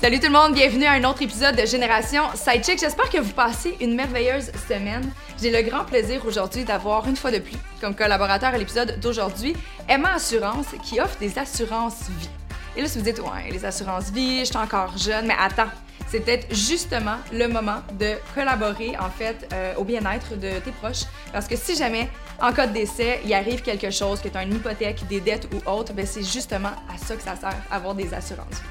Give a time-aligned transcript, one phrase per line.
[0.00, 2.78] Salut tout le monde, bienvenue à un autre épisode de Génération Sidechick.
[2.78, 5.10] J'espère que vous passez une merveilleuse semaine.
[5.42, 9.56] J'ai le grand plaisir aujourd'hui d'avoir une fois de plus comme collaborateur à l'épisode d'aujourd'hui
[9.88, 12.30] Emma Assurance qui offre des assurances vie.
[12.76, 15.70] Et là, si vous dites, ouais, les assurances vie, je suis encore jeune, mais attends,
[16.06, 21.06] c'est peut-être justement le moment de collaborer en fait euh, au bien-être de tes proches.
[21.32, 22.08] Parce que si jamais,
[22.40, 25.48] en cas de décès, il arrive quelque chose, que tu as une hypothèque, des dettes
[25.52, 28.62] ou autre, ben c'est justement à ça que ça sert, avoir des assurances.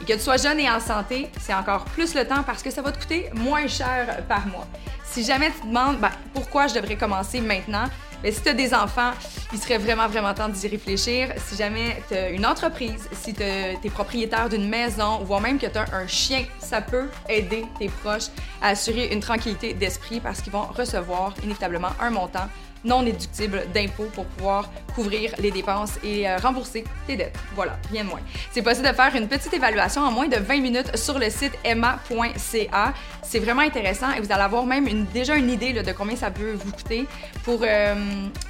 [0.00, 2.70] Et que tu sois jeune et en santé, c'est encore plus le temps parce que
[2.70, 4.66] ça va te coûter moins cher par mois.
[5.04, 7.84] Si jamais tu te demandes ben, pourquoi je devrais commencer maintenant,
[8.22, 9.12] bien, si tu as des enfants,
[9.52, 11.28] il serait vraiment, vraiment temps d'y réfléchir.
[11.36, 15.66] Si jamais tu as une entreprise, si tu es propriétaire d'une maison, voire même que
[15.66, 18.28] tu as un chien, ça peut aider tes proches
[18.60, 22.48] à assurer une tranquillité d'esprit parce qu'ils vont recevoir inévitablement un montant
[22.84, 27.36] non déductible d'impôts pour pouvoir couvrir les dépenses et euh, rembourser tes dettes.
[27.54, 28.20] Voilà, rien de moins.
[28.50, 31.52] C'est possible de faire une petite évaluation en moins de 20 minutes sur le site
[31.64, 32.92] emma.ca.
[33.22, 36.52] C'est vraiment intéressant et vous allez avoir même déjà une idée de combien ça peut
[36.52, 37.06] vous coûter.
[37.44, 37.94] Pour euh,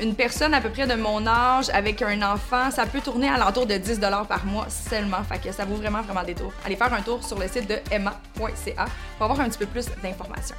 [0.01, 3.39] une personne à peu près de mon âge avec un enfant, ça peut tourner à
[3.39, 5.23] l'entour de 10 par mois seulement.
[5.25, 6.53] Fait que ça vaut vraiment, vraiment des tours.
[6.65, 9.87] Allez faire un tour sur le site de emma.ca pour avoir un petit peu plus
[10.03, 10.57] d'informations.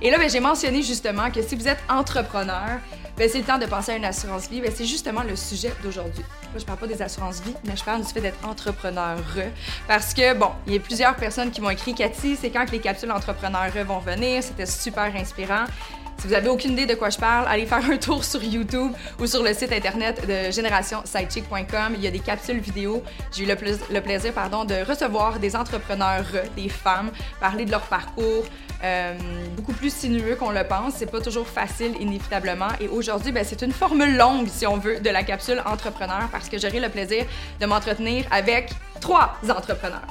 [0.00, 2.80] Et là, ben, j'ai mentionné justement que si vous êtes entrepreneur,
[3.16, 4.60] ben, c'est le temps de penser à une assurance vie.
[4.60, 6.24] Ben, c'est justement le sujet d'aujourd'hui.
[6.50, 9.18] Moi, je parle pas des assurances vie, mais je parle du fait d'être entrepreneur.
[9.86, 12.72] Parce que, bon, il y a plusieurs personnes qui m'ont écrit Cathy, c'est quand que
[12.72, 14.42] les capsules entrepreneurs vont venir?
[14.42, 15.66] C'était super inspirant.
[16.18, 18.92] Si vous avez aucune idée de quoi je parle, allez faire un tour sur YouTube
[19.18, 21.94] ou sur le site internet de générationsidechick.com.
[21.96, 23.02] Il y a des capsules vidéo.
[23.34, 23.56] J'ai eu le,
[23.92, 28.44] le plaisir pardon, de recevoir des entrepreneurs, des femmes, parler de leur parcours,
[28.82, 29.14] euh,
[29.56, 30.94] beaucoup plus sinueux qu'on le pense.
[30.96, 32.68] C'est pas toujours facile, inévitablement.
[32.80, 36.48] Et aujourd'hui, ben, c'est une formule longue, si on veut, de la capsule entrepreneur parce
[36.48, 37.24] que j'aurai le plaisir
[37.60, 38.70] de m'entretenir avec
[39.00, 40.06] trois entrepreneurs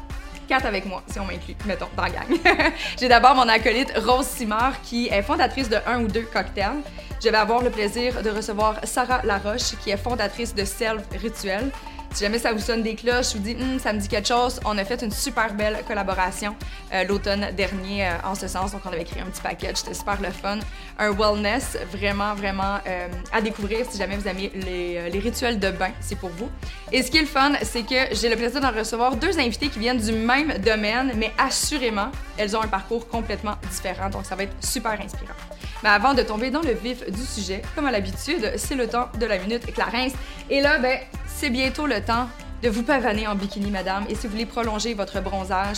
[0.51, 2.27] quatre avec moi, si on m'inclut, mettons, dans la gang.
[2.99, 6.81] J'ai d'abord mon acolyte Rose Simard, qui est fondatrice de un ou deux cocktails.
[7.23, 11.71] Je vais avoir le plaisir de recevoir Sarah Laroche, qui est fondatrice de Self Rituel.
[12.13, 14.59] Si jamais ça vous sonne des cloches, vous dis, hum, ça me dit quelque chose,
[14.65, 16.55] on a fait une super belle collaboration
[16.93, 18.73] euh, l'automne dernier euh, en ce sens.
[18.73, 20.59] Donc, on avait créé un petit package, c'était super le fun.
[20.99, 25.91] Un wellness vraiment, vraiment euh, à découvrir si jamais vous aimez les, rituels de bain,
[26.01, 26.49] c'est pour vous.
[26.91, 29.69] Et ce qui est le fun, c'est que j'ai le plaisir d'en recevoir deux invités
[29.69, 34.09] qui viennent du même domaine, mais assurément, elles ont un parcours complètement différent.
[34.09, 35.50] Donc, ça va être super inspirant.
[35.83, 39.09] Mais avant de tomber dans le vif du sujet, comme à l'habitude, c'est le temps
[39.19, 40.13] de la minute Clarence.
[40.49, 42.29] Et là, ben, c'est bientôt le temps
[42.61, 44.05] de vous pavaner en bikini, madame.
[44.09, 45.77] Et si vous voulez prolonger votre bronzage,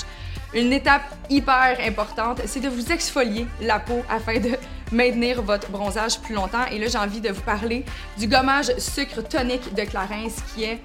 [0.53, 4.51] une étape hyper importante, c'est de vous exfolier la peau afin de
[4.91, 6.65] maintenir votre bronzage plus longtemps.
[6.71, 7.85] Et là, j'ai envie de vous parler
[8.17, 10.81] du gommage sucre tonique de Clarins qui est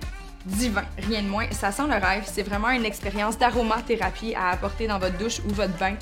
[0.46, 1.46] divin, rien de moins.
[1.50, 2.22] Ça sent le rêve.
[2.24, 5.94] C'est vraiment une expérience d'aromathérapie à apporter dans votre douche ou votre bain.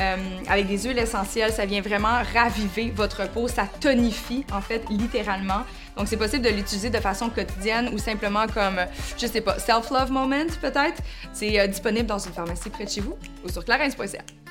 [0.00, 0.16] Euh,
[0.48, 5.62] avec des huiles essentielles, ça vient vraiment raviver votre peau, ça tonifie en fait littéralement.
[5.96, 8.80] Donc c'est possible de l'utiliser de façon quotidienne ou simplement comme,
[9.16, 11.00] je sais pas, self-love moment peut-être.
[11.32, 14.43] C'est euh, disponible dans une pharmacie près de chez vous ou sur clarence.ca.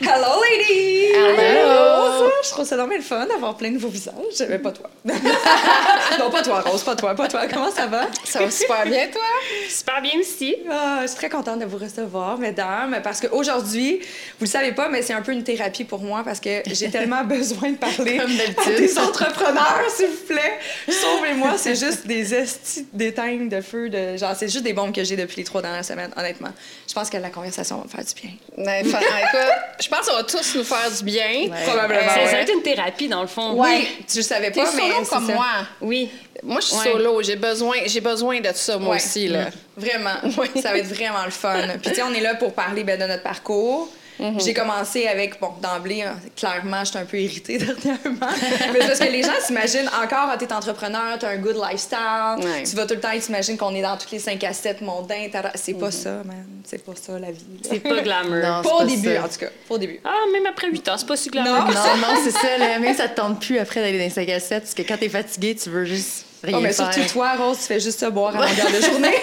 [0.00, 1.12] Hello, ladies!
[1.14, 2.30] Hello!
[2.42, 4.14] Je trouve ça normal le fun d'avoir plein de nouveaux visages.
[4.48, 4.90] Mais pas toi.
[5.04, 7.46] non, pas toi, Rose, pas toi, pas toi.
[7.46, 8.06] Comment ça va?
[8.24, 9.22] Ça va super bien, toi?
[9.68, 10.56] Super bien aussi.
[10.70, 14.00] Ah, je suis très contente de vous recevoir, mesdames, parce qu'aujourd'hui,
[14.38, 16.90] vous le savez pas, mais c'est un peu une thérapie pour moi parce que j'ai
[16.90, 18.26] tellement besoin de parler à
[18.70, 20.58] des entrepreneurs, s'il vous plaît.
[20.88, 23.88] Sauvez-moi, c'est juste des estis d'éteignes de feu.
[23.88, 24.16] De...
[24.16, 26.50] Genre, c'est juste des bombes que j'ai depuis les trois dernières semaines, honnêtement.
[26.88, 28.32] Je pense que la conversation va me faire du bien.
[28.56, 31.48] Ben, écoute, je pense qu'on va tous nous faire du bien.
[31.66, 32.00] Probablement.
[32.08, 33.54] Ça va être une thérapie, dans le fond.
[33.56, 34.90] Oui, tu le savais pas, mais.
[34.90, 35.46] Solo comme moi.
[35.80, 36.10] Oui.
[36.42, 37.22] Moi, je suis solo.
[37.22, 39.28] J'ai besoin, j'ai besoin de ça, moi aussi.
[39.28, 39.46] Là.
[39.76, 40.16] Vraiment.
[40.60, 41.68] Ça va être vraiment le fun.
[41.80, 43.88] Puis, tu sais, on est là pour parler ben, de notre parcours.
[44.22, 44.40] Mhm.
[44.40, 48.28] J'ai commencé avec, bon, d'emblée, hein, clairement, j'étais un peu irritée dernièrement.
[48.72, 52.76] mais parce que les gens s'imaginent encore, ah, t'es entrepreneur, t'as un good lifestyle, tu
[52.76, 55.28] vas tout le temps, ils s'imaginent qu'on est dans toutes les 5 à 7 mondains.
[55.54, 55.92] C'est pas mhm.
[55.92, 56.46] ça, man.
[56.64, 57.44] C'est pas ça, la vie.
[57.62, 58.62] C'est pas glamour.
[58.62, 59.48] pas au début, en tout cas.
[59.68, 60.00] Pas au début.
[60.04, 61.52] Ah, même après 8 ans, c'est pas si glamour.
[61.52, 62.78] Non, non, non c'est ça.
[62.78, 64.98] Même ça te tente plus après d'aller dans les 5 à 7, parce que quand
[64.98, 66.92] t'es fatigué, tu veux juste rien Oh, mais faire.
[66.92, 69.14] surtout toi, Rose, tu fais juste ça boire à longueur de journée.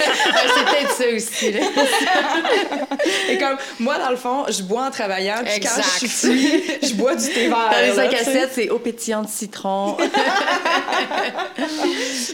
[0.56, 1.52] C'est peut-être ça aussi.
[1.52, 1.60] là.
[3.30, 5.42] Et comme moi, dans le fond, je bois en travaillant.
[5.46, 7.70] Puis quand je suis je bois du thé vert.
[7.72, 8.32] Dans les là, 5 à tu sais.
[8.32, 9.98] 7, c'est eau pétillante citron.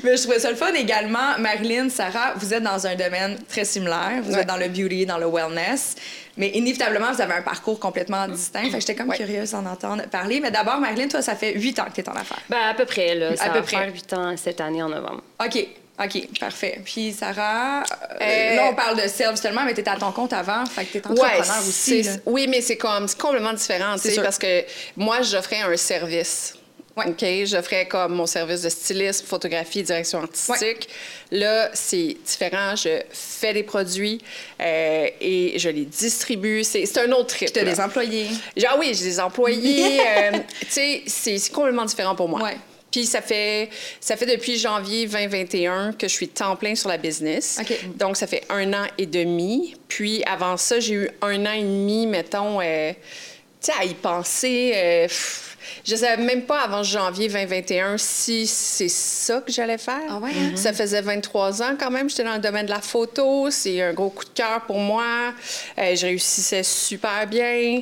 [0.03, 1.37] Mais je trouvais ça le fun également.
[1.39, 4.19] Marilyn, Sarah, vous êtes dans un domaine très similaire.
[4.23, 4.41] Vous Ouais.
[4.41, 5.95] êtes dans le beauty, dans le wellness.
[6.37, 8.63] Mais inévitablement, vous avez un parcours complètement distinct.
[8.63, 9.15] Fait que j'étais comme Ouais.
[9.17, 10.41] curieuse d'en entendre parler.
[10.41, 12.41] Mais d'abord, Marilyn, toi, ça fait huit ans que tu es en affaires.
[12.49, 13.35] Ben, à peu près, là.
[13.37, 13.89] Ça À peu près.
[13.89, 15.21] 8 ans cette année en novembre.
[15.43, 15.67] OK.
[15.97, 16.81] OK, parfait.
[16.83, 20.11] Puis Sarah, euh, Euh, là, on parle de self seulement, mais tu étais à ton
[20.11, 20.65] compte avant.
[20.65, 22.03] Fait que tu es Ouais, entrepreneur aussi.
[22.03, 22.11] là.
[22.25, 24.63] oui, mais c'est comme complètement différent, tu sais, parce que
[24.97, 26.55] moi, j'offrais un service.
[26.97, 27.07] Ouais.
[27.07, 30.87] OK, j'offrais comme mon service de stylisme, photographie, direction artistique.
[31.31, 32.75] Là, c'est différent.
[32.75, 34.21] Je fais des produits
[34.61, 36.63] euh, et je les distribue.
[36.65, 37.51] C'est un autre trip.
[37.53, 38.27] Tu as des employés.
[38.55, 39.99] Genre, oui, j'ai des employés.
[40.07, 40.31] euh,
[40.61, 42.41] tu sais, c'est c'est complètement différent pour moi.
[42.41, 42.57] Ouais.
[42.95, 43.69] Puis ça fait,
[43.99, 47.57] ça fait depuis janvier 2021 que je suis temps plein sur la business.
[47.59, 47.97] OK.
[47.97, 49.75] Donc, ça fait un an et demi.
[49.89, 53.93] Puis avant ça, j'ai eu un an et demi, mettons, euh, tu sais, à y
[53.95, 54.71] penser.
[54.73, 59.99] euh, pff, je savais même pas avant janvier 2021 si c'est ça que j'allais faire.
[60.09, 60.55] Ah ouais, hein?
[60.55, 62.09] Ça faisait 23 ans quand même.
[62.09, 63.51] J'étais dans le domaine de la photo.
[63.51, 65.33] C'est un gros coup de cœur pour moi.
[65.77, 67.81] Euh, je réussissais super bien.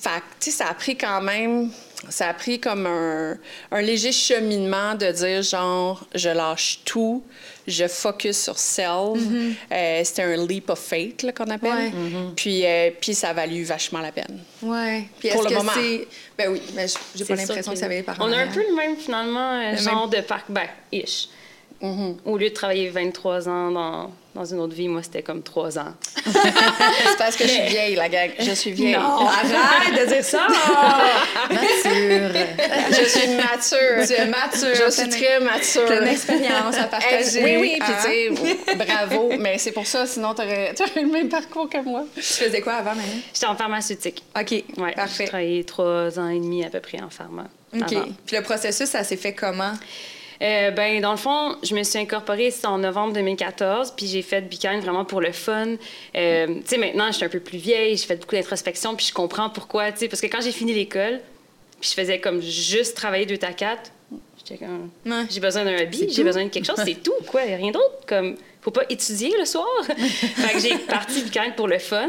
[0.00, 1.70] Fait que, tu sais, ça a pris quand même,
[2.08, 3.38] ça a pris comme un,
[3.70, 7.22] un léger cheminement de dire, genre, je lâche tout,
[7.66, 9.18] je focus sur self.
[9.70, 11.70] Euh, C'était un leap of faith, qu'on appelle.
[11.70, 11.92] Ouais.
[12.36, 14.40] Puis, euh, puis ça a valu vachement la peine.
[14.62, 15.04] Ouais.
[15.20, 15.72] Puis Pour est-ce le que moment.
[15.74, 16.08] c'est.
[16.36, 18.26] Ben oui, mais j'ai pas l'impression que ça les parents.
[18.26, 21.28] On a un peu le même, finalement, euh, Le genre de parc ben, ish.
[21.80, 22.16] Mm-hmm.
[22.24, 25.78] Au lieu de travailler 23 ans dans, dans une autre vie, moi, c'était comme 3
[25.78, 25.94] ans.
[26.24, 28.30] C'est parce que je suis vieille, la gang.
[28.38, 28.94] Je suis vieille.
[28.96, 30.46] Non, arrête de dire ça!
[31.50, 32.42] Mature.
[32.90, 34.06] Je suis mature.
[34.06, 34.86] tu es mature.
[34.86, 35.84] Je suis très mature.
[35.86, 37.42] Pleine d'expérience à partager.
[37.44, 38.34] oui, oui, puis hein?
[38.36, 39.32] tu sais, bravo.
[39.38, 42.04] Mais c'est pour ça, sinon, tu aurais, le même parcours que moi.
[42.14, 43.22] Tu faisais quoi avant, Marie?
[43.34, 44.22] J'étais en pharmaceutique.
[44.38, 45.24] OK, Ouais, J'ai parfait.
[45.26, 47.44] travaillé 3 ans et demi à peu près en pharma.
[47.74, 47.92] OK.
[47.92, 48.06] avant.
[48.26, 49.72] Puis le processus, ça s'est fait comment?
[50.42, 54.22] Euh, ben, dans le fond, je me suis incorporée c'est en novembre 2014, puis j'ai
[54.22, 55.76] fait Bicane vraiment pour le fun.
[56.16, 59.06] Euh, tu sais, maintenant, je suis un peu plus vieille, j'ai fait beaucoup d'introspection, puis
[59.06, 61.20] je comprends pourquoi, tu sais, parce que quand j'ai fini l'école,
[61.80, 63.92] puis je faisais comme juste travailler deux à quatre,
[64.36, 65.24] j'étais comme, Ouais.
[65.30, 68.36] j'ai besoin d'un hobby, j'ai besoin de quelque chose, c'est tout, quoi, rien d'autre, comme,
[68.62, 69.66] faut pas étudier le soir.
[69.96, 72.08] fait que j'ai parti Bicane pour le fun.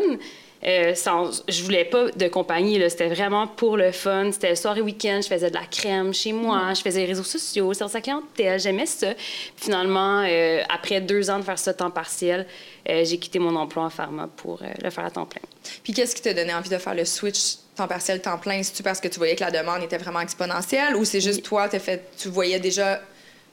[0.66, 2.90] Euh, sans, je voulais pas de compagnie, là.
[2.90, 4.32] c'était vraiment pour le fun.
[4.32, 7.06] C'était le soir et week-end, je faisais de la crème chez moi, je faisais les
[7.08, 9.14] réseaux sociaux, service à clientèle, j'aimais ça.
[9.58, 12.48] Finalement, euh, après deux ans de faire ça temps partiel,
[12.90, 15.42] euh, j'ai quitté mon emploi en pharma pour euh, le faire à temps plein.
[15.84, 18.64] Puis qu'est-ce qui t'a donné envie de faire le switch temps partiel, temps plein?
[18.64, 21.68] C'est-tu parce que tu voyais que la demande était vraiment exponentielle ou c'est juste toi,
[21.68, 23.02] t'as fait, tu voyais déjà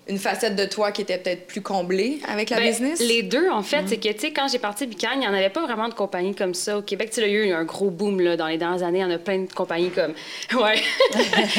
[0.08, 2.98] une facette de toi qui était peut-être plus comblée avec la Ben, business?
[3.00, 5.32] Les deux, en fait, c'est que, tu sais, quand j'ai parti Bican, il n'y en
[5.34, 7.10] avait pas vraiment de compagnies comme ça au Québec.
[7.10, 8.98] Tu sais, là, il y a eu un gros boom, là, dans les dernières années.
[8.98, 10.14] Il y en a plein de compagnies comme...
[10.60, 10.82] Ouais.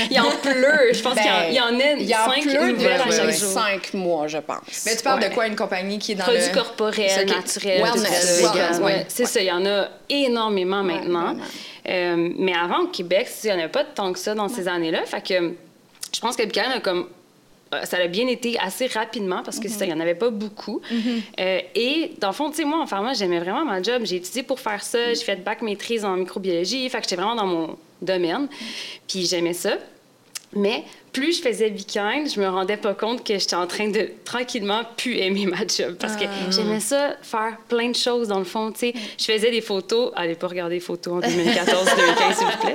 [0.09, 0.91] il y en pleut.
[0.93, 3.01] Je pense qu'il y en- il y en a Il y en cinq pleut nouvelles
[3.01, 3.49] à chaque jour.
[3.51, 4.83] cinq mois, je pense.
[4.85, 5.29] Mais tu parles Ouais.
[5.29, 6.53] de quoi, une compagnie qui est dans Produits le...
[6.53, 7.35] corporels, C'est ok.
[7.37, 9.05] naturels, Wellness, wellness, Ouais, ouais.
[9.07, 11.37] C'est ça, il y en a énormément maintenant.
[11.87, 14.67] Euh, mais avant, au Québec, il n'y en avait pas tant que ça dans ces
[14.67, 15.05] années-là.
[15.05, 15.53] Fait que
[16.13, 17.07] je pense que Buchanan a comme
[17.83, 20.81] ça a bien été assez rapidement parce que ça, il n'y en avait pas beaucoup.
[21.39, 24.01] Euh, et dans le fond, tu sais, moi, en pharma, j'aimais vraiment ma job.
[24.05, 25.13] J'ai étudié pour faire ça.
[25.13, 26.89] J'ai fait bac maîtrise en microbiologie.
[26.89, 28.47] Fait que j'étais vraiment dans mon domaine.
[29.07, 29.77] Puis j'aimais ça.
[30.53, 30.83] Mais
[31.13, 34.81] plus je faisais Bikind, je me rendais pas compte que j'étais en train de tranquillement
[34.97, 38.71] plus aimer ma job parce que j'aimais ça faire plein de choses dans le fond,
[38.71, 38.93] tu sais.
[39.17, 42.73] Je faisais des photos, allez pas regarder les photos en 2014 2015 s'il vous plaît.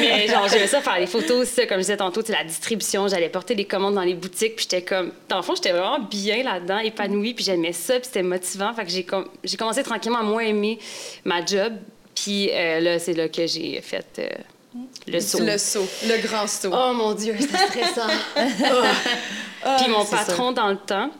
[0.00, 3.08] Mais genre j'aimais ça faire des photos, ça comme je disais tantôt, c'est la distribution,
[3.08, 5.98] j'allais porter des commandes dans les boutiques, puis j'étais comme dans le fond, j'étais vraiment
[6.00, 9.82] bien là-dedans, épanouie, puis j'aimais ça, puis c'était motivant, fait que j'ai com- j'ai commencé
[9.82, 10.78] tranquillement à moins aimer
[11.24, 11.72] ma job.
[12.14, 14.28] Puis euh, là, c'est là que j'ai fait euh,
[15.06, 15.38] le saut.
[15.42, 16.70] Le saut, le grand saut.
[16.72, 18.08] Oh mon Dieu, c'était stressant.
[19.78, 21.10] Puis mon c'est patron, dans le temps,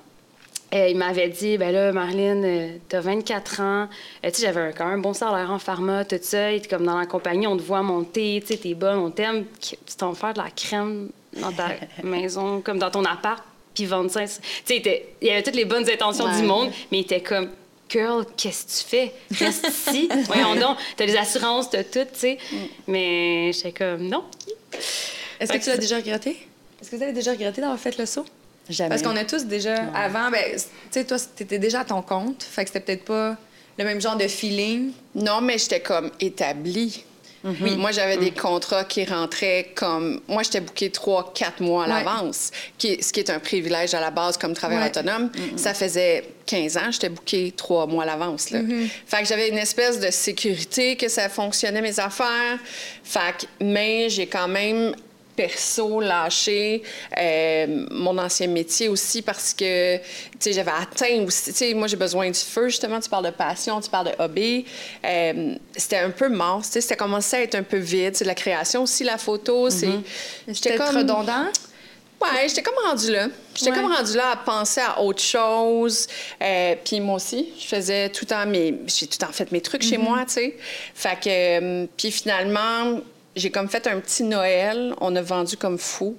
[0.75, 3.89] euh, il m'avait dit, ben là, Marlène, euh, t'as 24 ans.
[4.25, 6.53] Euh, tu sais, j'avais un- quand même un bon salaire en pharma, tout ça.
[6.53, 9.45] Et comme dans la compagnie, on te voit monter, tu sais, t'es bonne, on t'aime.
[9.61, 11.09] Tu t'en faire de la crème
[11.41, 11.69] dans ta
[12.05, 13.43] maison, comme dans ton appart,
[13.75, 14.21] puis vendre ça.
[14.27, 14.35] Tu
[14.67, 16.37] sais, il y avait toutes les bonnes intentions Ouais.
[16.37, 17.49] du monde, mais il était comme,
[17.89, 19.13] girl, qu'est-ce que tu fais?
[19.45, 20.09] Reste ici.
[20.27, 22.39] Voyons donc, t'as des assurances, t'as tout, tu sais.
[22.87, 24.25] Mais j'étais comme, non.
[25.41, 26.49] Est-ce que tu l'as déjà regretté?
[26.81, 28.27] Est-ce que vous avez déjà regretté d'avoir fait le saut?
[28.69, 28.91] Jamais.
[28.91, 32.43] Parce qu'on a tous déjà, avant, ben, tu sais, toi, t'étais déjà à ton compte,
[32.43, 33.37] fait que c'était peut-être pas
[33.79, 34.93] le même genre de feeling.
[35.15, 37.05] Non, mais j'étais comme établie.
[37.61, 37.77] Oui.
[37.77, 40.21] Moi, j'avais des contrats qui rentraient comme.
[40.29, 42.05] Moi, j'étais booké trois, quatre mois à Ouais.
[42.05, 44.91] l'avance, qui, ce qui est un privilège à la base comme travailleur Ouais.
[44.91, 45.31] autonome.
[45.57, 48.51] Ça faisait 15 ans, j'étais booké trois mois à l'avance.
[48.51, 48.61] là.
[49.07, 52.59] Fait que j'avais une espèce de sécurité que ça fonctionnait, mes affaires.
[53.05, 54.95] Fait que, mais j'ai quand même
[55.39, 56.83] perso lâché
[57.17, 60.03] euh, mon ancien métier aussi parce que tu
[60.41, 63.31] sais j'avais atteint aussi tu sais moi j'ai besoin du feu justement tu parles de
[63.47, 64.65] passion tu parles de hobby
[65.05, 68.25] Euh, c'était un peu mort tu sais c'était commencé à être un peu vide c'est
[68.25, 69.89] la création aussi la photo c'est
[70.53, 71.47] C'était redondant?
[72.21, 73.29] Ouais, j'étais comme rendue là.
[73.55, 73.77] J'étais Ouais.
[73.77, 76.09] comme rendue là à penser à autre chose.
[76.43, 78.75] Euh, puis moi aussi, je faisais tout le temps mes...
[78.89, 80.57] J'ai tout le temps fait mes trucs chez moi, tu sais.
[80.97, 81.87] Fait que...
[81.97, 83.01] puis finalement,
[83.39, 84.95] j'ai comme fait un petit Noël.
[85.01, 86.17] On a vendu comme fou.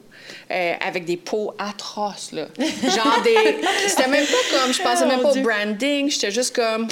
[0.51, 2.47] euh, avec des pots atroces, là.
[2.57, 3.57] Genre des...
[3.87, 4.73] C'était même pas comme...
[4.73, 6.09] Je pensais même pas au branding.
[6.09, 6.87] J'étais juste comme...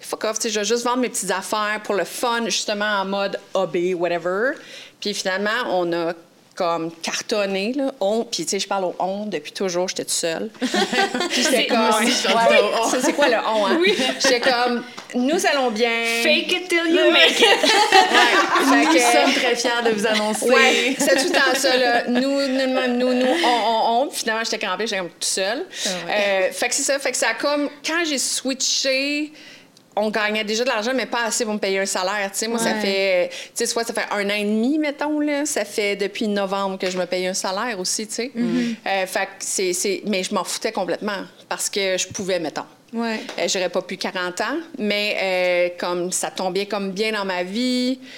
[0.00, 3.00] Fuck off, tu sais, je vais juste vendre mes petites affaires pour le fun, justement
[3.00, 4.52] en mode hobby, whatever.
[5.00, 6.14] Puis finalement, on a
[6.60, 7.90] comme cartonné, là.
[8.00, 10.50] On, puis tu sais, je parle au on depuis toujours, j'étais toute seule.
[10.60, 10.68] puis
[11.42, 11.88] j'étais C'est- comme...
[11.88, 13.78] Ouais, c'est quoi le on, hein?
[13.80, 13.96] Oui.
[14.20, 15.90] J'étais comme, nous allons bien.
[16.22, 17.46] Fake it till you make it.
[18.70, 18.84] Ouais.
[18.84, 20.44] Nous que- sommes très fiers de vous annoncer.
[20.50, 22.04] Ouais, c'est tout le temps ça, là.
[22.08, 24.10] Nous, nous, nous, nous, on, on, on.
[24.10, 25.64] Finalement, j'étais crampée, j'étais comme toute seule.
[26.08, 26.98] Euh, fait que c'est ça.
[26.98, 27.70] Fait que ça a comme...
[27.86, 29.32] Quand j'ai switché,
[29.96, 32.48] on gagnait déjà de l'argent, mais pas assez pour me payer un salaire, tu sais.
[32.48, 33.28] Moi, ça fait...
[33.30, 35.44] Tu sais, soit ça fait un an et demi, mettons, là.
[35.46, 38.32] Ça fait depuis novembre que je me paye un salaire aussi, tu sais.
[38.36, 39.72] Euh, fait que c'est...
[39.72, 42.64] c'est- Mais je m'en foutais complètement parce que je pouvais, mettons.
[42.92, 43.20] Ouais.
[43.38, 47.42] Euh, J'aurais pas plus 40 ans, mais euh, comme ça tombait comme bien dans ma
[47.42, 48.08] vie, tu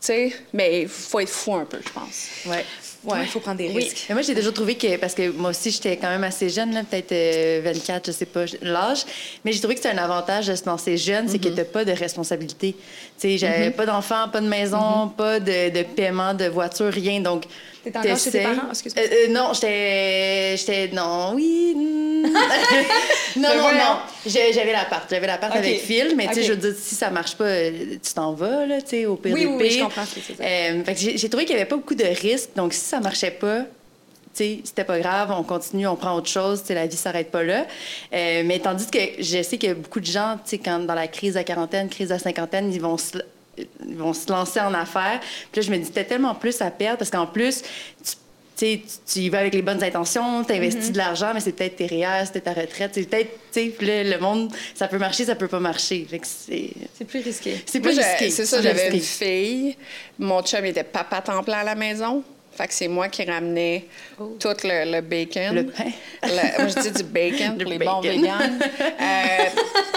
[0.00, 2.28] sais, mais il faut être fou un peu, je pense.
[2.46, 2.64] Ouais.
[3.12, 3.84] Ouais, il faut prendre des Oui.
[3.84, 4.06] risques.
[4.08, 6.72] Mais moi, j'ai toujours trouvé que, parce que moi aussi, j'étais quand même assez jeune,
[6.74, 9.04] là, peut-être euh, 24, je sais pas l'âge,
[9.44, 11.84] mais j'ai trouvé que c'est un avantage de se lancer jeune, c'est que t'as pas
[11.84, 12.74] de responsabilité.
[13.20, 17.20] Tu sais, j'avais pas d'enfant, pas de maison, pas de, de paiement de voiture, rien.
[17.20, 17.44] Donc,
[17.82, 18.68] T'es encore chez tes parents?
[18.70, 19.02] Excuse-moi.
[19.04, 20.56] Euh, euh, non, j'étais.
[20.56, 20.88] J'étais.
[20.94, 21.74] Non, oui.
[22.24, 22.30] non,
[23.42, 23.78] non, voyons.
[23.78, 23.96] non.
[24.26, 25.04] J'ai- J'avais l'appart.
[25.10, 25.58] J'avais l'appart Ok.
[25.58, 27.70] avec Phil, mais tu sais, je veux dire, si ça marche pas, euh,
[28.02, 30.02] tu t'en vas, là, tu sais, au pire Oui, des oui, oui, je comprends.
[30.40, 32.50] Euh, fait que j'ai trouvé qu'il n'y avait pas beaucoup de risques.
[32.56, 33.62] Donc, si ça marchait pas,
[34.64, 37.42] c'était pas grave, on continue, on prend autre chose, tu sais, la vie s'arrête pas
[37.42, 37.66] là.
[38.12, 41.08] Euh, mais tandis que je sais que beaucoup de gens, tu sais, quand dans la
[41.08, 43.18] crise à quarantaine, crise à cinquantaine, ils vont se,
[43.56, 45.20] ils vont se lancer en affaires.
[45.52, 47.62] Puis là, je me dis, t'as tellement plus à perdre parce qu'en plus,
[48.04, 48.14] tu
[48.58, 51.86] tu y vas avec les bonnes intentions, tu investis de l'argent, mais c'est peut-être tes
[51.86, 54.98] REER, c'est peut-être ta retraite, c'est peut-être, tu sais, puis là, le monde, ça peut
[54.98, 56.06] marcher, ça peut pas marcher.
[56.22, 57.62] C'est C'est plus risqué.
[57.64, 58.30] c'est plus risqué.
[58.30, 59.76] C'est ça, j'avais une fille.
[60.18, 62.24] Mon chum était papa temps plein à la maison.
[62.58, 63.84] Fait que c'est moi qui ramenais
[64.18, 65.54] tout le, le bacon.
[65.54, 65.84] Le pain?
[66.24, 68.58] Le- moi, je dis du bacon pour les bons véganes.
[69.00, 69.44] Euh,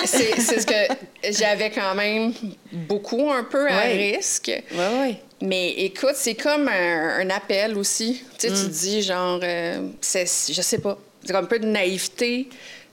[0.05, 0.93] c'est ce que
[1.31, 2.31] j'avais quand même
[2.71, 4.51] beaucoup un peu à risque.
[4.73, 5.15] Ouais, ouais.
[5.41, 8.23] Mais écoute, c'est comme un, un appel aussi.
[8.37, 8.69] Tu sais, tu Mm.
[8.69, 12.47] dis genre, euh, c'est- je sais pas, c'est comme un peu de naïveté.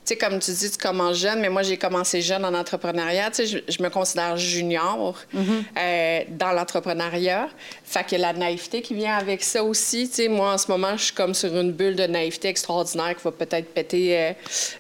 [0.09, 3.31] Sais, comme tu dis, tu commences jeune, mais moi, j'ai commencé jeune en entrepreneuriat.
[3.31, 5.63] Tu sais, je, je me considère junior Mm-hmm.
[5.79, 7.49] euh, dans l'entrepreneuriat.
[7.85, 10.09] Fait que la naïveté qui vient avec ça aussi.
[10.09, 13.15] Tu sais, moi, en ce moment, je suis comme sur une bulle de naïveté extraordinaire
[13.17, 14.33] qui va peut-être péter euh,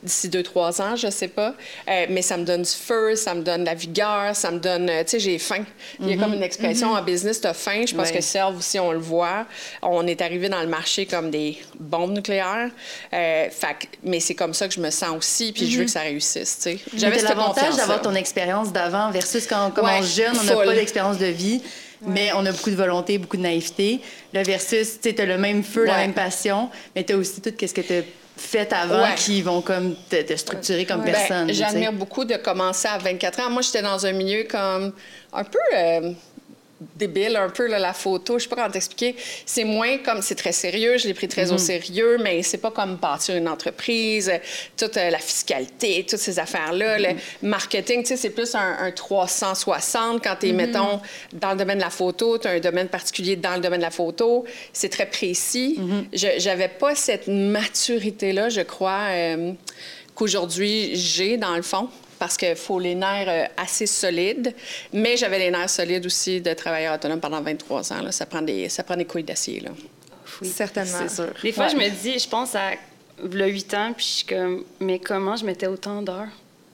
[0.02, 1.54] d'ici deux, trois ans, je sais pas.
[1.88, 4.58] Euh, mais ça me donne du feu, ça me donne de la vigueur, ça me
[4.58, 4.86] donne...
[5.04, 5.64] Tu sais, j'ai faim.
[6.00, 7.84] Il y a comme une expression en business, t'as faim.
[7.86, 8.16] Je pense Ouais.
[8.16, 9.44] que Serve aussi, on le voit.
[9.82, 12.70] On est arrivé dans le marché comme des bombes nucléaires.
[13.10, 15.90] Fait que- mais c'est comme ça que je me sens aussi, puis je veux que
[15.90, 16.78] ça réussisse, tu sais.
[16.96, 20.74] J'avais l'avantage d'avoir ton expérience d'avant versus quand on commence Ouais, jeune, on n'a pas
[20.74, 21.60] d'expérience de vie,
[22.02, 24.00] mais on a beaucoup de volonté, beaucoup de naïveté.
[24.32, 27.50] Le versus, tu as le même feu, la même passion, mais tu as aussi tout
[27.60, 28.02] ce que tu as
[28.36, 29.14] fait avant Ouais.
[29.16, 31.52] qui vont comme te, te structurer comme Ben, personne.
[31.52, 33.50] J'admire beaucoup de commencer à 24 ans.
[33.50, 34.92] Moi, j'étais dans un milieu comme
[35.32, 36.12] un peu euh,
[36.96, 38.38] débile, un peu là, la photo.
[38.38, 39.16] Je sais pas comment t'expliquer.
[39.46, 40.96] C'est moins comme c'est très sérieux.
[40.98, 44.30] Je l'ai pris très au sérieux, mais c'est pas comme bâtir une entreprise,
[44.76, 46.98] toute euh, la fiscalité, toutes ces affaires-là.
[46.98, 47.04] Mhm.
[47.42, 50.38] Le marketing, tu sais, c'est plus un, un 360 quand Mhm.
[50.40, 51.00] tu es, mettons,
[51.32, 52.38] dans le domaine de la photo.
[52.38, 54.44] Tu as un domaine particulier dans le domaine de la photo.
[54.72, 55.78] C'est très précis.
[56.12, 59.06] Je J'avais pas cette maturité-là, je crois.
[59.10, 59.52] euh,
[60.14, 61.88] qu'aujourd'hui j'ai dans le fond
[62.18, 64.54] parce qu'il faut les nerfs euh, assez solides.
[64.92, 68.02] Mais j'avais les nerfs solides aussi de travailleur autonome pendant 23 ans.
[68.02, 68.12] Là.
[68.12, 69.60] Ça, prend des, ça prend des couilles d'acier.
[69.60, 69.70] Là.
[70.42, 70.98] Certainement.
[71.08, 71.32] C'est sûr.
[71.42, 71.70] Des fois, Ouais.
[71.70, 72.72] je me dis, je pense à
[73.22, 76.28] le 8 ans, puis je suis comme, mais comment je mettais autant d'heures?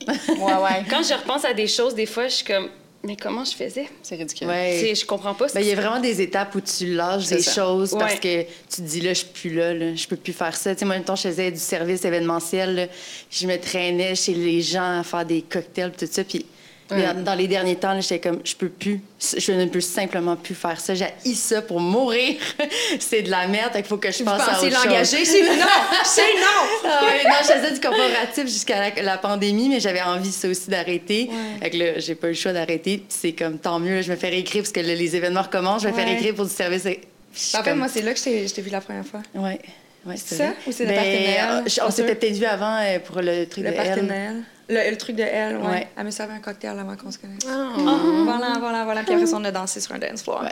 [0.07, 0.85] Ouais, ouais.
[0.91, 2.69] Quand je repense à des choses, des fois, je suis comme,
[3.05, 3.89] mais comment je faisais?
[4.03, 4.49] C'est ridicule.
[4.49, 4.79] Ouais.
[4.81, 5.47] Tu sais, Je comprends pas.
[5.55, 7.53] Ben, il y a vraiment des étapes où tu lâches des ça.
[7.63, 10.33] choses parce que tu te dis là, je suis plus là, là, je peux plus
[10.33, 10.75] faire ça.
[10.75, 12.75] Tu sais, moi, en même temps, je faisais du service événementiel.
[12.75, 12.87] là.
[13.31, 16.25] je me traînais chez les gens à faire des cocktails, tout ça.
[16.25, 16.45] Puis
[16.91, 19.01] Dans, dans les derniers temps, j'étais comme, je peux plus,
[19.39, 20.95] je ne peux simplement plus faire ça.
[20.95, 22.37] J'ai ça pour mourir.
[23.01, 25.25] c'est de la merde, il faut que je passe à autre l'engager?
[25.25, 25.65] C'est non!
[26.05, 26.69] C'est non!
[26.85, 30.47] Ah ouais, non, je faisais du corporatif jusqu'à la, la pandémie, mais j'avais envie ça
[30.47, 31.31] aussi d'arrêter.
[31.63, 32.99] Fait que là, j'ai pas eu le choix d'arrêter.
[32.99, 35.83] Puis c'est comme tant mieux, je me fais réécrire parce que là, les événements recommencent,
[35.83, 36.11] je me fais Ouais.
[36.11, 36.85] réécrire pour du service.
[36.85, 39.23] En fait, comme- moi, c'est là que je t'ai vu la première fois.
[39.35, 39.59] Ouais.
[40.07, 40.49] Ouais, C'est vrai.
[40.49, 40.53] ça?
[40.67, 43.71] Ou c'est le Ben, euh, On s'était peut-être vu avant euh, pour le truc Le
[43.71, 44.45] de Elle.
[44.69, 45.67] Le, le truc de elle, ouais.
[45.67, 45.89] Ouais.
[45.97, 47.45] Elle me servait un cocktail avant qu'on se connaisse.
[47.47, 47.73] Ah.
[47.77, 49.03] Voilà, voilà, voilà.
[49.03, 50.45] Puis après ça, on a dansé sur un dance floor.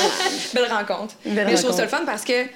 [0.54, 1.14] Belle rencontre.
[1.24, 2.46] Belle Mais je trouve ça le fun parce que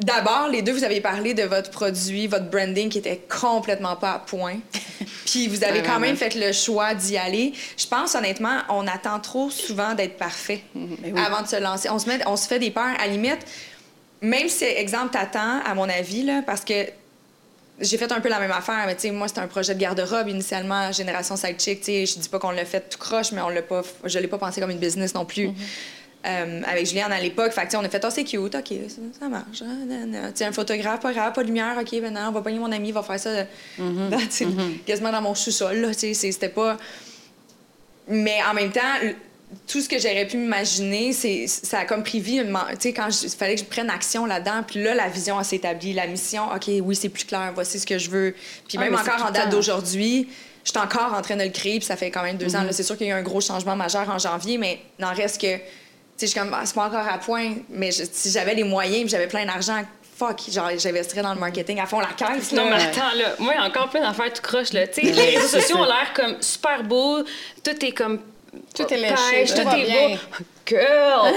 [0.00, 4.14] d'abord, les deux, vous avez parlé de votre produit, votre branding qui était complètement pas
[4.14, 4.56] à point.
[5.26, 7.52] Puis vous avez Ouais, quand même fait le choix d'y aller.
[7.76, 11.12] Je pense honnêtement, on attend trop souvent d'être parfait oui.
[11.16, 11.88] avant de se lancer.
[11.90, 12.94] On se, met, on se fait des peurs.
[12.98, 13.46] À la limite,
[14.22, 16.86] même si, exemple, t'attends, à mon avis, là, parce que
[17.80, 19.80] j'ai fait un peu la même affaire, mais tu sais, moi, c'était un projet de
[19.80, 21.80] garde-robe initialement, Génération Sidechick.
[21.80, 24.18] Tu sais, je dis pas qu'on l'a fait tout croche, mais on l'a pas, je
[24.18, 25.50] l'ai pas pensé comme une business non plus.
[26.26, 29.00] Euh, avec Juliane à l'époque, fait que, on a fait, oh, c'est cute, ok, ça,
[29.20, 29.62] ça marche.
[29.62, 32.72] hein, un photographe, pas grave, pas de lumière, ok, ben non, on va pogner mon
[32.72, 33.30] ami, il va faire ça
[33.78, 34.46] dans- tu sais,
[34.84, 36.78] quasiment dans mon sous-sol, là, tu sais, c'est- c'était pas.
[38.08, 38.80] Mais en même temps,
[39.68, 42.40] tout ce que j'aurais pu m'imaginer, c'est ça a comme pris vie.
[42.44, 45.56] Tu sais, quand il fallait que je prenne action là-dedans, puis là, la vision s'est
[45.56, 45.92] établie.
[45.92, 48.34] La mission, OK, oui, c'est plus clair, voici ce que je veux.
[48.68, 50.28] Puis Ah, même c'est encore en date d'aujourd'hui,
[50.64, 52.60] je suis encore en train de le créer, puis ça fait quand même deux ans.
[52.62, 52.66] Mm-hmm.
[52.66, 52.72] là.
[52.72, 55.40] C'est sûr qu'il y a eu un gros changement majeur en janvier, mais n'en reste
[55.40, 55.56] que.
[55.56, 55.62] Tu
[56.16, 58.64] sais, je suis comme, ah, c'est pas encore à point, mais je- si j'avais les
[58.64, 59.82] moyens, puis j'avais plein d'argent,
[60.18, 62.52] fuck, genre, j'investirais dans le marketing à fond la caisse.
[62.52, 64.86] Non, mais attends, là, moi, il y a encore plein d'affaires tout croche, là.
[64.88, 67.22] Tu sais, les réseaux sociaux ont l'air comme super beaux,
[67.62, 68.18] tout est comme.
[68.74, 70.08] Tout est léché, pêche, tout est bien.
[70.10, 70.44] beau.
[70.66, 71.32] Girl!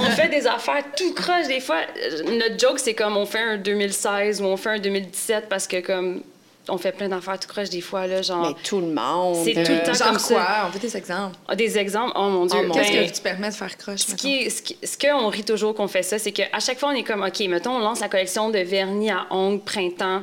[0.00, 1.76] on fait des affaires tout croche des fois.
[1.96, 5.66] euh, Notre joke, c'est comme on fait un 2016 ou on fait un 2017 parce
[5.68, 6.22] que, comme,
[6.68, 8.48] on fait plein d'affaires tout croche des fois, là, genre.
[8.48, 9.36] Mais tout le monde.
[9.44, 10.34] C'est tout le temps Genre comme ça.
[10.34, 10.46] quoi?
[10.68, 11.36] On fait des exemples.
[11.48, 12.58] Ah, Des exemples, oh mon Dieu.
[12.60, 14.98] Oh mon Qu'est-ce Ben, que tu permets de faire croche, Ce qui ce qui- ce
[14.98, 17.72] qu'on rit toujours qu'on fait ça, c'est qu'à chaque fois, on est comme, OK, mettons,
[17.76, 20.22] on lance la collection de vernis à ongles printemps.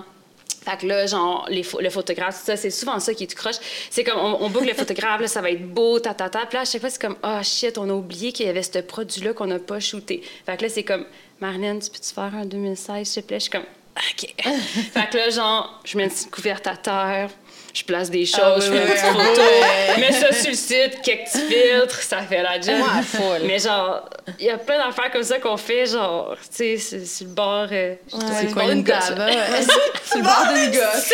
[0.70, 3.56] Fait que là, genre, les le photographe, ça, c'est souvent ça qui est tout croche.
[3.90, 6.46] C'est comme, on, book le photographe, là, ça va être beau, ta, ta, ta.
[6.46, 8.64] Puis là, à chaque fois, c'est comme, ah, shit, on a oublié qu'il y avait
[8.64, 10.22] ce produit-là qu'on n'a pas shooté.
[10.46, 11.06] Fait que là, c'est comme,
[11.40, 13.40] Marlène, tu peux-tu faire un 2016, s'il te plaît?
[13.40, 13.66] Je suis comme,
[13.98, 14.36] OK.
[14.44, 17.30] fait que là, genre, je mets une petite couverte à terre,
[17.74, 19.26] je place des choses, Ah oui, je fais oui, petite oui.
[19.26, 22.76] photo, mets ça sur le site, quelques petits filtres, ça fait la job.
[22.82, 23.42] Ouais, full.
[23.46, 27.06] Mais genre, il y a plein d'affaires comme ça qu'on fait, genre, tu sais, c'est
[27.06, 27.68] sur le bord.
[27.72, 28.96] euh, le C'est quoi d'une une gosse.
[30.10, 31.12] Sur le bord d'une gosse.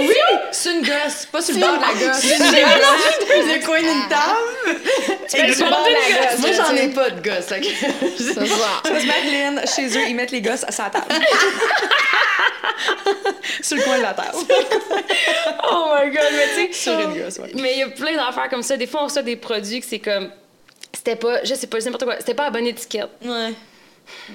[0.00, 0.14] Oui,
[0.52, 2.20] c'est une gosse, pas sur le bord de la gosse.
[2.20, 3.48] C'est une gosse.
[3.50, 4.78] C'est quoi une table?
[5.28, 6.38] Fais sur le bord d'une gosse.
[6.38, 7.46] Moi, j'en ai pas de gosse.
[7.46, 7.66] fait que-
[8.18, 8.82] Ce soir.
[8.84, 11.06] Parce que Madeleine, chez eux, ils mettent les gosses à sa table.
[13.62, 14.36] sur le coin de la table.
[15.72, 16.90] Oh my god, mais tu sais.
[16.90, 17.52] Sur une gosse, ouais.
[17.54, 18.76] Mais il y a plein d'affaires comme ça.
[18.76, 20.30] Des fois, on reçoit des produits que c'est comme.
[20.92, 22.16] C'était pas, je sais pas, c'est n'importe quoi.
[22.18, 23.10] C'était pas à bonne étiquette.
[23.24, 23.52] Ouais.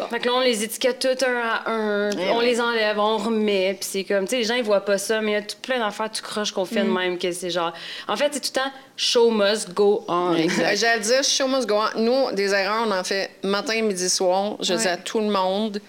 [0.09, 3.77] Fait que là, on les étiquette tout un à un, on les enlève, on remet,
[3.79, 5.41] puis c'est comme, tu sais, les gens, ils voient pas ça, mais il y a
[5.41, 7.71] tout plein d'affaires tout croche qu'on fait de même, que c'est genre.
[8.07, 10.35] En fait, c'est tout le temps show must go on.
[10.35, 11.99] Euh, J'allais dire, show must go on.
[11.99, 14.57] Nous, des erreurs, on en fait matin, midi, soir.
[14.59, 15.81] Je dis à tout le monde.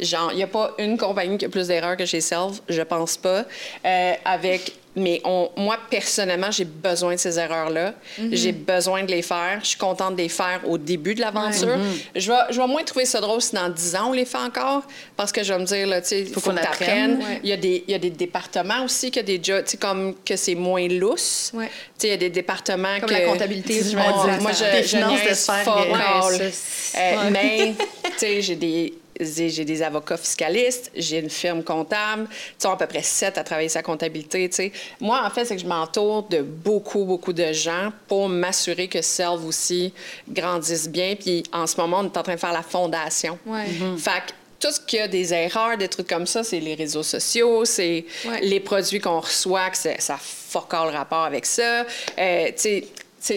[0.00, 2.82] Genre, il n'y a pas une compagnie qui a plus d'erreurs que chez Self, je
[2.82, 3.44] pense pas.
[3.86, 7.94] Euh, avec, mais on, moi, personnellement, j'ai besoin de ces erreurs-là.
[8.32, 9.60] J'ai besoin de les faire.
[9.62, 11.76] Je suis contente de les faire au début de l'aventure.
[12.14, 14.38] je, vais, je vais moins trouver ça drôle si dans 10 ans, on les fait
[14.38, 14.82] encore.
[15.16, 17.20] Parce que je vais me dire, là, tu sais, il faut, qu'on apprenne.
[17.44, 19.72] Il y, a des- il y a des départements aussi qui a des jobs, tu
[19.72, 21.52] sais, comme que c'est moins lousse.
[21.54, 21.66] Ouais.
[21.66, 23.14] Tu sais, il y a des départements Comme que...
[23.14, 26.52] la comptabilité, je me moi, je, Tes je finances de ouais, all.
[26.52, 28.94] ça, Euh, Mais, tu sais, j'ai des...
[29.20, 33.44] J'ai des avocats fiscalistes, j'ai une firme comptable, tu sais, à peu près sept à
[33.44, 34.72] travailler sa comptabilité, tu sais.
[35.00, 39.00] Moi, en fait, c'est que je m'entoure de beaucoup, beaucoup de gens pour m'assurer que
[39.02, 39.92] Selve aussi
[40.28, 41.14] grandisse bien.
[41.14, 43.38] Puis en ce moment, on est en train de faire la fondation.
[43.46, 43.66] Ouais.
[43.98, 47.02] Fait que tout ce qui a des erreurs, des trucs comme ça, c'est les réseaux
[47.02, 48.40] sociaux, c'est Ouais.
[48.42, 51.84] les produits qu'on reçoit, que ça a fuck all rapport avec ça.
[52.18, 52.88] Euh, tu sais,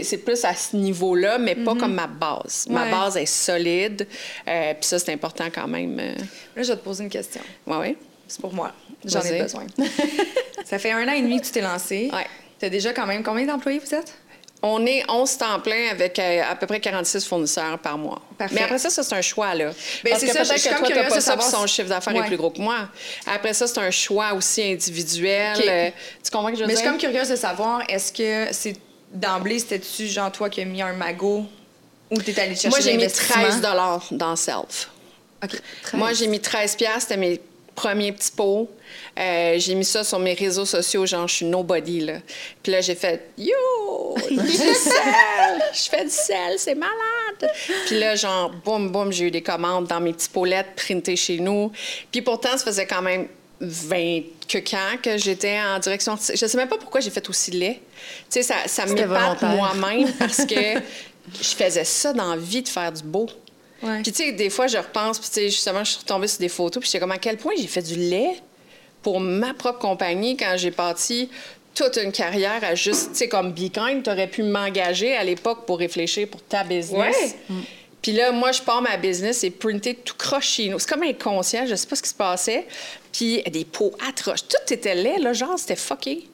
[0.04, 2.68] c'est plus à ce niveau-là, mais pas comme ma base.
[2.70, 4.08] Ma base est solide.
[4.48, 5.98] Euh, Puis ça, c'est important quand même.
[6.00, 6.14] euh,
[6.56, 7.42] Là, je vais te poser une question.
[7.66, 7.96] ouais, ouais.
[8.28, 8.74] C'est pour moi.
[9.06, 9.66] J'en ai besoin.
[10.66, 12.10] ça fait un an et demi que tu t'es lancé.
[12.12, 12.26] Ouais.
[12.60, 14.14] Tu as déjà quand même combien d'employés vous êtes?
[14.64, 18.22] On est 11 temps plein avec euh, à peu près 46 fournisseurs par mois.
[18.38, 18.56] Parfait.
[18.56, 19.66] Mais après ça, ça, c'est un choix, là.
[20.04, 21.88] Ben, Parce c'est que ça, je peut-être que toi, t'as pas ça, puis son chiffre
[21.90, 22.22] d'affaires Ouais.
[22.24, 22.90] est plus gros que moi.
[23.28, 25.58] Après ça, c'est un choix aussi individuel.
[25.66, 25.90] Euh,
[26.24, 26.80] tu comprends ce que je veux Mais je dire?
[26.80, 28.74] suis comme curieuse de savoir, est-ce que c'est
[29.12, 31.46] d'emblée, c'était-tu genre toi qui as mis un magot
[32.10, 33.60] ou t'es allé chercher Moi, j'ai mis l'investissement?
[33.60, 34.90] 13 dans Self.
[35.44, 35.62] OK.
[35.84, 36.00] 13.
[36.00, 37.42] Moi, j'ai mis 13 piastres, c'était mes
[37.76, 38.70] premiers petits pots.
[39.20, 42.20] Euh, j'ai mis ça sur mes réseaux sociaux, genre, je suis nobody, là.
[42.64, 44.16] Puis là, j'ai fait «Yo!
[44.30, 45.62] du sel!
[45.74, 47.52] Je fais du sel, c'est malade!
[47.86, 51.40] Puis là, genre, boum, boum, j'ai eu des commandes dans mes petites polettes printées chez
[51.40, 51.72] nous.
[52.12, 53.28] Puis pourtant, ça faisait quand même
[53.60, 56.16] 20 que quand que j'étais en direction.
[56.18, 57.76] Je sais même pas pourquoi j'ai fait aussi laid.
[57.76, 57.80] Tu
[58.30, 60.80] sais, ça, ça m'épate moi-même parce que
[61.42, 63.28] je faisais ça dans la vie de faire du beau.
[63.82, 66.40] Puis tu sais, des fois, je repense, puis tu sais, justement, je suis retombée sur
[66.40, 68.42] des photos, puis j'étais comme à quel point j'ai fait du lait
[69.04, 71.30] pour ma propre compagnie quand j'ai parti
[71.76, 75.24] toute une carrière à juste, tu sais, comme Be Kind, tu aurais pu m'engager à
[75.24, 77.36] l'époque pour réfléchir pour ta business.
[78.08, 80.16] Puis là, moi, je pars ma business et printer tout
[80.70, 80.80] nous.
[80.80, 82.66] C'est comme inconscient, je sais pas ce qui se passait.
[83.12, 84.48] Puis des pots atroces.
[84.48, 86.20] Tout était laid, là, genre, c'était fucké.
[86.22, 86.28] Tu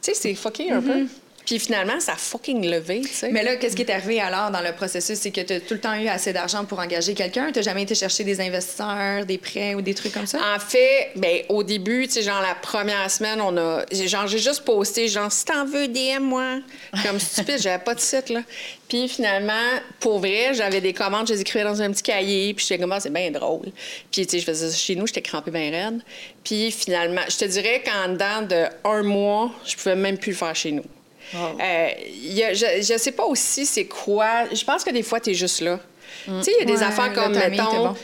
[0.00, 1.06] sais, c'est fucké un peu.
[1.46, 3.30] Puis finalement, ça a fucking levé, tu sais.
[3.30, 5.18] Mais là, qu'est-ce qui est arrivé alors dans le processus?
[5.18, 7.50] C'est que tu as tout le temps eu assez d'argent pour engager quelqu'un?
[7.52, 10.38] Tu jamais été chercher des investisseurs, des prêts ou des trucs comme ça?
[10.54, 13.84] En fait, bien, au début, tu sais, genre la première semaine, on a...
[13.92, 16.60] Genre, j'ai juste posté, genre, si t'en veux, DM, moi.
[17.04, 18.42] Comme stupide, j'avais pas de site, là.
[18.88, 19.52] Puis finalement,
[20.00, 22.92] pour vrai, j'avais des commandes, je les écrivais dans un petit cahier, puis j'étais comme,
[22.92, 23.72] ah, c'est bien drôle.
[24.10, 26.02] Puis, tu sais, je faisais ça chez nous, j'étais crampée bien raide.
[26.44, 30.36] Puis finalement, je te dirais qu'en dedans de un mois, je pouvais même plus le
[30.36, 30.84] faire chez nous.
[31.34, 34.52] Euh, je ne sais pas aussi c'est quoi.
[34.52, 35.78] Je pense que des fois, tu es juste là.
[36.26, 36.38] Mm.
[36.38, 37.94] Tu sais, il y a des affaires comme, mettons,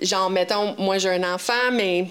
[0.00, 2.06] genre, mettons, moi, j'ai un enfant, mais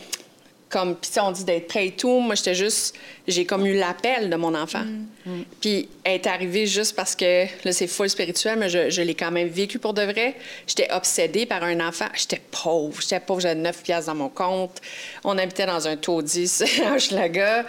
[0.74, 2.20] comme, puis on dit d'être prêt et tout.
[2.20, 2.96] Moi, j'étais juste,
[3.28, 4.84] j'ai comme eu l'appel de mon enfant.
[4.84, 5.08] Mm.
[5.26, 5.44] Mm.
[5.62, 9.32] Puis elle est arrivée juste parce que, là, c'est full spirituel, mais je, l'ai quand
[9.32, 10.36] même vécu pour de vrai.
[10.66, 12.08] J'étais obsédée par un enfant.
[12.16, 13.00] J'étais pauvre.
[13.02, 14.82] J'étais pauvre, j'avais 9 piastres dans mon compte.
[15.24, 17.66] On habitait dans un taudis à Hochelaga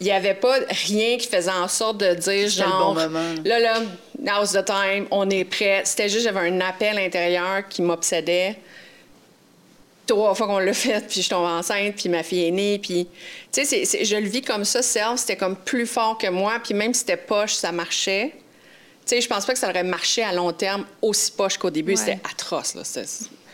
[0.00, 3.58] il n'y avait pas rien qui faisait en sorte de dire genre le bon là
[3.58, 3.82] là
[4.18, 5.82] now's the time on est prêt.
[5.84, 8.56] C'était juste j'avais un appel intérieur qui m'obsédait.
[10.06, 13.08] Trois fois qu'on l'a fait puis je tombe enceinte puis ma fille est née puis
[13.52, 16.74] tu sais je le vis comme ça self c'était comme plus fort que moi puis
[16.74, 18.32] même si c'était poche ça marchait.
[19.06, 21.70] Tu sais je pense pas que ça aurait marché à long terme aussi poche qu'au
[21.70, 22.82] début c'était atroce là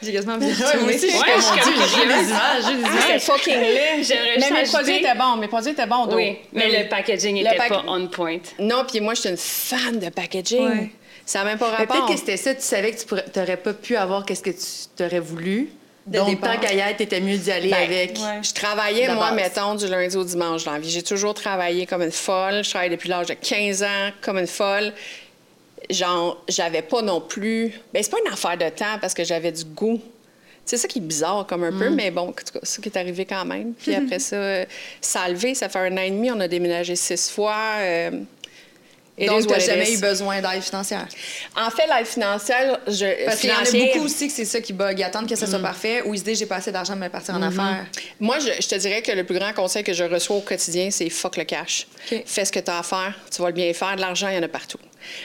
[0.02, 0.72] j'ai quasiment vu ça.
[0.78, 1.06] Oui, aussi.
[1.06, 2.64] Ouais, j'ai les images.
[2.66, 3.00] J'ai les images.
[3.00, 4.38] C'était fucking laid.
[4.38, 5.36] Mais mes produits étaient bons.
[5.36, 6.08] Mes produits étaient bons.
[6.14, 8.38] Oui, mais le packaging n'était pas on point.
[8.58, 10.90] Non, puis moi, j'étais une fan de packaging.
[11.24, 11.86] Ça n'a même pas rapport.
[11.86, 12.54] Peut-être que c'était ça.
[12.54, 15.70] Tu savais que tu n'aurais pas pu avoir qu'est-ce que tu aurais voulu.
[16.06, 18.16] De Donc, tant qu'à y t'étais mieux d'y aller ben, avec.
[18.16, 20.88] Je travaillais, moi, mettons, du lundi au dimanche dans la vie.
[20.88, 22.62] J'ai toujours travaillé comme une folle.
[22.62, 24.92] Je travaille depuis l'âge de 15 ans comme une folle
[25.90, 27.72] genre, j'avais pas non plus.
[27.92, 30.00] Ben, c'est pas une affaire de temps parce que j'avais du goût.
[30.64, 31.94] C'est ça qui est bizarre comme un peu, mm.
[31.94, 33.72] mais bon, c'est ce qui est arrivé quand même.
[33.74, 34.64] Puis après ça,
[35.00, 37.76] ça a levé, ça fait un an et demi, on a déménagé six fois.
[37.78, 38.10] Euh,
[39.18, 41.06] donc, tu n'as jamais eu besoin d'aide financière?
[41.56, 43.24] En fait, l'aide financière, je.
[43.24, 44.98] Parce qu'il y en a beaucoup aussi que c'est ça qui bug.
[44.98, 45.62] Ils attendent que ça soit mm.
[45.62, 47.46] parfait ou ils se disent j'ai pas assez d'argent de me partir en mm-hmm.
[47.46, 47.86] affaires.
[48.20, 51.08] Moi, je, te dirais que le plus grand conseil que je reçois au quotidien, c'est
[51.08, 51.86] fuck le cash.
[52.26, 53.96] Fais ce que tu as à faire, tu vas le bien faire.
[53.96, 54.78] De l'argent, il y en a partout.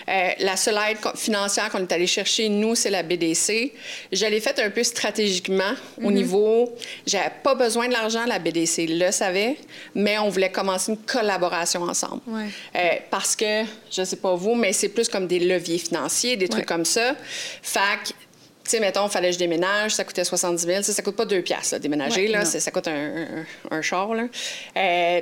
[0.09, 3.71] Euh, la seule aide financière qu'on est allé chercher, nous, c'est la BDC.
[4.11, 6.15] Je l'ai faite un peu stratégiquement au mhm.
[6.15, 6.75] niveau.
[7.05, 9.57] J'avais pas besoin de l'argent, la BDC le savait,
[9.95, 12.21] mais on voulait commencer une collaboration ensemble.
[12.27, 16.47] Euh, parce que, je sais pas vous, mais c'est plus comme des leviers financiers, des
[16.47, 17.15] trucs comme ça.
[17.61, 18.13] Fac,
[18.63, 20.81] tu sais, mettons, il fallait que je déménage, ça coûtait 70 000.
[20.83, 24.27] Ça, ça coûte pas deux piastres, déménager, là, ça coûte un, un, char, là.
[24.77, 25.21] Euh,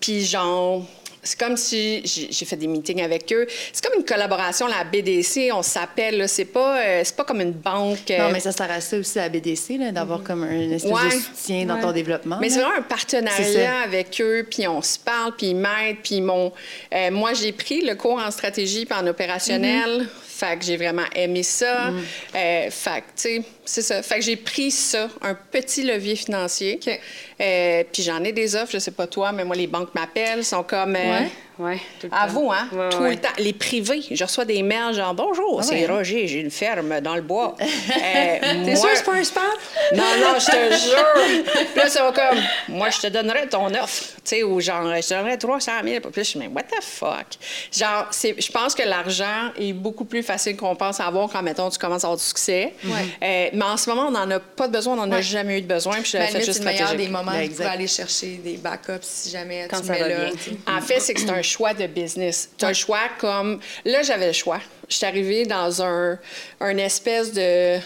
[0.00, 0.86] puis genre,
[1.26, 3.46] c'est comme si j'ai fait des meetings avec eux.
[3.72, 6.28] C'est comme une collaboration, la BDC, on s'appelle.
[6.28, 8.10] C'est pas, euh, c'est pas comme une banque.
[8.10, 11.66] Non, mais ça sert à ça aussi, la BDC, d'avoir comme un espèce de soutien
[11.66, 12.38] dans ton développement.
[12.40, 16.20] Mais c'est vraiment un partenariat avec eux, puis on se parle, puis ils m'aident, puis
[16.20, 16.52] mon,
[16.94, 20.02] euh, moi, j'ai pris le cours en stratégie puis en opérationnel.
[20.02, 20.25] Mm-hmm.
[20.36, 21.90] Fait que j'ai vraiment aimé ça.
[21.90, 22.02] Mm.
[22.34, 24.02] Euh, fait que, tu sais, c'est ça.
[24.02, 26.78] Fait que j'ai pris ça, un petit levier financier.
[27.40, 30.44] Euh, puis j'en ai des offres, je sais pas toi, mais moi, les banques m'appellent,
[30.44, 30.96] sont comme.
[31.58, 32.68] Euh, oui, À vous, hein?
[32.90, 33.28] tout le temps.
[33.38, 37.22] Les privés, je reçois des mails genre Bonjour, c'est Roger, j'ai une ferme dans le
[37.22, 37.56] bois.
[37.60, 39.42] euh, T'es sûr que c'est pas un spam?
[39.94, 41.64] Non, non, je te jure.
[41.72, 44.02] Puis là, ça comme Moi, je te donnerais ton offre.
[44.16, 46.00] Tu sais, ou genre, je te donnerais 300 000.
[46.00, 47.26] Puis je suis mais what the fuck?
[47.72, 51.78] Genre, je pense que l'argent est beaucoup plus facile qu'on pense avoir quand, mettons, tu
[51.78, 52.74] commences à avoir du succès.
[52.84, 55.58] Euh, mais en ce moment, on n'en a pas de besoin, on n'en a jamais
[55.58, 55.96] eu de besoin.
[56.02, 58.98] Puis je ben, fait juste le meilleur des moments ben, pour aller chercher des backups
[59.02, 60.30] si jamais quand tu mets là.
[60.66, 62.50] En fait, c'est que c'est un choix de business.
[62.58, 63.60] Tu as un choix comme.
[63.84, 64.60] Là, j'avais le choix.
[64.88, 66.18] Je suis arrivée dans un,
[66.60, 67.78] un espèce de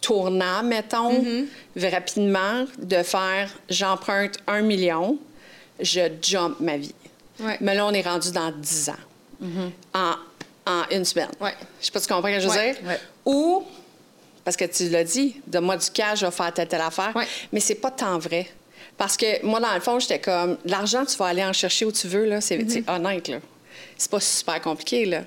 [0.00, 1.90] tournant, mettons, mm-hmm.
[1.90, 5.18] rapidement, de faire j'emprunte un million,
[5.80, 6.94] je jump ma vie.
[7.60, 8.94] Mais là, on est rendu dans dix ans.
[9.42, 9.70] Mm-hmm.
[9.94, 10.14] en,
[10.66, 11.30] en, une semaine.
[11.40, 11.54] Ouais.
[11.80, 12.98] Je sais pas si tu comprends ce que je veux dire.
[13.24, 13.64] Ou,
[14.44, 17.14] parce que tu l'as dit, de moi du cash, je vais faire telle, telle affaire.
[17.52, 18.48] Mais c'est pas tant vrai.
[18.98, 21.92] Parce que moi, dans le fond, j'étais comme, l'argent, tu vas aller en chercher où
[21.92, 22.40] tu veux, là.
[22.40, 22.90] C'est mm-hmm.
[22.94, 23.38] honnête, là.
[23.96, 25.22] C'est pas super compliqué, là.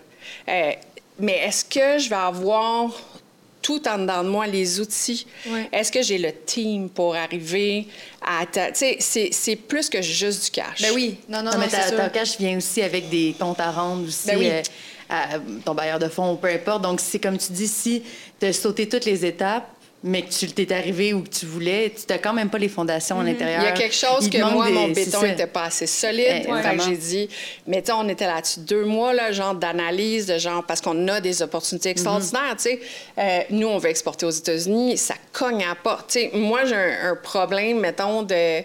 [0.50, 0.72] Euh,
[1.20, 2.92] mais est-ce que je vais avoir
[3.62, 5.26] tout en dedans de moi les outils?
[5.48, 5.70] Ouais.
[5.72, 7.88] Est-ce que j'ai le team pour arriver
[8.22, 8.46] à...
[8.46, 10.82] ta- Tu sais, c'est- c'est plus que juste du cash.
[10.82, 11.18] Ben oui.
[11.30, 11.98] Non, non, Non, non, mais ta, c'est sûr.
[11.98, 14.50] ton cash vient aussi avec des comptes à rendre aussi Ben oui.
[14.50, 14.62] euh,
[15.10, 15.28] à
[15.64, 16.82] ton bailleur de fonds ou peu importe.
[16.82, 18.04] Donc, c'est comme tu dis, si
[18.40, 19.68] tu as sauté toutes les étapes,
[20.04, 22.70] mais que tu t'es arrivé où que tu voulais, tu n'as quand même pas les
[22.70, 23.60] fondations à l'intérieur.
[23.60, 23.66] Mhm.
[23.68, 26.26] Il y a quelque chose que moi, des- mon béton n'était pas assez solide.
[26.26, 26.84] Fait que vraiment.
[26.84, 27.30] j'ai dit,
[27.68, 31.42] mais on était là-dessus deux mois, là, genre d'analyse, de genre, parce qu'on a des
[31.44, 31.92] opportunités Mhm.
[31.92, 32.80] extraordinaires, tu sais.
[33.20, 35.76] Euh, nous, on veut exporter aux États-Unis, ça cogne à.
[36.08, 38.64] Tu sais, moi, j'ai un, un problème, mettons, de-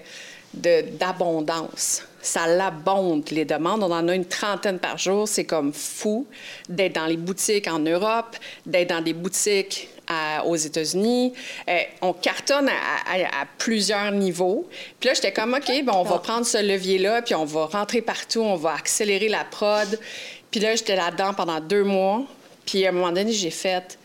[0.98, 2.02] d'abondance.
[2.22, 3.82] Ça l'abonde, les demandes.
[3.82, 5.28] On en a une trentaine par jour.
[5.28, 6.26] C'est comme fou
[6.68, 11.32] d'être dans les boutiques en Europe, d'être dans des boutiques à- aux États-Unis.
[11.68, 12.72] Euh, on cartonne à,
[13.12, 14.68] à- à plusieurs niveaux.
[15.00, 18.02] Puis là, j'étais comme, OK, ben, on va prendre ce levier-là, puis on va rentrer
[18.02, 19.98] partout, on va accélérer la prod.
[20.50, 22.22] Puis là, j'étais là-dedans pendant deux mois.
[22.64, 23.98] Puis à un moment donné, j'ai fait,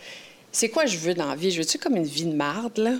[0.52, 1.52] c'est quoi je veux dans la vie?
[1.52, 2.92] Je veux-tu comme une vie de marde, là?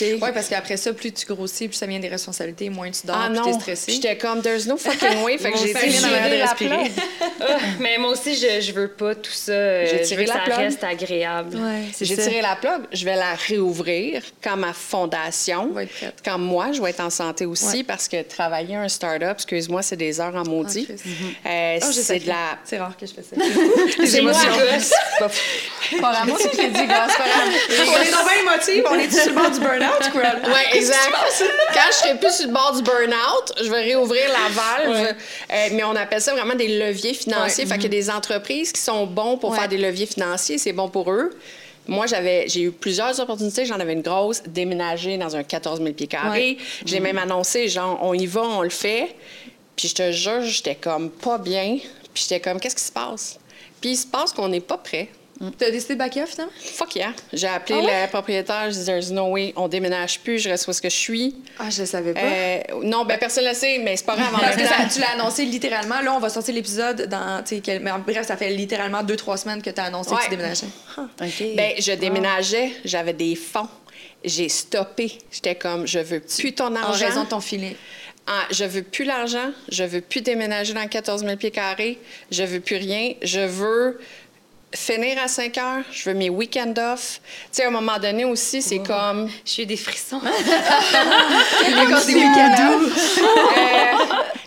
[0.00, 3.16] Oui, parce qu'après ça, plus tu grossis, plus ça vient des responsabilités, moins tu dors,
[3.18, 3.92] Ah plus t'es stressé.
[3.92, 5.38] j'étais comme, there's no fucking way.
[5.38, 6.76] Fait que j'ai avait la respiré.
[6.76, 6.90] plug.
[7.46, 9.52] Ah, mais moi aussi, je, je veux pas tout ça.
[9.52, 10.56] euh, J'ai je tiré que la ça plug.
[10.56, 11.56] reste agréable.
[11.56, 11.82] Ouais.
[12.00, 12.82] J'ai tiré la plug.
[12.92, 16.14] Je vais la réouvrir quand ma fondation, Va être prête.
[16.24, 17.82] quand moi, je vais être en santé aussi, Ouais.
[17.84, 20.86] parce que travailler un start-up, excuse-moi, c'est des heures en maudit.
[20.88, 21.04] Ah, Christ.
[21.46, 22.58] Euh, Oh, c'est de la...
[22.64, 23.36] C'est rare que je fais ça.
[23.36, 24.50] Moi, émotions.
[26.00, 27.50] Pas vraiment, c'est que gosse, pas grave.
[27.88, 29.60] on est dans bien émotifs, on est sur le bord du
[30.12, 30.42] burn-out.
[30.46, 31.12] Oui, exact.
[31.74, 35.14] Quand je serai plus sur le bord du burn-out, je vais réouvrir la valve.
[35.52, 37.64] Euh, mais on appelle ça vraiment des leviers financiers.
[37.64, 37.70] Ouais.
[37.70, 39.58] Fait qu'il y a des entreprises qui sont bons pour Ouais.
[39.58, 41.30] faire des leviers financiers, c'est bon pour eux.
[41.86, 43.66] Moi, j'avais, j'ai eu plusieurs opportunités.
[43.66, 46.56] J'en avais une grosse, déménager dans un 14 000 pieds carrés.
[46.86, 49.14] J'ai même annoncé, genre, on y va, on le fait.
[49.76, 51.76] Puis je te jure, j'étais comme pas bien.
[52.14, 53.38] Puis j'étais comme, qu'est-ce qui se passe?
[53.82, 55.08] Puis il se passe qu'on n'est pas prêt.
[55.58, 56.52] T'as décidé de back off, finalement?
[56.58, 57.12] Fuck yeah.
[57.32, 58.02] J'ai appelé Ah ouais?
[58.04, 60.88] le propriétaire, je disais, there's no way, on déménage plus, je reste où est-ce que
[60.88, 61.34] je suis.
[61.58, 62.20] Ah, je le savais pas.
[62.20, 64.32] Euh, non, ben personne ne le sait, mais c'est pas grave.
[64.34, 66.00] En Parce que ça- tu l'as annoncé littéralement.
[66.00, 67.42] Là, on va sortir l'épisode dans.
[67.62, 70.14] quel- mais en bref, ça fait littéralement deux, trois semaines que tu as annoncé que
[70.14, 70.20] Ouais.
[70.24, 70.66] tu déménageais.
[70.98, 71.44] OK.
[71.56, 73.68] ben, je déménageais, j'avais des fonds.
[74.24, 75.18] J'ai stoppé.
[75.30, 77.06] J'étais comme, je veux plus ton En argent.
[77.06, 77.74] raison de ton feeling.
[78.26, 79.50] Ah, je veux plus l'argent.
[79.70, 81.98] Je veux plus déménager dans 14 000 pieds carrés.
[82.30, 83.12] Je veux plus rien.
[83.20, 84.00] Je veux
[84.74, 85.84] finir à 5 heures.
[85.90, 87.20] Je veux mes week-ends off.
[87.24, 89.30] Tu sais, à un moment donné aussi, c'est comme...
[89.44, 90.20] J'ai eu des frissons.
[93.56, 93.96] Euh,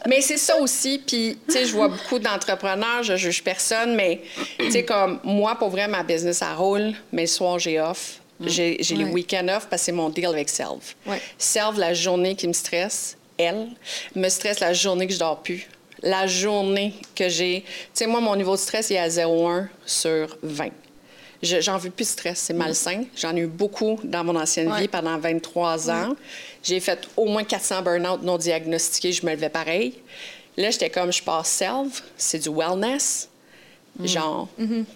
[0.07, 1.01] mais c'est ça aussi.
[1.05, 4.21] Puis, tu sais, je vois beaucoup d'entrepreneurs, je juge personne, mais,
[4.59, 8.19] tu sais, comme moi, pour vrai, ma business, ça roule, mais le soir, j'ai off.
[8.39, 10.93] J'ai j'ai les week-ends off parce que c'est mon deal avec Selve.
[11.05, 11.19] Ouais.
[11.37, 13.69] Selve, la journée qui me stresse, elle,
[14.15, 15.67] me stresse la journée que je dors plus.
[16.03, 17.61] La journée que j'ai.
[17.61, 20.69] Tu sais, moi, mon niveau de stress, il est à 0,1 sur 20.
[21.43, 23.03] Je- J'en veux plus de stress, c'est malsain.
[23.15, 24.81] J'en ai eu beaucoup dans mon ancienne Ouais.
[24.81, 26.15] vie pendant 23 ans.
[26.63, 29.93] J'ai fait au moins 400 burn-out non diagnostiqués, je me levais pareil.
[30.57, 33.29] Là, j'étais comme, je passe self, c'est du wellness.
[34.03, 34.47] Genre.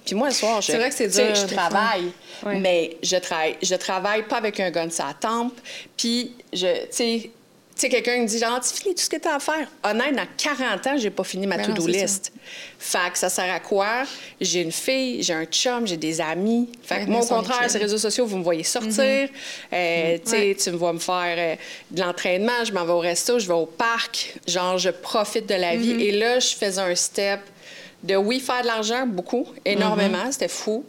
[0.06, 2.12] Puis moi, le soir, je, C'est vrai que c'est dur, Je travaille,
[2.46, 2.60] Ouais.
[2.60, 5.60] mais je travaille, je travaille pas avec un gun sur la tempe.
[5.98, 7.32] Puis, je, tu sais,
[7.76, 9.68] sais, quelqu'un me dit, genre, tu finis tout ce que tu as à faire.
[9.84, 11.88] Honnête, dans 40 ans, j'ai pas fini ma Ben to-do ça.
[11.88, 12.32] list.
[12.78, 14.04] Fait que ça sert à quoi?
[14.40, 16.70] J'ai une fille, j'ai un chum, j'ai des amis.
[16.84, 19.30] Fait Ouais, que moi, au contraire, ces réseaux sociaux, vous me voyez sortir.
[19.74, 20.56] Euh, tu sais, Ouais.
[20.62, 21.56] tu me vois me faire euh,
[21.92, 24.36] de l'entraînement, je m'en vais au resto, je vais au parc.
[24.48, 26.04] Genre, je profite de la vie.
[26.04, 27.40] Et là, je faisais un step
[28.04, 30.84] de, oui, faire de l'argent, beaucoup, énormément, c'était fou.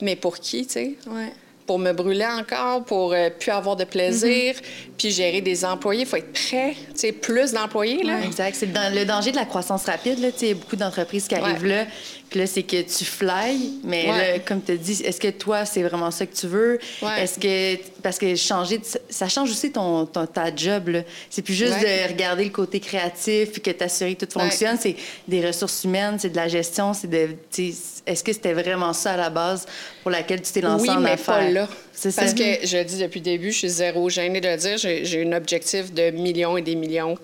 [0.00, 0.94] Mais pour qui, tu sais?
[1.06, 1.32] Ouais.
[1.68, 4.54] Pour me brûler encore, pour euh, plus avoir de plaisir,
[4.96, 6.00] puis gérer des employés.
[6.00, 8.22] Il faut être prêt, tu sais, plus d'employés, là.
[8.24, 8.56] Exact.
[8.58, 10.18] C'est le danger de la croissance rapide.
[10.18, 10.28] Là.
[10.40, 11.68] Il y a beaucoup d'entreprises qui arrivent Ouais.
[11.68, 11.84] là.
[12.30, 14.32] Puis là, c'est que tu fly, mais Ouais.
[14.32, 16.78] là, comme tu as dit, est-ce que toi, c'est vraiment ça que tu veux?
[17.00, 17.22] Ouais.
[17.22, 17.82] Est-ce que.
[18.02, 18.78] Parce que changer.
[18.78, 20.88] de- Ça change aussi ton, ton- ta job.
[20.88, 21.00] là.
[21.30, 22.06] C'est plus juste Ouais.
[22.06, 24.76] de regarder le côté créatif puis que t'assurer que tout fonctionne.
[24.78, 27.30] C'est des ressources humaines, c'est de la gestion, c'est de.
[28.06, 29.66] Est-ce que c'était vraiment ça à la base
[30.02, 31.34] pour laquelle tu t'es lancé Oui, en mais affaires?
[31.38, 31.68] pas là.
[32.00, 32.22] C'est ça.
[32.22, 34.78] Parce que je le dis depuis le début, je suis zéro gênée de le dire.
[34.78, 37.18] J'ai j'ai un objectif de millions et des millions.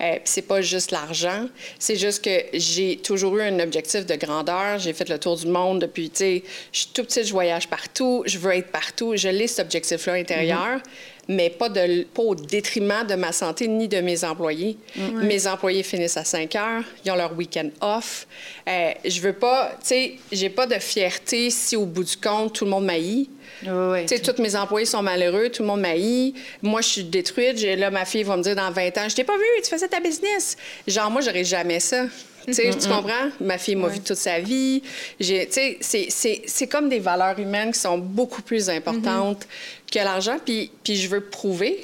[0.00, 1.48] Euh, Puis c'est pas juste l'argent.
[1.80, 4.78] C'est juste que j'ai toujours eu un objectif de grandeur.
[4.78, 7.66] J'ai fait le tour du monde depuis, tu sais, je suis tout petite, je voyage
[7.66, 9.16] partout, je veux être partout.
[9.16, 10.78] Je l'ai, cet objectif-là intérieur.
[11.26, 14.76] Mais pas, de, pas au détriment de ma santé ni de mes employés.
[14.96, 18.26] Mes employés finissent à 5 heures, ils ont leur week-end off.
[18.68, 22.54] Euh, je veux pas, tu sais, j'ai pas de fierté si au bout du compte,
[22.54, 23.28] tout le monde m'haït
[23.66, 26.34] Ouais, sais, tous mes employés sont malheureux, tout le monde m'haït.
[26.62, 27.58] Moi, je suis détruite.
[27.58, 29.68] J'ai- Là, ma fille va me dire dans 20 ans, je t'ai pas vu, tu
[29.70, 30.56] faisais ta business.
[30.86, 32.04] Genre, moi, j'aurais jamais ça.
[32.46, 33.28] Tu comprends?
[33.40, 34.82] Ma fille m'a vu toute sa vie.
[35.20, 39.46] J'ai- c'est- c'est- c'est comme des valeurs humaines qui sont beaucoup plus importantes
[39.92, 40.38] que l'argent.
[40.44, 41.78] Puis, puis je veux prouver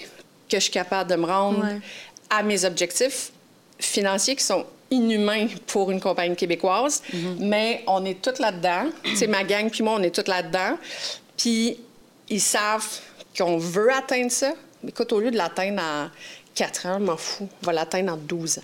[0.49, 1.79] que je suis capable de me rendre Ouais.
[2.31, 3.31] à mes objectifs
[3.79, 7.03] financiers qui sont inhumains pour une compagnie québécoise,
[7.39, 8.87] mais on est toutes là-dedans.
[9.15, 10.79] Sais, ma gang puis moi, on est toutes là-dedans.
[11.37, 11.79] Puis
[12.29, 12.87] ils savent
[13.37, 14.53] qu'on veut atteindre ça.
[14.83, 16.11] Mais écoute, au lieu de l'atteindre en
[16.55, 17.49] 4 ans, je m'en fous.
[17.62, 18.62] On va l'atteindre en 12 ans.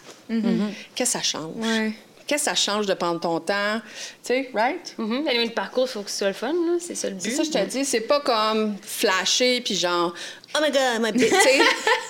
[0.94, 1.54] Qu'est-ce que ça change?
[1.56, 1.92] Ouais.
[2.26, 3.80] Qu'est-ce que ça change de prendre ton temps?
[4.24, 4.94] Tu sais, right?
[4.96, 5.22] Mhm.
[5.24, 6.78] Mais le parcours, il faut que ce soit le fun, là.
[6.80, 7.30] C'est ça le but.
[7.30, 10.14] C'est ça, je te dis, c'est pas comme flasher puis genre,
[10.54, 11.30] oh my god, my bitch,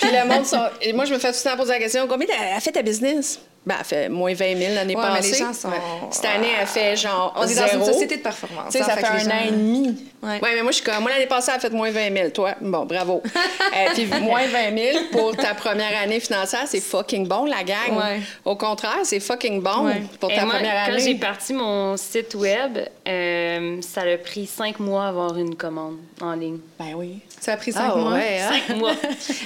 [0.00, 0.68] puis le monde, sont...
[0.80, 2.82] et moi, je me fais tout le temps poser la question, combien a fait ta
[2.82, 3.40] business?
[3.64, 5.30] Ben, elle fait moins 20 000 l'année Ouais, mais passée.
[5.32, 5.76] les gens sont- Ouais.
[6.10, 7.32] Cette année, elle fait genre.
[7.36, 7.84] On est dans une zéro.
[7.92, 8.72] société de performance.
[8.72, 10.04] Tu sais, hein, ça fait, les un an et demi.
[10.20, 10.40] Ouais.
[10.42, 10.54] Ouais.
[10.56, 12.28] mais moi, je suis comme, moi, l'année passée, elle a fait moins 20 000.
[12.30, 13.22] Toi, bon, bravo.
[13.74, 17.96] Euh, puis moins 20 000 pour ta première année financière, c'est fucking bon, la gang.
[17.96, 18.20] Ouais.
[18.44, 20.02] Au contraire, c'est fucking bon Ouais.
[20.20, 21.14] pour Et ta moi, première quand j'ai année.
[21.18, 26.34] parti mon site web, euh, ça a pris cinq mois à avoir une commande en
[26.34, 26.58] ligne.
[26.78, 27.18] Ben oui.
[27.40, 28.12] Ça a pris cinq Ah mois?
[28.12, 28.52] ouais, hein?
[28.68, 28.92] Cinq mois.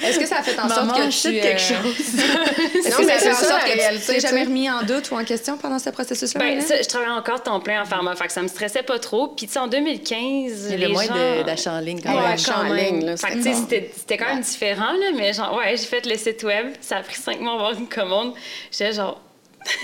[0.03, 1.31] Est-ce que ça a fait en sorte Maman, que tu...
[1.39, 1.95] quelque euh, chose.
[2.85, 4.43] Est-ce Non, que mais ça fait c'est en ça, sorte la que tu t'es jamais
[4.43, 6.39] remis en doute ou en question pendant ce processus-là?
[6.39, 8.99] Ben, ça, je travaillais encore temps plein en pharma, fait que ça me stressait pas
[8.99, 9.29] trop.
[9.29, 11.13] Puis, tu sais, en 2015, Il y les avait moins gens...
[11.15, 12.31] de- d'achats en ligne quand Ouais, même.
[12.33, 13.67] achat en ligne, là, Fait que, c'était tu sais, bon.
[13.69, 16.67] c'était c'était quand même différent, là, mais genre, ouais, j'ai fait le site web.
[16.79, 18.33] Ça a pris cinq mois à avoir une commande.
[18.71, 19.19] J'étais genre...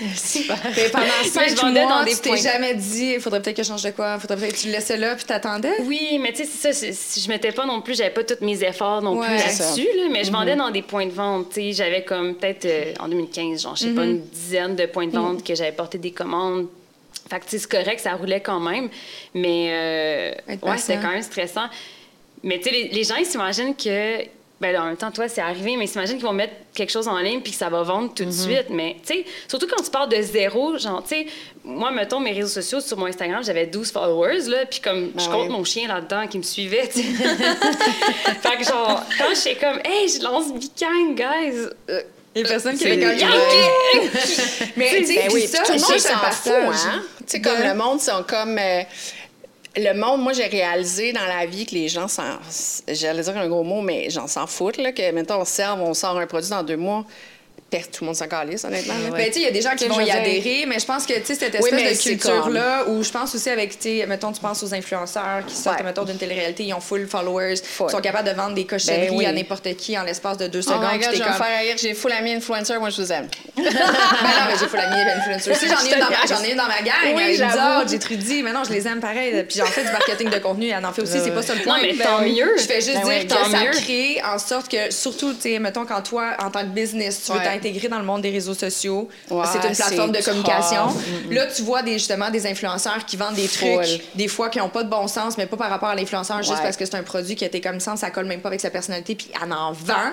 [0.76, 3.56] Mais pendant je cinq vendais mois, dans des tu t'es jamais dit, il faudrait peut-être
[3.56, 5.74] que je change de quoi, faudrait peut-être que tu le laissais là puis t'attendais?
[5.82, 6.92] Oui, mais tu sais, c'est ça.
[6.92, 9.88] si Je mettais pas non plus, j'avais pas tous mes efforts non Ouais, plus là-dessus,
[9.96, 11.50] là, mais je vendais dans des points de vente.
[11.50, 14.86] Tu sais, j'avais comme peut-être euh, en 2015, genre, je sais pas, une dizaine de
[14.86, 16.66] points de vente que j'avais porté des commandes.
[17.30, 18.88] Fait que, tu sais, c'est correct, ça roulait quand même.
[19.34, 21.66] Mais, euh, ouais, c'était quand même stressant.
[22.42, 24.22] Mais, tu sais, les, les gens, ils s'imaginent que.
[24.72, 27.06] Ben, en même temps, toi, c'est arrivé, mais ils s'imaginent qu'ils vont mettre quelque chose
[27.06, 28.70] en ligne puis que ça va vendre tout de suite.
[28.70, 31.26] Mais, tu sais, surtout quand tu pars de zéro, genre, tu sais,
[31.62, 35.24] moi, mettons, mes réseaux sociaux, sur mon Instagram, j'avais 12 followers, là, puis comme, je
[35.26, 35.52] Ben compte oui.
[35.52, 37.08] mon chien là-dedans qui me suivait, tu sais.
[38.42, 41.68] fait que, genre, quand je suis comme, hey, je lance Bikang, guys.
[41.90, 42.00] euh,
[42.34, 42.90] Il y a personne qui ok.
[44.76, 47.02] Mais tu sais, Ben oui, ça, tout le je monde s'en fout, passage hein?
[47.18, 48.58] Tu sais, de- comme le monde, sont comme...
[48.58, 48.82] euh,
[49.76, 52.38] le monde, moi, j'ai réalisé dans la vie que les gens s'en...
[52.88, 55.94] J'allais dire un gros mot, mais j'en s'en foutent, là, que, mettons, on serve, on
[55.94, 57.04] sort un produit dans deux mois,
[57.70, 58.94] tout le monde s'en calisse, honnêtement.
[58.94, 59.10] là.
[59.16, 61.06] Ben, tu sais, il y a des gens qui vont y adhérer, mais je pense
[61.06, 64.30] que, tu sais, cette espèce de culture-là, où je pense aussi avec, tu sais, mettons,
[64.32, 65.84] tu penses aux influenceurs qui sortent, Ouais.
[65.84, 69.16] mettons, d'une télé-réalité, ils ont full followers, ils sont capables de vendre des cochonneries Ben
[69.16, 69.26] oui.
[69.26, 70.84] à n'importe qui en l'espace de deux Oh secondes.
[70.92, 73.12] my God, je vais me comme- faire haïr, j'ai full ami influencer, moi, je vous
[73.12, 73.28] aime.
[73.56, 73.70] Ben non,
[74.48, 75.66] mais j'ai full ami influencer aussi.
[75.68, 77.14] J'en ai, une dans ma- j'en ai une dans ma gang.
[77.16, 77.88] Oui, j'avoue.
[77.88, 78.42] j'ai Trudy.
[78.42, 79.44] Mais non, je les aime pareil.
[79.48, 80.68] Puis j'en fais du marketing de contenu.
[80.68, 81.18] Elle en fait aussi.
[81.22, 81.76] C'est pas ça le point.
[81.78, 82.52] Non, mais Ben tant mieux.
[82.56, 83.70] Je fais juste Ben dire que tant ça mieux.
[83.70, 87.32] crée en sorte que, surtout, tu sais, mettons, quand toi, en tant que business, tu
[87.32, 90.86] veux T'intégrer dans le monde des réseaux sociaux, Ouais, c'est une plateforme de communication.
[91.30, 93.82] Là, tu vois des, justement des influenceurs qui vendent des Full.
[93.84, 96.42] trucs, des fois qui n'ont pas de bon sens, mais pas par rapport à l'influenceur,
[96.42, 98.48] juste parce que c'est un produit qui a été comme ça, ça colle même pas
[98.48, 100.12] avec sa personnalité, puis elle en vend.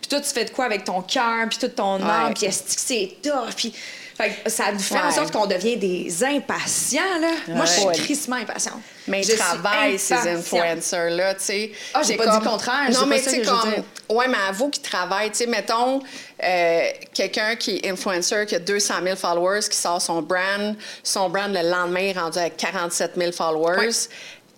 [0.00, 2.62] Puis toi, tu fais de quoi avec ton cœur, puis toute ton âme, puis est-ce
[2.62, 3.72] que c'est tough, puis...
[4.16, 7.32] Fait que ça nous fait en sorte qu'on devient des impatients, là.
[7.48, 8.80] Moi, je suis crissement impatiente.
[9.08, 10.38] Mais Je travaillent, ces impatiente.
[10.38, 11.72] influencers-là, tu sais.
[11.94, 13.72] Ah, j'ai pas dit le contraire, Non, mais tu sais, comme...
[14.10, 15.30] Ouais, mais avoue qu'ils travaillent.
[15.30, 16.02] Tu sais, mettons,
[16.42, 16.82] euh,
[17.14, 21.52] quelqu'un qui est influencer, qui a 200 000 followers, qui sort son brand, son brand
[21.52, 23.90] le lendemain est rendu à 47 000 followers.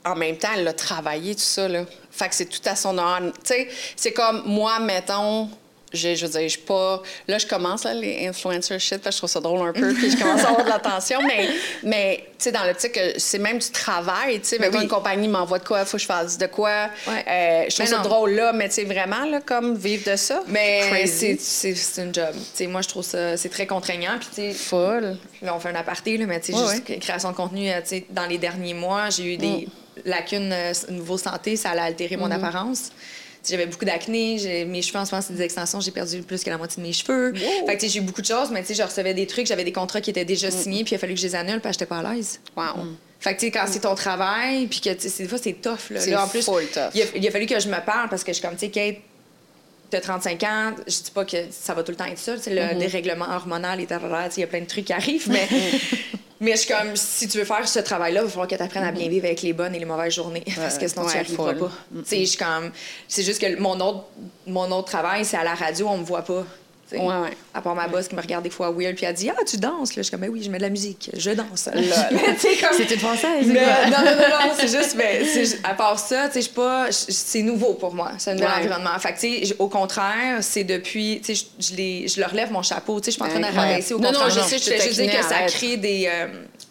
[0.05, 1.85] En même temps, elle a travaillé, tout ça, là.
[2.11, 3.33] Fait que c'est tout à son honneur.
[3.45, 5.49] Tu sais, c'est comme moi, mettons...
[5.94, 7.02] Je, je veux dire, je suis pas.
[7.28, 9.94] Là, je commence, là, les influencer shit, parce que je trouve ça drôle un peu,
[9.94, 11.48] puis je commence à avoir de l'attention, mais,
[11.83, 14.59] mais tu sais, dans l'optique, que c'est même du travail, tu sais.
[14.59, 14.83] Ben oui.
[14.83, 16.88] une compagnie m'envoie de quoi, il faut que je fasse de quoi.
[17.07, 17.24] Ouais.
[17.28, 18.02] Euh, je trouve Mais ça non.
[18.02, 20.42] drôle, là, mais tu sais, vraiment, là, comme vivre de ça.
[20.48, 21.38] Mais c'est-
[22.02, 22.33] une job.
[22.33, 24.18] Tu sais, moi, je trouve ça c'est très contraignant.
[24.18, 25.16] Puis, tu sais, Full.
[25.42, 27.80] Là, on fait un aparté, là, mais tu sais, Ouais, juste création de contenu, euh,
[27.83, 29.68] tu sais, dans les derniers mois, j'ai eu des
[30.04, 32.83] lacunes euh, niveau santé, ça a altéré mon apparence.
[32.85, 32.92] Tu sais,
[33.48, 36.50] J'avais beaucoup d'acné, mes cheveux en ce moment, c'est des extensions, j'ai perdu plus que
[36.50, 37.35] la moitié de mes cheveux.
[37.35, 39.64] Fait que, j'ai eu beaucoup de choses, mais tu sais, je recevais des trucs, j'avais
[39.64, 41.76] des contrats qui étaient déjà signés, puis il a fallu que je les annule parce
[41.76, 42.40] que j'étais pas à l'aise.
[42.57, 42.64] Wow.
[43.20, 45.54] Fait que, tu sais, quand c'est ton travail, puis que, tu sais, des fois, c'est
[45.54, 46.00] tough, là.
[46.00, 46.54] C'est Là, en plus, tough.
[46.94, 48.66] Il, a, il a fallu que je me parle parce que je suis comme, tu
[48.66, 48.96] sais, Kate,
[49.90, 52.50] t'as 35 ans, je dis pas que ça va tout le temps être ça, c'est
[52.54, 52.74] Mm-hmm.
[52.74, 55.48] le dérèglement hormonal et il y a plein de trucs qui arrivent, mais,
[56.40, 58.62] mais je suis comme, si tu veux faire ce travail-là, il va falloir que tu
[58.62, 61.09] apprennes à bien vivre avec les bonnes et les mauvaises journées, parce que sinon, tu
[61.09, 61.59] n'y Ouais, arriveras full.
[61.61, 61.70] pas.
[61.99, 62.70] Tu sais, je suis comme,
[63.09, 64.05] c'est juste que mon autre,
[64.47, 66.45] mon autre travail, c'est à la radio, on me voit pas.
[66.91, 66.99] Sais.
[66.99, 67.37] Ouais, ouais.
[67.55, 69.57] À part ma boss qui me regarde des fois weird, puis elle dit Ah, tu
[69.57, 69.91] danses.
[69.97, 71.68] Là, je suis comme Ben oui, je mets de la musique, je danse.
[71.74, 71.82] Mais
[72.39, 72.70] sais, comme.
[72.76, 73.47] C'est une française.
[73.47, 76.49] Mais, non, non, non, non, c'est juste, ben, c'est ju- à part ça, tu sais,
[76.51, 78.59] pas, c'est nouveau pour moi, c'est un nouvel Ouais.
[78.59, 78.99] environnement.
[78.99, 82.51] Fait que, sais, au contraire, c'est depuis, tu sais, je, je les- je leur lève
[82.53, 84.45] mon chapeau, tu sais, je suis pas en train de rabaisser, au Non, non, contraire.
[84.49, 86.26] je sais, je juste dire que ça crée des, euh,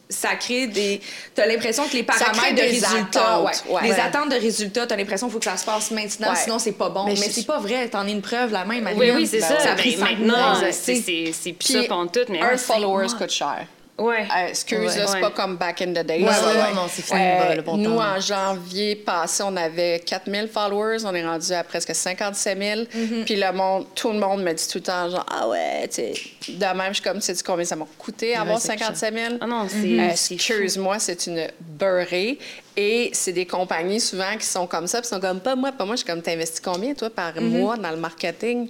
[0.10, 1.02] ça crée des,
[1.34, 2.98] t'as l'impression que les paramètres de résultats,
[3.38, 3.82] attentes, ouais, ouais.
[3.84, 4.00] les Ouais.
[4.00, 6.36] attentes de résultats, t'as l'impression qu'il faut que ça se passe maintenant, Ouais.
[6.36, 7.06] sinon c'est pas bon.
[7.06, 8.88] Mais, Mais c'est pas vrai, t'en es une preuve la même.
[8.96, 9.60] Oui, oui, c'est Ben ça.
[9.60, 13.14] Ça Ben, maintenant, c'est plus ça pantoute, mais un ouais, cinq follower mois.
[13.18, 13.66] coûte cher.
[13.96, 14.24] Ouais.
[14.36, 14.90] Euh, excuse, Ouais.
[14.90, 15.22] c'est Ouais.
[15.22, 16.24] pas comme back in the days.
[16.24, 18.02] Ouais, ouais, non, c'est fini, Euh, le bon nous, temps.
[18.04, 21.06] en janvier passé, on avait 4000 followers.
[21.06, 22.82] On est rendu à presque 57 000.
[22.82, 23.26] Mm-hmm.
[23.26, 25.96] Puis le monde, tout le monde me dit tout le temps, genre, ah ouais, tu
[25.96, 26.14] sais.
[26.50, 29.34] De même, je suis comme, sais-tu combien ça m'a coûté avoir c'est 57 000?
[29.40, 30.00] Ah non, c'est.
[30.00, 32.40] Euh, c'est Excuse-moi, c'est une beurrée.
[32.76, 35.86] Et c'est des compagnies souvent qui sont comme ça, puis sont comme pas moi, pas
[35.86, 35.94] moi.
[35.96, 37.42] Je suis comme, t'investis combien, toi, par Mm-hmm.
[37.42, 38.70] mois dans le marketing?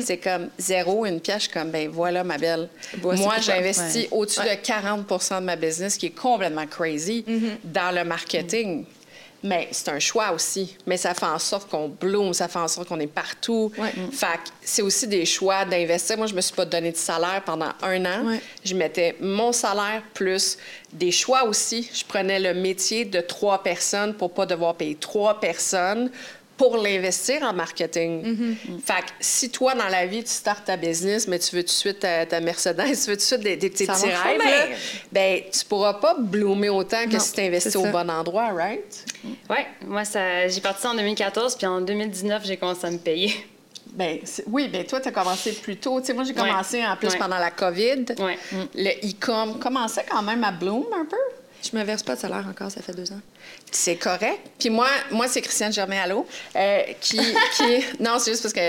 [0.00, 1.48] C'est comme zéro, une pièce.
[1.48, 2.68] Comme, ben voilà, ma belle.
[3.02, 4.08] Moi, j'investis Ouais.
[4.10, 7.56] au-dessus de 40% de ma business, qui est complètement crazy, Mm-hmm.
[7.64, 8.84] dans le marketing.
[9.42, 10.76] Mais c'est un choix aussi.
[10.86, 13.72] Mais ça fait en sorte qu'on bloom, ça fait en sorte qu'on est partout.
[13.78, 13.90] Ouais.
[14.12, 16.18] Fait que c'est aussi des choix d'investir.
[16.18, 18.26] Moi, je me suis pas donné de salaire pendant un an.
[18.26, 18.40] Ouais.
[18.62, 20.58] Je mettais mon salaire plus
[20.92, 21.88] des choix aussi.
[21.94, 26.10] Je prenais le métier de trois personnes pour pas devoir payer trois personnes
[26.60, 28.22] pour l'investir en marketing.
[28.22, 28.80] Mm-hmm.
[28.84, 31.68] Fait que si toi, dans la vie, tu startes ta business, mais tu veux tout
[31.68, 34.66] de suite ta, ta Mercedes, tu veux tout de suite des, des petits rêves, là,
[35.10, 39.04] ben, tu pourras pas bloomer autant que Non, si tu investis au bon endroit, right?
[39.48, 43.32] Ouais, moi, ça, j'ai parti en 2014, puis en 2019, j'ai commencé à me payer.
[43.92, 45.98] Ben, oui, ben toi, tu as commencé plus tôt.
[45.98, 46.48] Tu sais, moi, j'ai Ouais.
[46.48, 47.18] commencé en plus Ouais.
[47.18, 48.04] pendant la COVID.
[48.20, 48.38] Ouais.
[48.76, 51.16] Le e-com commençait quand même à bloom un peu.
[51.62, 53.20] Je me verse pas de salaire encore, ça fait deux ans.
[53.70, 54.38] C'est correct.
[54.58, 57.18] Puis moi, moi c'est Christiane Germain Allô, euh, qui,
[57.56, 57.84] qui...
[58.00, 58.60] Non, c'est juste parce que...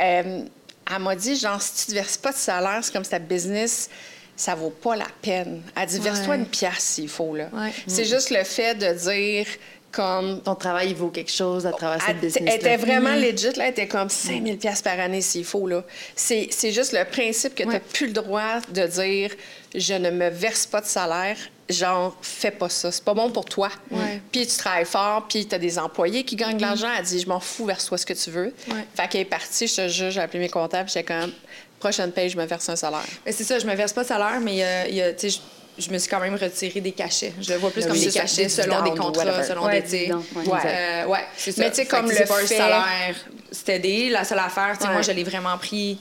[0.00, 0.42] euh,
[0.90, 3.18] elle m'a dit, genre, si tu ne verses pas de salaire, c'est comme si ta
[3.18, 3.90] business,
[4.36, 5.62] ça vaut pas la peine.
[5.76, 6.40] Elle dit, verse-toi Ouais.
[6.40, 7.48] une pièce s'il faut, là.
[7.52, 7.72] Ouais.
[7.86, 9.46] C'est juste le fait de dire,
[9.92, 10.40] comme...
[10.42, 13.64] Ton travail il vaut quelque chose à travers cette business elle était vraiment legit, là.
[13.66, 15.84] Elle était comme 5000 pièces par année s'il faut, là.
[16.16, 17.80] C'est juste le principe que tu n'as Ouais.
[17.92, 19.30] plus le droit de dire
[19.74, 21.36] je ne me verse pas de salaire.
[21.68, 22.90] Genre, fais pas ça.
[22.90, 23.68] C'est pas bon pour toi.
[23.90, 24.22] Ouais.
[24.32, 26.88] Puis tu travailles fort, puis tu as des employés qui gagnent de l'argent.
[26.98, 28.54] Elle dit je m'en fous, verse-toi ce que tu veux.
[28.68, 28.86] Ouais.
[28.96, 31.30] Fait qu'elle est partie, je te jure, j'ai appelé mes comptables, j'étais comme
[31.78, 33.04] prochaine paye, je me verse un salaire.
[33.26, 35.30] Mais c'est ça, je me verse pas de salaire, mais euh, il y a, tu
[35.30, 35.38] sais,
[35.78, 37.34] je, je me suis quand même retiré des cachets.
[37.40, 39.82] Je le vois plus comme oui, des cachets des selon des contrats, selon Ouais, des,
[39.82, 39.96] tu sais.
[39.98, 40.48] dividendes, ouais.
[40.48, 40.58] Ouais.
[40.64, 41.62] Euh, ouais, c'est ça.
[41.62, 43.14] Mais tu sais, Fait comme le fait- salaire
[43.52, 44.08] steady.
[44.08, 44.94] La seule affaire, tu sais, Ouais.
[44.94, 45.98] moi, je l'ai vraiment pris...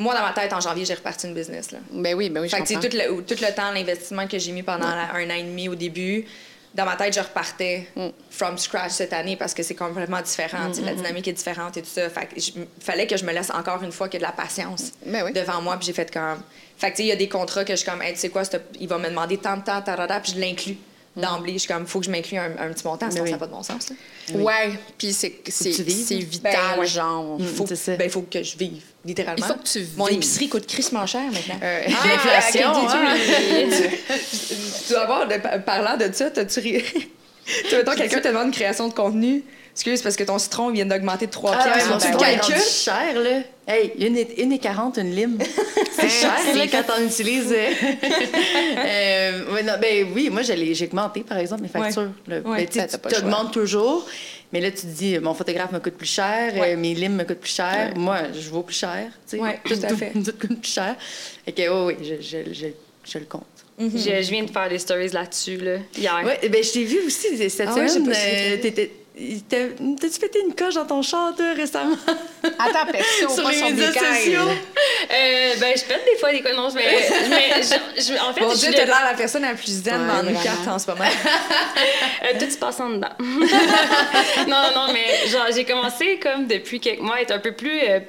[0.00, 1.78] Moi, dans ma tête, en janvier, j'ai reparti une business, là.
[1.92, 4.50] Ben oui, ben oui, je Fait que, tout le, tout le temps, l'investissement que j'ai
[4.52, 6.24] mis pendant la- un an et demi au début,
[6.74, 8.06] dans ma tête, je repartais Mm.
[8.30, 10.72] from scratch cette année parce que c'est complètement différent.
[10.72, 12.08] sais, La dynamique est différente et tout ça.
[12.08, 14.92] Fait que je- fallait que je me laisse encore une fois que de la patience
[15.04, 15.32] Ben oui.
[15.32, 15.76] devant moi.
[15.76, 16.40] Puis j'ai fait comme.
[16.78, 18.42] Fait que, il y a des contrats que je suis comme, Hey, tu sais quoi,
[18.80, 20.78] il va me demander tant de temps, tarada, puis je l'inclus
[21.16, 21.54] d'emblée.
[21.54, 23.28] Je suis comme, faut que je m'inclue un, un petit montant, sinon oui.
[23.30, 23.88] ça n'a pas de bon sens.
[23.90, 24.36] là.
[24.38, 26.86] Ouais, puis c'est tu c'est Ben, vital, ouais.
[26.86, 27.38] genre.
[27.56, 27.96] Faut, c'est ça.
[27.96, 29.44] ben, il faut que je vive, littéralement.
[29.46, 30.16] Il faut que tu Mon vives.
[30.16, 31.58] épicerie coûte crissement cher maintenant.
[31.62, 33.14] Euh, Ah, L'inflation, hein?
[33.70, 34.54] tu-
[34.86, 35.28] Tu dois avoir,
[35.64, 36.82] parlant de ça, t'as-tu ri...
[37.68, 39.42] tu mettons, quelqu'un te demande une création de contenu.
[39.72, 42.56] Excuse, parce que ton citron vient d'augmenter de 3 Ah, ouais, tu le calcules?
[42.60, 43.40] cher, là.
[43.66, 45.38] Hey, une et, une et 40, une lime.
[45.92, 47.52] C'est cher, là, quand on utilise.
[47.52, 47.70] euh,
[48.76, 52.10] euh, ouais, non, ben oui, moi, j'ai augmenté, par exemple, mes factures.
[52.26, 52.40] là.
[52.40, 52.68] Ouais.
[52.74, 54.06] Ben, tu augmentes toujours?
[54.52, 56.72] Mais là, tu te dis, mon photographe me coûte plus cher, Ouais.
[56.72, 57.92] euh, mes limes me coûtent plus cher.
[57.96, 59.06] Moi, je vaux plus cher.
[59.28, 59.42] tu sais.
[59.42, 60.10] Ouais, tout à fait.
[60.14, 60.96] Tout coûte plus cher.
[61.44, 62.66] Fait que, oui, oui, je, je, je,
[63.04, 63.44] je le compte.
[63.78, 66.20] je, je viens de faire des stories là-dessus, là, hier.
[66.24, 68.12] Ouais, ben je t'ai vu aussi cette Ah ouais, semaine.
[68.12, 68.80] suivi.
[68.82, 68.86] euh,
[69.48, 69.56] t'as-
[70.00, 71.96] T'as-tu pété une coche dans ton char, toi, récemment?
[72.58, 74.40] Attends, perso, Sur pas les médias sociaux.
[74.42, 78.50] Euh, ben, je pète des fois des conneries, mais, mais je- je- en fait, Mon
[78.54, 80.40] je Dieu, t'as l'air la personne la plus zen Ouais, dans une vraiment.
[80.42, 81.04] carte en ce moment.
[82.22, 83.08] Euh, tout se passe en dedans.
[84.46, 87.80] non, non, mais genre, j'ai commencé comme depuis quelques mois à être un peu plus
[87.88, 88.00] euh,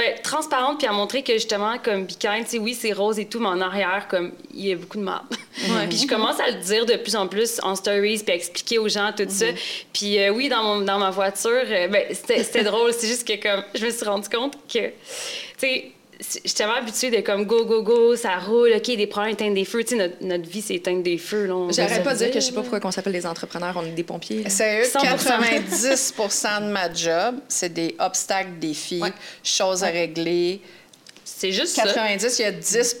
[0.00, 3.18] ben, transparente puis à montrer que justement, comme Be Kind, tu sais, oui, c'est rose
[3.18, 5.20] et tout, mais en arrière, comme, il y a beaucoup de mal.
[5.90, 8.78] puis je commence à le dire de plus en plus en stories puis à expliquer
[8.78, 9.44] aux gens tout ça.
[9.92, 12.94] Puis euh, oui, dans, mon, dans ma voiture, euh, ben, c'était c'était drôle.
[12.94, 14.92] C'est juste que comme, je me suis rendu compte que, tu
[15.58, 19.54] sais, suis tellement habituée de comme go, go, go, ça roule, OK, des problèmes, éteindre
[19.54, 19.82] des feux.
[19.82, 21.46] Tu sais, notre, notre vie, c'est éteindre des feux.
[21.46, 23.84] là, J'arrête pas de dire que je sais pas pourquoi on s'appelle des entrepreneurs, on
[23.84, 24.44] est des pompiers.
[24.44, 25.00] 100%.
[25.00, 26.14] 90
[26.60, 29.12] de ma job, c'est des obstacles, défis, Ouais.
[29.42, 30.60] choses à régler.
[31.24, 31.84] C'est juste ça.
[31.84, 32.96] 90, il y a 10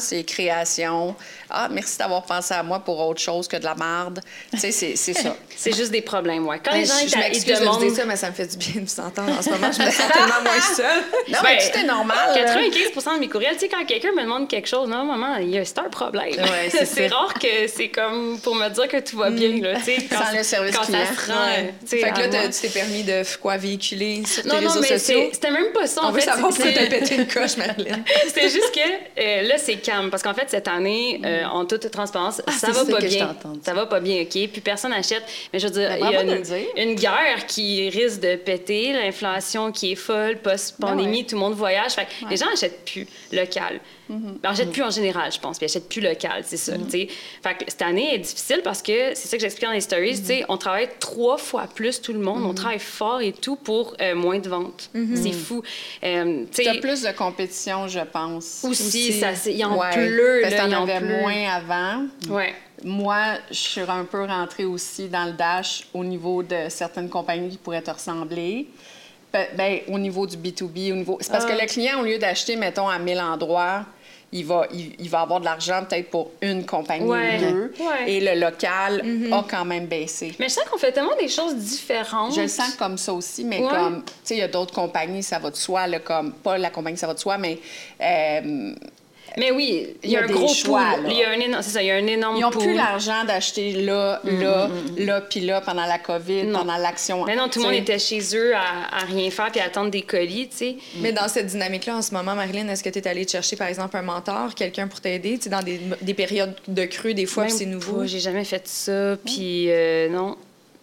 [0.00, 1.14] c'est création.
[1.50, 4.20] Ah, merci d'avoir pensé à moi pour autre chose que de la marde.
[4.52, 5.34] Tu sais, c'est c'est ça.
[5.58, 6.60] C'est juste des problèmes, ouais.
[6.64, 7.80] Quand Ben, les gens je, je m'excuse de demandent...
[7.80, 9.36] vous dire ça, mais ça me fait du bien de vous entendre.
[9.36, 11.02] En ce moment, je me sens tellement moins seule.
[11.28, 12.16] Non, mais Ben, tout est normal.
[12.28, 12.44] là.
[12.44, 15.50] 95 de mes courriels, tu sais, quand quelqu'un me demande quelque chose, non, maman, il
[15.50, 16.30] y a c'est un problème.
[16.30, 19.84] Ouais, c'est rare que c'est comme pour me dire que tout va bien, là, tu
[19.84, 19.96] sais.
[20.08, 21.00] quand- Sans le service quand client.
[21.16, 21.74] ça se rend, Ouais.
[21.86, 24.98] Fait que là, tu t'es permis de quoi véhiculer sur tes Non, non, réseaux mais
[24.98, 25.28] sociaux.
[25.32, 27.98] c'était même pas ça, On veut savoir pourquoi t'as pété une coche, Marilyn.
[28.32, 30.10] C'est juste que euh, là, c'est calme.
[30.10, 33.36] Parce qu'en fait, cette année, euh, en toute transparence, Ah, ça va ça pas bien.
[33.62, 34.30] Ça va pas bien, OK?
[34.30, 35.22] Puis personne n'achète.
[35.52, 39.72] Mais je veux dire, Ben, il y a une, guerre qui risque de péter, l'inflation
[39.72, 41.24] qui est folle, post-pandémie, Ben ouais.
[41.24, 41.92] tout le monde voyage.
[41.92, 43.80] Fait que les gens achètent plus local.
[44.10, 44.40] Mm-hmm.
[44.42, 45.58] Ben, plus en général, je pense.
[45.58, 46.72] Puis achètent plus local, c'est ça.
[46.90, 47.08] Fait
[47.54, 50.14] que cette année est difficile parce que c'est ça que j'explique dans les stories.
[50.14, 50.24] Mm-hmm.
[50.24, 52.42] sais, On travaille trois fois plus tout le monde.
[52.44, 54.90] On travaille fort et tout pour euh, moins de ventes.
[55.14, 55.62] C'est fou.
[56.04, 58.64] Euh, tu T'as plus de compétition, je pense.
[58.64, 61.20] aussi, ça, c'est- il en Ouais, pleut, Parce là, t'en en avais pleut.
[61.20, 62.06] moins avant.
[62.30, 62.54] Ouais.
[62.84, 67.50] Moi, je suis un peu rentrée aussi dans le dash au niveau de certaines compagnies
[67.50, 68.66] qui pourraient te ressembler.
[69.32, 71.18] Ben, ben, au niveau du B2B, au niveau...
[71.20, 71.52] C'est parce Ah.
[71.54, 73.84] que le client, au lieu d'acheter, mettons, à 1000 endroits,
[74.30, 77.36] il va, il, il va avoir de l'argent peut-être pour une compagnie Ouais.
[77.38, 77.72] ou deux.
[77.80, 78.10] Ouais.
[78.12, 79.02] Et le local
[79.32, 80.34] a quand même baissé.
[80.38, 82.34] Mais je sens qu'on fait tellement des choses différentes.
[82.34, 83.68] Je le sens comme ça aussi, mais Ouais.
[83.70, 86.58] comme, tu sais, il y a d'autres compagnies, ça va de soi, là, comme, pas
[86.58, 87.58] la compagnie, ça va de soi, mais
[88.02, 88.74] euh,
[89.36, 90.96] Mais oui, il y a, un gros choix.
[91.06, 92.74] Il y a un énorme, c'est ça, il y a un énorme ils n'ont plus
[92.74, 96.60] l'argent d'acheter là, là, là, puis là, pendant la COVID, Non.
[96.60, 97.24] pendant l'action.
[97.24, 99.90] Mais non, tout le monde était chez eux à, à rien faire puis à attendre
[99.90, 100.76] des colis, tu sais.
[101.00, 103.56] Mais dans cette dynamique-là, en ce moment, Marilyn, est-ce que tu es allée te chercher,
[103.56, 105.36] par exemple, un mentor, quelqu'un pour t'aider?
[105.38, 108.06] Tu sais, dans des, des périodes de creux, des fois, c'est nouveau?
[108.06, 110.36] J'ai jamais fait ça, puis euh, non.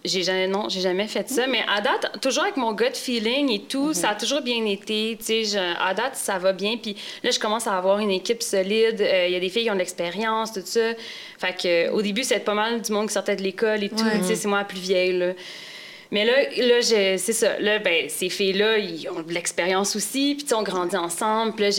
[0.06, 1.46] J'ai jamais, non, j'ai jamais fait ça.
[1.46, 5.16] Mais à date, toujours avec mon gut feeling et tout, ça a toujours bien été.
[5.18, 6.76] Tu sais, je- à date, ça va bien.
[6.76, 9.00] Puis là, je commence à avoir une équipe solide.
[9.00, 10.92] Euh, Il y a des filles qui ont de l'expérience, tout ça.
[11.38, 13.96] Fait que, au début, c'était pas mal du monde qui sortait de l'école et tout.
[14.04, 14.18] Ouais.
[14.20, 15.32] Tu sais, c'est moi la plus vieille, là.
[16.10, 17.58] Mais là, là c'est ça.
[17.58, 20.36] Là, ben, ces filles-là, ils ont de l'expérience aussi.
[20.36, 21.52] Puis, on grandit ensemble.
[21.52, 21.70] Puis là,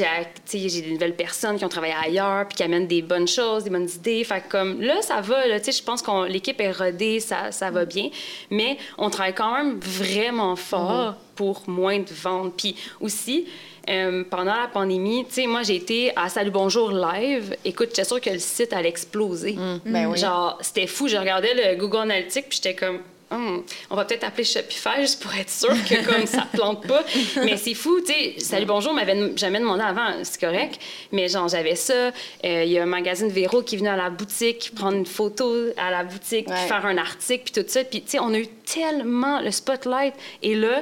[0.52, 3.70] j'ai, des nouvelles personnes qui ont travaillé ailleurs, puis qui amènent des bonnes choses, des
[3.70, 4.24] bonnes idées.
[4.24, 5.48] Fait que, comme, là, ça va.
[5.48, 8.10] Là, tu sais, je pense que l'équipe est rodée, ça, ça va bien.
[8.50, 12.54] Mais on travaille quand même vraiment fort pour moins de ventes.
[12.58, 13.48] Puis aussi,
[13.90, 17.56] euh, pendant la pandémie, tu sais, moi, j'ai été à Salut Bonjour live.
[17.64, 19.56] Écoute, j'étais sûre que le site allait exploser.
[19.86, 20.18] Ben oui.
[20.18, 21.08] Genre, c'était fou.
[21.08, 23.00] Je regardais le Google Analytics, puis j'étais comme,
[23.30, 27.04] Hum, on va peut-être appeler Shopify juste pour être sûr que comme ça plante pas.
[27.44, 28.36] Mais c'est fou, tu sais.
[28.40, 30.80] Salut Bonjour m'avait jamais demandé avant, c'est correct.
[31.12, 31.94] Mais genre, j'avais ça.
[31.94, 35.06] Euh, Il y a un magazine Véro qui est venu à la boutique, prendre une
[35.06, 36.68] photo à la boutique, puis Ouais.
[36.68, 37.84] faire un article, puis tout ça.
[37.84, 40.14] Puis, tu sais, on a eu tellement le spotlight.
[40.42, 40.82] Et là,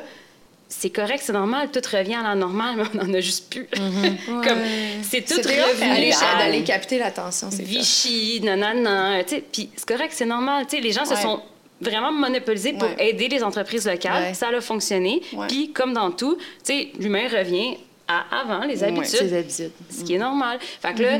[0.69, 3.67] c'est correct, c'est normal, tout revient à la normale, mais on n'en a juste plus.
[4.27, 4.59] Comme,
[5.01, 7.63] c'est tout C'est très revenu à d'aller capter l'attention, c'est.
[7.63, 11.21] Vichy, nanana, tu sais, puis c'est correct, c'est normal, tu sais, les gens se Ouais.
[11.23, 11.41] sont
[11.81, 13.09] vraiment monopolisés pour Ouais.
[13.09, 14.33] aider les entreprises locales, Ouais.
[14.33, 15.47] ça a fonctionné, Ouais.
[15.47, 19.71] puis comme dans tout, tu sais, l'humain revient à avant les habitudes, habitudes.
[19.89, 20.59] ce qui est normal.
[20.81, 21.17] Fait que là,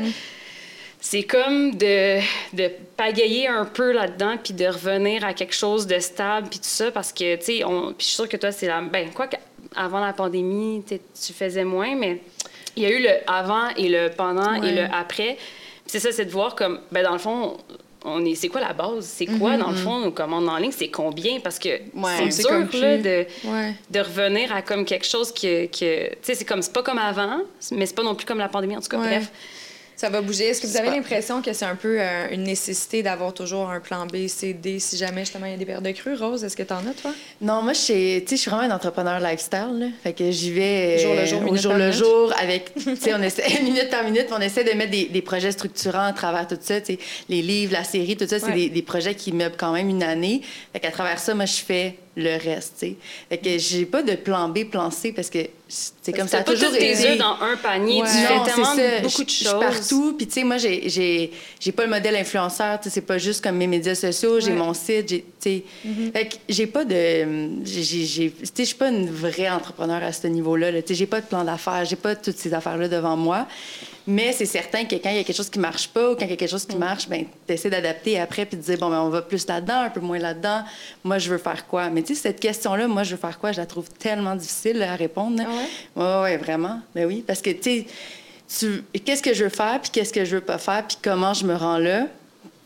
[1.00, 2.20] c'est comme de,
[2.56, 6.64] de pagayer un peu là-dedans, puis de revenir à quelque chose de stable, puis tout
[6.68, 8.80] ça, parce que, tu sais, on- puis je suis sûre que toi, c'est la...
[8.80, 12.20] Ben, quoi qu'avant la pandémie, tu sais, tu faisais moins, mais
[12.76, 15.36] il y a eu le avant et le pendant et le après.
[15.86, 17.56] C'est ça, c'est de voir comme, ben, dans le fond,
[18.08, 19.04] on est, c'est quoi la base?
[19.04, 20.70] C'est quoi, dans le fond, nos commandes en ligne?
[20.70, 21.40] C'est combien?
[21.40, 22.30] Parce que Ouais.
[22.30, 23.74] c'est dur, là, de Ouais.
[23.90, 26.98] de revenir à comme quelque chose que, que tu sais c'est comme c'est pas comme
[26.98, 27.40] avant
[27.72, 29.08] mais c'est pas non plus comme la pandémie en tout cas Ouais.
[29.08, 29.30] bref
[29.96, 30.44] Ça va bouger.
[30.48, 33.80] Est-ce que vous avez l'impression que c'est un peu euh, une nécessité d'avoir toujours un
[33.80, 36.14] plan B, C, D si jamais justement il y a des périodes de crue?
[36.14, 37.12] Rose, est-ce que t'en as, toi?
[37.40, 39.78] Non, moi, je suis, tu vraiment un entrepreneur lifestyle.
[39.78, 39.86] Là.
[40.02, 41.98] Fait que j'y vais euh, Jour le jour, au minute jour par le minute.
[41.98, 45.22] jour avec, tu sais, on essaie, minute par minute, on essaie de mettre des, des
[45.22, 46.80] projets structurants à travers tout ça.
[46.82, 46.98] Tu
[47.30, 48.52] les livres, la série, tout ça, c'est Ouais.
[48.54, 50.42] des, des projets qui meublent quand même une année.
[50.74, 52.96] Fait qu'à travers ça, moi, je fais le reste, tu sais.
[53.28, 55.38] Fait que j'ai pas de plan B, plan C parce que
[55.68, 58.08] c'est comme ça t'as a pas toujours tous tes œufs dans un panier Ouais.
[58.08, 59.00] tu Non, fais tellement ça.
[59.02, 60.14] beaucoup de choses suis partout.
[60.16, 62.78] Puis, tu sais, moi, j'ai- j'ai j'ai pas le modèle influenceur.
[62.80, 64.40] Tu sais, c'est pas juste comme mes médias sociaux.
[64.40, 64.56] J'ai Ouais.
[64.58, 65.08] mon site.
[65.08, 65.62] j'ai- Tu sais,
[66.14, 67.64] fait que j'ai pas de.
[67.64, 70.70] j'ai- j'ai- Tu sais, je suis pas une vraie entrepreneur à ce niveau-là.
[70.70, 70.80] là.
[70.82, 71.84] Tu sais, j'ai pas de plan d'affaires.
[71.84, 73.46] J'ai pas toutes ces affaires-là devant moi.
[74.08, 76.24] Mais c'est certain que quand il y a quelque chose qui marche pas ou quand
[76.24, 78.78] il y a quelque chose qui marche, ben tu essaies d'adapter après puis de dire,
[78.78, 80.62] bon, ben, on va plus là-dedans, un peu moins là-dedans.
[81.02, 81.90] Moi, je veux faire quoi?
[81.90, 83.50] Mais tu sais, cette question-là, moi, je veux faire quoi?
[83.52, 85.38] Je la trouve tellement difficile à répondre.
[85.38, 85.44] là.
[85.48, 86.04] Ah ouais?
[86.04, 86.80] Ouais, ouais, vraiment.
[86.94, 87.86] Ben oui, parce que, tu sais,
[88.92, 91.34] tu- qu'est-ce que je veux faire, puis qu'est-ce que je veux pas faire, puis comment
[91.34, 92.06] je me rends là?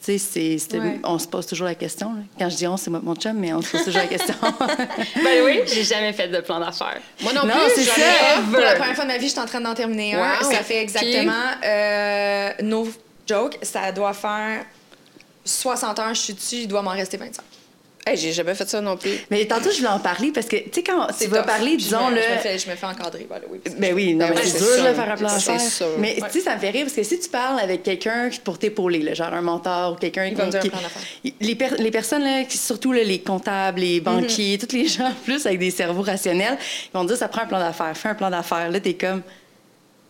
[0.03, 0.57] Tu sais,
[1.05, 2.15] on se pose toujours la question.
[2.39, 4.35] Quand je dis on, c'est mon chum, mais on se pose toujours la question.
[4.41, 7.01] ben oui, j'ai jamais fait de plan d'affaires.
[7.21, 8.41] Moi non, plus, c'est ça.
[8.51, 10.43] Pour la première fois de ma vie, je suis en train d'en terminer un.
[10.43, 11.33] Ça fait exactement,
[11.65, 12.89] euh, no
[13.27, 14.65] joke, ça doit faire
[15.45, 17.43] 60 heures, je suis dessus, il doit m'en rester 25.
[18.07, 19.11] Hey, j'ai jamais fait ça non plus.
[19.31, 22.09] Mais tantôt, je voulais en parler parce que, tu sais, quand tu vas parler, disons,
[22.09, 22.17] le.
[22.17, 23.61] Je me, fais, je me fais encadrer, voilà, oui.
[23.79, 25.87] Ben oui, non, mais c'est dur, de faire un plan C'est sûr.
[25.99, 28.59] Mais, tu sais, ça me fait rire parce que si tu parles avec quelqu'un pour
[28.59, 30.35] t'épauler, genre un mentor ou quelqu'un qui.
[30.35, 30.81] Va me dire un plan
[31.25, 34.67] les, les personnes, là, surtout les comptables, les banquiers, mm-hmm.
[34.67, 36.57] tous les gens, plus avec des cerveaux rationnels,
[36.93, 38.71] ils vont dire ça prend un plan d'affaires, fais un plan d'affaires.
[38.71, 39.23] Là, t'es comme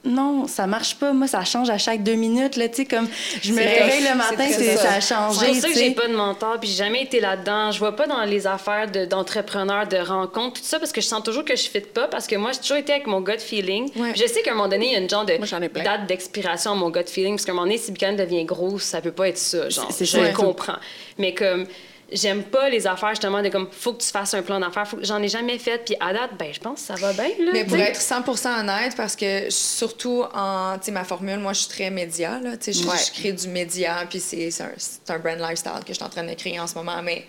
[0.04, 1.12] non, ça marche pas.
[1.12, 2.56] Moi, ça change à chaque deux minutes.
[2.56, 3.06] Là, comme,
[3.42, 4.94] je me réveille le matin, c'est, ça.
[4.94, 5.38] a changé.
[5.40, 7.70] C'est pour ça que j'ai pas de mentor, puis j'ai jamais été là-dedans.
[7.70, 11.06] Je vois pas dans les affaires de, d'entrepreneurs, de rencontres, tout ça, parce que je
[11.06, 13.38] sens toujours que je fit pas, parce que moi, j'ai toujours été avec mon gut
[13.38, 13.90] feeling.
[14.14, 15.36] Je sais qu'à un moment donné, il y a une genre de
[15.82, 18.78] date d'expiration à mon gut feeling, parce qu'à un moment donné, si Buchanan devient gros,
[18.78, 19.68] ça peut pas être ça.
[19.68, 20.78] Genre, je le comprends.
[21.18, 21.66] Mais comme
[22.12, 25.22] j'aime pas les affaires justement de comme faut que tu fasses un plan d'affaires j'en
[25.22, 27.64] ai jamais fait puis à date ben je pense que ça va bien là mais
[27.64, 31.68] pour être 100% honnête parce que surtout en tu sais ma formule moi je suis
[31.68, 35.80] très média là tu sais je, crée du média puis c'est un, un brand lifestyle
[35.80, 37.24] que je suis en train de créer en ce moment mais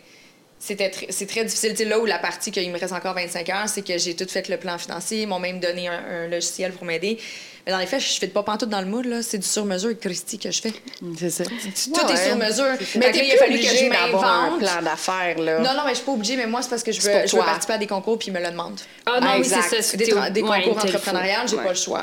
[0.60, 1.90] c'était c'est très difficile.
[1.90, 4.48] là où la partie qu'il me reste encore 25 heures, c'est que j'ai tout fait
[4.48, 7.18] le plan financier, ils m'ont même donné un logiciel pour m'aider.
[7.66, 9.22] Mais dans les faits, je fais pas pantoute dans le mood, là.
[9.22, 10.74] C'est du sur-mesure Christy que je fais.
[11.18, 11.44] C'est ça.
[11.44, 12.78] Tout est sur-mesure.
[12.98, 14.24] Mais il a fallu que je m'invente.
[14.24, 15.60] un plan d'affaires, là.
[15.60, 17.36] Non, non, mais je suis pas obligée, mais moi, c'est parce que je veux, je
[17.36, 18.80] veux participer à des concours puis ils me le demandent.
[19.06, 19.98] Ah non, oui, c'est ça.
[19.98, 22.02] Des, des concours entrepreneuriales, j'ai pas le choix.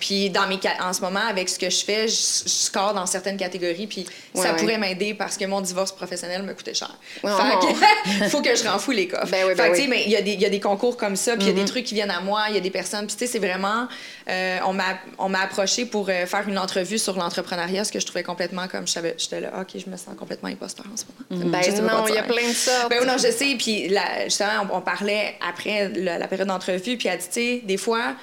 [0.00, 3.36] puis dans mes, en ce moment, avec ce que je fais, je, score dans certaines
[3.36, 6.96] catégories puis ça pourrait m'aider parce que mon divorce professionnel me coûtait cher.
[7.20, 7.28] Fait
[8.30, 9.30] faut que je renfouille les coffres.
[9.30, 11.52] Ben fait ben mais il y a des concours comme ça, puis il y a
[11.52, 11.66] des mm-hmm.
[11.66, 13.88] trucs qui viennent à moi, il y a des personnes, puis tu sais, c'est vraiment...
[14.28, 18.00] Euh, on m'a on m'a approché pour euh, faire une entrevue sur l'entrepreneuriat, ce que
[18.00, 21.44] je trouvais complètement comme j'étais là, ok, je me sens complètement imposteur en ce moment.
[21.44, 21.50] Mhm.
[21.50, 22.88] Ben non, il y a plein de ça.
[22.88, 23.56] Ben non, je sais.
[23.58, 23.90] Puis
[24.24, 28.14] justement, on, parlait après la, période d'entrevue, puis elle dit, tu sais, des fois,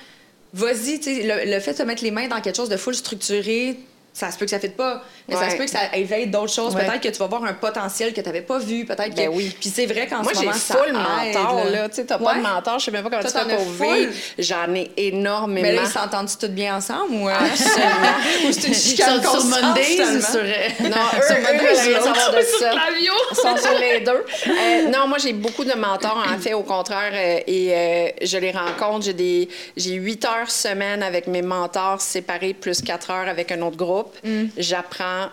[0.53, 2.77] vas-y, tu sais, le, le, fait de te mettre les mains dans quelque chose de
[2.77, 3.77] full structuré,
[4.15, 5.01] ça se peut que ça ne pas.
[5.27, 6.73] Mais ça se peut que ça éveille d'autres choses.
[6.73, 8.85] Peut-être que tu vas voir un potentiel que tu n'avais pas vu.
[8.85, 9.35] Peut-être ben que.
[9.35, 9.53] oui.
[9.59, 11.89] Puis c'est vrai qu'en ce moment, ça full mentor, là.
[11.89, 12.79] Tu sais, t'as pas de mentor.
[12.79, 14.13] Je sais même pas comment tu fais pour vivre.
[14.39, 15.67] J'en ai énormément.
[15.67, 17.27] Mais là, ils s'entendent toutes bien ensemble ou.
[17.27, 18.45] Absolument.
[18.47, 20.43] ou c'est une chicane sur Mondays ou sur.
[20.43, 22.71] Non, eux, sur Mondays, savoir de ça.
[22.97, 24.25] Ils sont sur les deux.
[24.47, 27.11] Euh, non, moi, j'ai beaucoup de mentors, en fait, au contraire.
[27.13, 29.07] Euh, et euh, je les rencontre.
[29.07, 29.49] J'ai des...
[29.75, 34.04] J'ai 8 heures semaine avec mes mentors séparés, plus 4 heures avec un autre groupe.
[34.23, 34.45] Mm.
[34.57, 35.27] J'apprends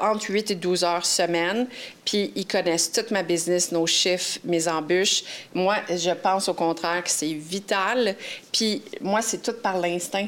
[0.00, 1.66] entre 8 et 12 heures semaine.
[2.04, 5.22] Puis ils connaissent toute ma business, nos chiffres, mes embûches.
[5.54, 8.16] Moi, je pense au contraire que c'est vital.
[8.52, 10.26] Puis moi, c'est tout par l'instinct.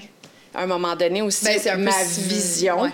[0.55, 2.90] À un moment donné aussi, ben, c'est ma vision.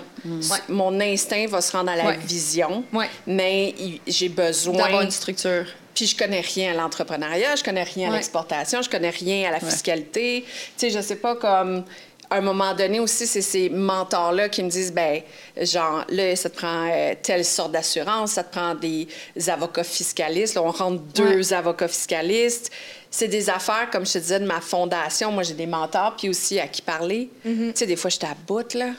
[0.68, 2.84] Mon instinct va se rendre à la vision.
[3.26, 3.74] Mais
[4.06, 4.76] j'ai besoin...
[4.76, 5.66] D'avoir une structure.
[5.94, 9.52] Puis je connais rien à l'entrepreneuriat, je connais rien à l'exportation, je connais rien à
[9.52, 10.46] la fiscalité.
[10.46, 11.84] Tu sais, je sais pas comme
[12.30, 15.20] à un moment donné aussi, c'est ces mentors-là qui me disent, ben
[15.60, 19.08] genre, là, ça te prend euh, telle sorte d'assurance, ça te prend des
[19.48, 20.54] avocats fiscalistes.
[20.54, 22.70] Là, on rentre deux avocats fiscalistes.
[23.10, 25.32] C'est des affaires, comme je te disais, de ma fondation.
[25.32, 27.28] Moi, j'ai des mentors, puis aussi à qui parler.
[27.44, 27.72] Mm-hmm.
[27.72, 28.90] Tu sais, des fois, j'étais à bout, là.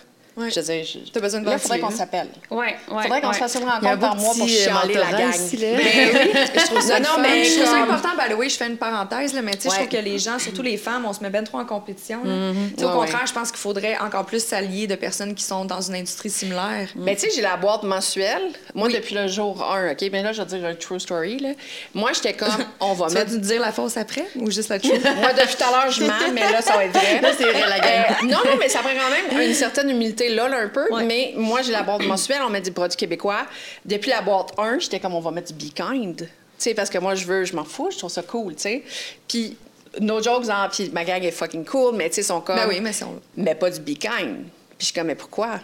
[0.42, 0.52] Ouais.
[0.52, 2.28] Je veux dire, t'as besoin de Il faudrait qu'on s'appelle.
[2.50, 3.04] Oui, oui.
[3.04, 5.34] Faudrait qu'on se fasse une rencontre par mois pour chialer la gang.
[5.34, 8.10] Ici, mais oui, je trouve ça, non, non, mais je trouve ça important.
[8.18, 10.40] Ben oui, je fais une parenthèse, là, mais tu sais, je trouve que les gens,
[10.40, 12.20] surtout les femmes, on se met bien trop en compétition.
[12.24, 12.84] Mm-hmm.
[12.84, 15.96] Au contraire, je pense qu'il faudrait encore plus s'allier de personnes qui sont dans une
[15.96, 16.90] industrie similaire.
[16.96, 18.52] Mais tu sais, j'ai la boîte mensuelle.
[18.74, 20.10] Moi, depuis le jour 1, OK?
[20.12, 21.40] Mais là, je vais dire un true story.
[21.40, 21.50] Là.
[21.94, 23.32] Moi, j'étais comme, on va mettre.
[23.32, 24.92] Tu vas dire la fausse après ou juste la true?
[24.92, 27.22] Moi, depuis tout à l'heure, je mens, mais là, ça va être vrai.
[27.22, 27.92] Là, c'est vrai, la gang.
[27.92, 31.34] Euh, non, non, mais ça prend quand même une certaine humilité là un peu mais
[31.36, 33.46] moi, j'ai la boîte mensuelle, on met du produit québécois.
[33.86, 36.18] Depuis la boîte 1, j'étais comme, on va mettre du Be Kind.
[36.18, 36.28] Tu
[36.58, 38.84] sais, parce que moi, je veux, je m'en fous, je trouve ça cool, tu sais.
[39.28, 39.58] Puis,
[40.00, 42.56] no jokes, hein, puis ma gang est fucking cool, mais tu sais, sont comme.
[42.56, 43.20] Ben oui, mais sont.
[43.36, 44.46] Mais pas du Be Kind.
[44.78, 45.60] Puis, je suis comme, mais pourquoi?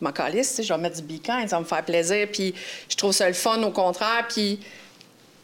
[0.00, 2.28] Je m'en calisse, je vais mettre du Be Kind, ça va me faire plaisir.
[2.32, 2.54] Puis,
[2.88, 4.26] je trouve ça le fun, au contraire.
[4.28, 4.66] Puis, tu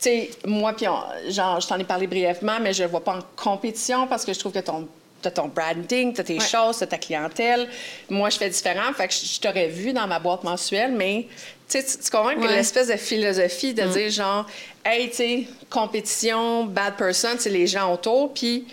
[0.00, 0.86] sais, moi, puis,
[1.28, 4.32] genre, je t'en ai parlé brièvement, mais je ne vois pas en compétition parce que
[4.32, 4.88] je trouve que ton
[5.20, 7.68] T'as ton branding, t'as tes choses, t'as ta clientèle.
[8.08, 8.92] Moi, je fais différent.
[8.92, 11.26] Fait que je, t'aurais vu dans ma boîte mensuelle, mais
[11.68, 13.90] tu, tu comprends que l'espèce de philosophie de mm.
[13.90, 14.46] dire genre,
[14.84, 18.32] hey, tu sais, compétition, bad person, c'est les gens autour.
[18.32, 18.66] Puis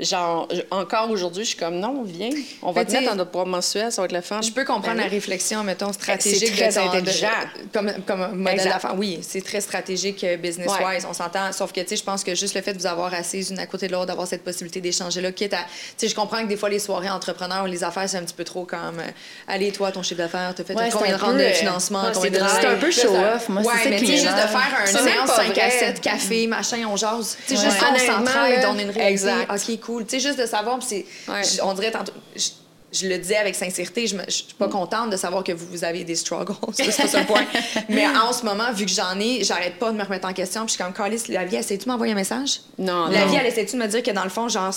[0.00, 2.30] genre, encore aujourd'hui, je suis comme, non, viens,
[2.62, 4.40] on va Mais te mettre dans notre poids mensuel, ça va être le fun.
[4.42, 6.54] Je peux comprendre Ben la réflexion, mettons, stratégique.
[6.56, 7.28] très de ton- de- intelligent.
[7.72, 8.94] comme, comme modèle d'affaires.
[8.96, 11.52] Oui, c'est très stratégique euh, business-wise, on s'entend.
[11.52, 13.58] Sauf que, tu sais, je pense que juste le fait de vous avoir assises une
[13.58, 15.58] à côté de l'autre, d'avoir cette possibilité d'échanger là, quitte à...
[15.58, 15.64] Tu
[15.98, 18.34] sais, je comprends que des fois, les soirées entrepreneurs ou les affaires, c'est un petit
[18.34, 18.98] peu trop comme...
[18.98, 19.10] euh,
[19.48, 22.10] Allez, toi, ton chiffre d'affaires, t'as fait Ouais, combien c'est de de euh, financement, ouais,
[22.14, 22.60] combien c'est de.
[22.60, 23.48] C'est un peu show-off.
[23.48, 25.36] Moi, ouais, c'est ça mais qui tu sais, juste de faire un C'est séance pas
[25.36, 25.70] 5 à vrai.
[25.70, 27.36] 7, café, machin, on jase.
[27.46, 27.70] Tu sais, Ouais.
[27.70, 29.00] juste on s'entraide, on est une réalité.
[29.12, 29.50] exact.
[29.52, 30.06] OK, cool.
[30.06, 31.30] Tu sais, juste de savoir, puis c'est...
[31.32, 31.42] Ouais.
[31.62, 32.12] On dirait tantôt...
[32.36, 32.48] je-
[32.92, 35.64] je le disais avec sincérité, je, me- je suis pas contente de savoir que vous,
[35.70, 36.54] vous avez des struggles.
[36.72, 37.44] C'est pas ça le point.
[37.88, 40.62] Mais en ce moment, vu que j'en ai, j'arrête pas de me remettre en question.
[40.66, 42.62] Puis je suis comme, Calis, la vie, essaie-tu de m'envoyer un message?
[42.78, 43.26] Non, La non.
[43.30, 44.74] vie, elle essaie-tu de me dire que dans le fond, genre,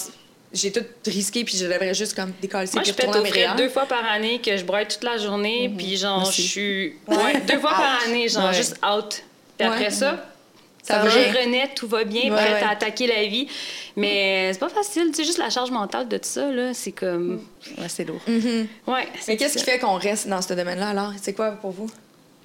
[0.54, 3.56] j'ai tout risqué, puis je devrais juste comme décoller Moi, je frites réels.
[3.58, 6.94] deux fois par année, que je broye toute la journée, puis genre, je suis.
[7.08, 8.54] Ouais, deux fois par année, genre, Ouais.
[8.54, 9.24] juste out.
[9.58, 9.90] Puis après Ouais.
[9.90, 10.24] ça,
[10.86, 11.42] Ça ça va je bien.
[11.44, 12.64] renais, tout va bien, Ouais, prête ouais.
[12.64, 13.48] à attaquer la vie.
[13.96, 16.92] Mais c'est pas facile, tu sais, juste la charge mentale de tout ça, là, c'est
[16.92, 17.40] comme.
[17.78, 18.20] Ouais, c'est lourd.
[18.28, 19.08] Ouais.
[19.28, 21.14] Mais qu'est-ce qui fait qu'on reste dans ce domaine-là, alors?
[21.22, 21.90] C'est quoi pour vous?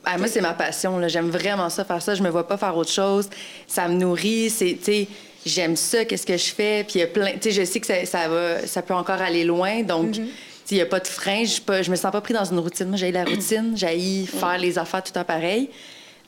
[0.04, 0.98] Ah, moi, c'est ma passion.
[0.98, 1.08] là.
[1.08, 2.14] J'aime vraiment ça, faire ça.
[2.14, 3.28] Je me vois pas faire autre chose.
[3.66, 4.48] Ça me nourrit.
[4.48, 5.08] C'est, tu sais,
[5.44, 6.84] j'aime ça, qu'est-ce que je fais.
[6.84, 7.32] Puis il y a plein...
[7.32, 8.64] Tu sais, je sais que ça, ça va...
[8.66, 9.82] ça peut encore aller loin.
[9.82, 10.28] Donc, tu sais,
[10.70, 11.40] il n'y a pas de frein.
[11.42, 12.86] Je, suis pas- je me sens pas pris dans une routine.
[12.86, 13.72] Moi, j'ai la routine.
[13.76, 15.68] J'ai faire les affaires tout le temps pareil.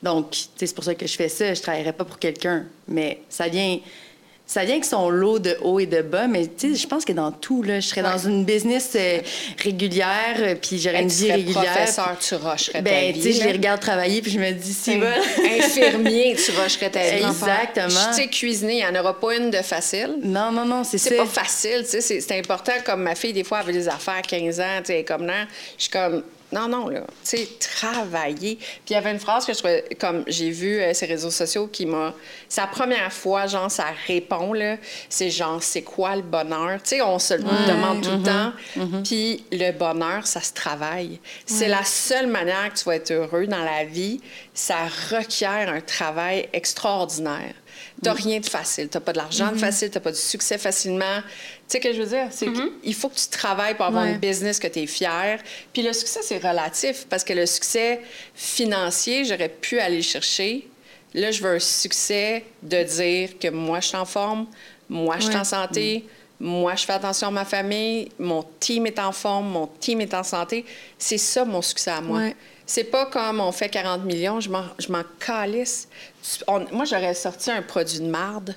[0.03, 1.53] Donc, c'est pour ça que je fais ça.
[1.53, 2.65] Je travaillerai pas pour quelqu'un.
[2.87, 3.79] Mais ça vient...
[4.47, 7.05] Ça vient avec son lot de haut et de bas, mais tu sais, je pense
[7.05, 9.19] que dans tout, là, je serais dans une business euh,
[9.63, 11.63] régulière, euh, puis j'aurais Hey, une vie régulière.
[11.63, 13.21] professeur, tu rusherais ta Ben, vie.
[13.21, 15.03] tu sais, je les regarde travailler, puis je me dis, si Hum.
[15.59, 17.23] Infirmier, tu rusherais ta vie.
[17.23, 18.09] Exactement.
[18.09, 20.17] Tu sais, cuisiner, il n'y en aura pas une de facile.
[20.21, 21.09] Non, non, non, c'est ça.
[21.11, 22.73] C'est pas facile, tu sais, c'est important.
[22.85, 25.45] Comme ma fille, des fois, avait des affaires 15 ans, tu sais, comme là,
[25.77, 28.55] je suis comme, non, non, là, tu sais, travailler.
[28.55, 31.31] Puis il y avait une phrase que je trouvais, comme j'ai vu euh, ces réseaux
[31.31, 32.13] sociaux qui m'a.
[32.49, 34.77] C'est la première fois, genre, ça répond, là.
[35.09, 36.81] C'est genre, c'est quoi le bonheur?
[36.83, 38.51] Tu sais, on se le demande tout le temps.
[39.03, 41.19] Puis le bonheur, ça se travaille.
[41.45, 44.19] C'est la seule manière que tu vas être heureux dans la vie.
[44.53, 47.53] Ça requiert un travail extraordinaire.
[48.03, 48.87] T'as rien de facile.
[48.89, 51.21] T'as pas de l'argent de facile, t'as pas du succès facilement.
[51.21, 52.27] Tu sais ce que je veux dire?
[52.31, 54.11] C'est qu'il faut que tu travailles pour avoir Ouais.
[54.13, 55.39] une business que tu es fier.
[55.73, 58.01] Puis le succès, c'est relatif parce que le succès
[58.35, 60.67] financier, j'aurais pu aller le chercher.
[61.13, 64.47] Là, je veux un succès de dire que moi, je suis en forme,
[64.89, 65.39] moi, je suis Ouais.
[65.39, 66.05] en santé,
[66.39, 70.13] moi, je fais attention à ma famille, mon team est en forme, mon team est
[70.13, 70.65] en santé.
[70.97, 72.19] C'est ça mon succès à moi.
[72.19, 72.35] Ouais.
[72.65, 75.87] C'est pas comme on fait 40 millions, je m'en calisse.
[76.71, 78.55] Moi, j'aurais sorti un produit de marde,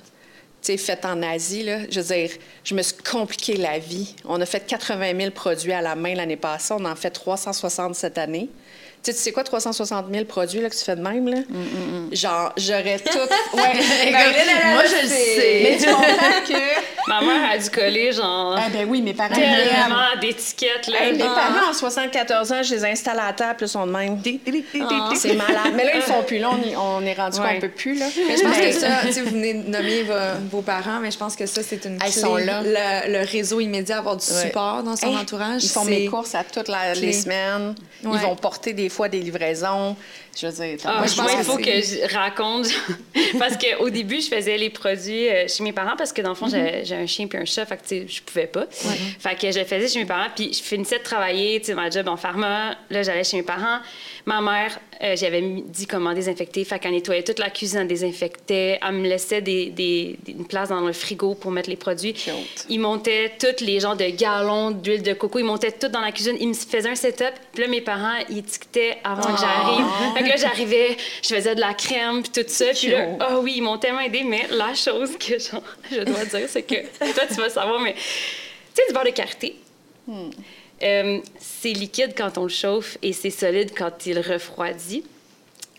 [0.75, 1.79] fait en Asie, là.
[1.89, 2.29] Je veux dire,
[2.63, 4.15] je me suis compliqué la vie.
[4.25, 6.73] On a fait 80 000 produits à la main l'année passée.
[6.75, 8.49] On en fait 360 cette année.
[9.05, 11.37] Tu sais, quoi, 360 000 produits là, que tu fais de même, là?
[12.11, 13.17] Genre, j'aurais tout...
[13.53, 13.61] Ouais.
[14.11, 15.59] Ben, Moi, je le sais.
[15.63, 16.85] Mais tu comprends que...
[17.07, 19.35] Ma mère a dû coller, genre, Ah ben oui, mes parents...
[19.35, 21.03] tellement d'étiquettes, là.
[21.03, 21.35] Hey, mes Ah.
[21.35, 24.17] parents, en 74 ans, je les installe à la table, puis ils sont de même.
[25.15, 25.73] C'est malade.
[25.75, 26.39] Mais là, ils font plus.
[26.39, 27.55] Là, on, est- on est rendu Ouais.
[27.55, 28.07] qu'on peut plus, là.
[28.27, 30.13] Mais je pense que ça, tu sais, vous venez de nommer vo-
[30.51, 32.11] vos parents, mais je pense que ça, c'est une Ils clé.
[32.11, 32.61] sont là.
[32.63, 34.41] Le, le réseau immédiat, avoir du Ouais.
[34.47, 35.63] support dans son Hey, entourage.
[35.63, 37.75] Ils font mes courses à toutes la- les semaines.
[38.03, 38.11] Ouais.
[38.15, 39.95] Ils vont porter des fois des livraisons.
[40.37, 42.67] Je veux dire, t'as Ah, pas moi, je pense qu'il faut que je raconte.
[43.39, 46.35] parce qu'au début, je faisais les produits euh, chez mes parents parce que dans le
[46.35, 48.65] fond, j'ai- j'ai un chien puis un chat, fait que je pouvais pas.
[49.19, 51.73] Fait que je le faisais chez mes parents, puis je finissais de travailler, tu sais,
[51.73, 52.75] ma job en pharma.
[52.89, 53.79] Là, j'allais chez mes parents.
[54.25, 58.79] Ma mère, euh, j'avais dit comment désinfecter, fait qu'elle nettoyait toute la cuisine, elle désinfectait.
[58.85, 62.13] Elle me laissait des, des- des- une place dans le frigo pour mettre les produits.
[62.69, 66.11] Ils montaient tous les genres de galons d'huile de coco, ils montaient tout dans la
[66.11, 66.35] cuisine.
[66.41, 69.85] Ils me faisaient un setup, puis là, mes parents, ils étiquetaient avant que j'arrive.
[70.15, 72.65] Fait que là, j'arrivais, je faisais de la crème, puis tout ça.
[72.73, 76.25] Puis là, oh oui, ils m'ont tellement aidé, mais la chose que genre, je dois
[76.25, 76.75] dire, c'est que
[77.13, 78.01] toi, tu vas savoir, mais tu
[78.73, 79.55] sais, du beurre de karité.
[80.83, 85.03] Euh, c'est liquide quand on le chauffe et c'est solide quand il refroidit.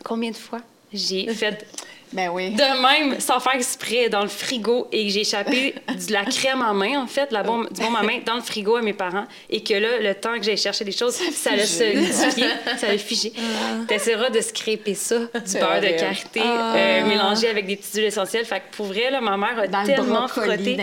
[0.04, 0.60] Combien de fois
[0.92, 1.66] j'ai fait
[2.12, 2.50] Ben oui.
[2.52, 6.62] de même, sans faire exprès, dans le frigo et que j'ai échappé de la crème
[6.62, 8.92] en main, en fait, la bombe, du bon à main, dans le frigo à mes
[8.92, 9.26] parents.
[9.50, 12.46] Et que là, le temps que j'ai cherché des choses, ça l'a solidifié,
[12.78, 13.32] ça l'a figé.
[13.88, 18.44] T'essaieras de scraper ça, du beurre de karité, euh, mélangé avec des petites huiles essentielles.
[18.44, 20.76] Fait que pour vrai, là, ma mère a tellement frotté.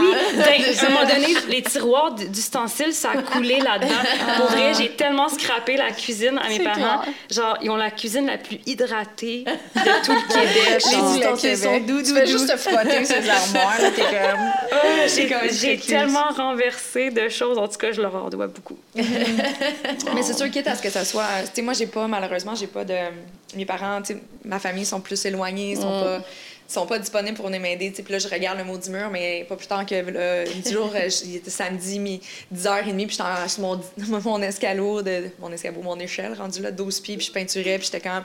[0.00, 0.44] Oui, d'un-
[0.86, 3.94] à un moment donné, les tiroirs d'ustensiles, ça a coulé là-dedans.
[4.36, 7.02] Pour vrai, j'ai tellement scrappé la cuisine à mes parents.
[7.30, 10.57] Genre, ils ont la cuisine la plus hydratée de tout le Québec.
[10.58, 14.68] Les ustensiles sont doux, Tu fais juste te frotter ces armoires, t'es comme...
[15.14, 17.58] J'ai comme j'ai tellement renversé de choses.
[17.58, 18.78] En tout cas, je leur en dois beaucoup.
[18.94, 21.26] Mais c'est sûr, quitte à ce que ça soit.
[21.44, 22.94] Tu sais, moi, j'ai pas, malheureusement, j'ai pas de.
[23.56, 24.02] Mes parents,
[24.44, 26.20] ma famille sont plus éloignés, sont pas.
[26.66, 27.90] sont pas disponibles pour venir m'aider.
[27.90, 30.72] Puis là, je regarde le mot du mur, mais pas plus tard que là, 10
[30.72, 32.20] jours, euh, il était samedi, mi
[32.54, 33.80] 10h30, puis j'étais sur mon,
[34.24, 37.86] mon escalot, de, mon escabeau, mon échelle, rendu là 12 pieds, puis je peinturais, puis
[37.86, 38.24] j'étais quand même.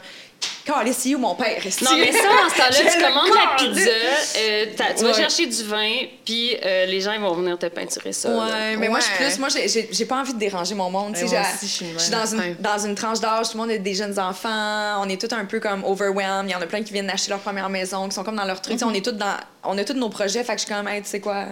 [0.66, 1.62] Calé, où mon père?
[1.82, 3.90] Non, mais ça, en ce temps-là, tu commandes la pizza,
[4.38, 4.66] euh,
[4.98, 8.30] tu vas chercher du vin, puis euh, les gens ils vont venir te peinturer ça.
[8.30, 9.40] Ouais, mais moi, je suis plus.
[9.40, 9.50] Moi,
[9.92, 11.16] j'ai pas envie de déranger mon monde.
[11.16, 11.26] je
[11.66, 15.10] suis dans une, dans une tranche d'âge, tout le monde a des jeunes enfants, on
[15.10, 16.50] est tous un peu comme overwhelmed.
[16.50, 18.46] Il y en a plein qui viennent d'acheter leur première maison, qui sont comme dans
[18.46, 18.80] leur truc.
[18.84, 19.38] On est tous dans.
[19.66, 21.46] On a tous nos projets, fait que je suis comme, hey, tu sais quoi?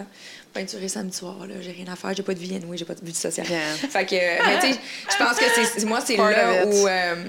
[0.52, 2.94] peinturer samedi soir, là, j'ai rien à faire, j'ai pas de vie, oui, j'ai pas
[2.94, 3.46] de vie sociale.
[3.46, 4.80] Fait que, mais tu sais,
[5.10, 7.24] je pense que c'est, moi, c'est là où, euh,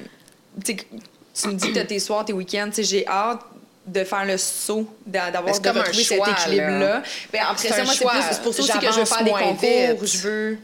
[1.33, 2.69] tu me dis que tu as tes soirs, tes week-ends.
[2.77, 3.39] J'ai hâte
[3.85, 7.03] de faire le saut, d'avoir de retrouver cet équilibre-là.
[7.31, 10.05] Ben, après ça, moi, c'est pour ça aussi que je veux faire des concours.
[10.05, 10.57] Je veux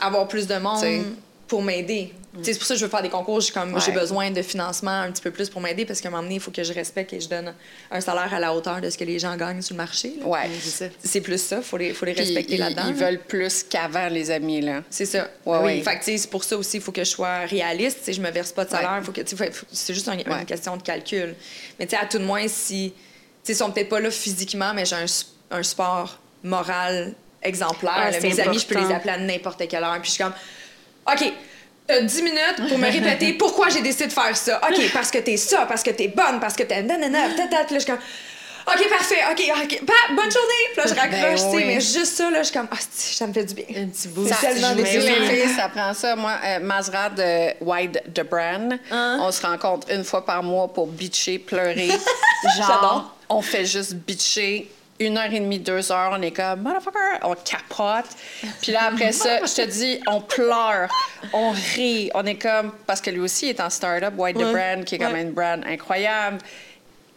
[0.00, 0.84] avoir plus de monde
[1.50, 2.12] pour m'aider.
[2.42, 3.40] C'est pour ça que je veux faire des concours.
[3.40, 6.12] J'ai comme j'ai besoin de financement un petit peu plus pour m'aider parce qu'à un
[6.12, 7.52] moment donné, il faut que je respecte et je donne
[7.90, 10.12] un salaire à la hauteur de ce que les gens gagnent sur le marché.
[10.24, 10.48] Ouais,
[11.02, 11.56] c'est plus ça.
[11.56, 12.84] Il faut les, faut les respecter là-dedans.
[12.86, 14.60] Ils veulent plus qu'avant, les amis.
[14.60, 14.84] là.
[14.90, 15.28] C'est ça.
[15.44, 15.82] Ouais, oui.
[15.82, 18.12] Fait c'est pour ça aussi, il faut que je sois réaliste.
[18.12, 19.00] Je me verse pas de salaire.
[19.02, 19.22] Faut que,
[19.72, 21.34] c'est juste une question de calcul.
[21.80, 22.94] Mais à tout de moins, si
[23.48, 25.06] ils sont peut-être pas là physiquement, mais j'ai un,
[25.50, 28.12] un sport moral exemplaire.
[28.22, 29.98] mes amis, je peux les appeler à n'importe quelle heure.
[30.00, 30.34] Puis je suis comme,
[31.06, 31.32] OK,
[31.88, 34.60] 10 minutes pour me répéter pourquoi j'ai décidé de faire ça.
[34.68, 37.64] OK, parce que t'es ça, parce que t'es bonne, parce que t'es nanana, tata.
[37.64, 38.00] Puis là, je suis comme,
[38.66, 40.66] OK, parfait, OK, OK, bonne journée.
[40.72, 42.76] Puis là, je ben raccroche, tu sais, mais juste ça, là, je suis comme, ah,
[42.90, 43.64] ça me fait du bien.
[43.76, 44.26] Un petit bout.
[44.26, 44.74] C'est tellement
[45.56, 46.14] ça prend ça.
[46.14, 49.18] Moi, euh, Mazra de Wide the Brand, hein?
[49.20, 51.88] on se rencontre une fois par mois pour bitcher, pleurer.
[52.58, 54.70] Genre, on fait juste bitcher
[55.00, 58.10] une heure et demie, deux heures, on est comme, motherfucker, on capote.
[58.60, 60.88] Puis là, après ça, je te dis, on pleure,
[61.32, 64.84] on rit, on est comme, parce que lui aussi est en start-up, White the Brand,
[64.84, 66.38] qui est quand même une brand incroyable.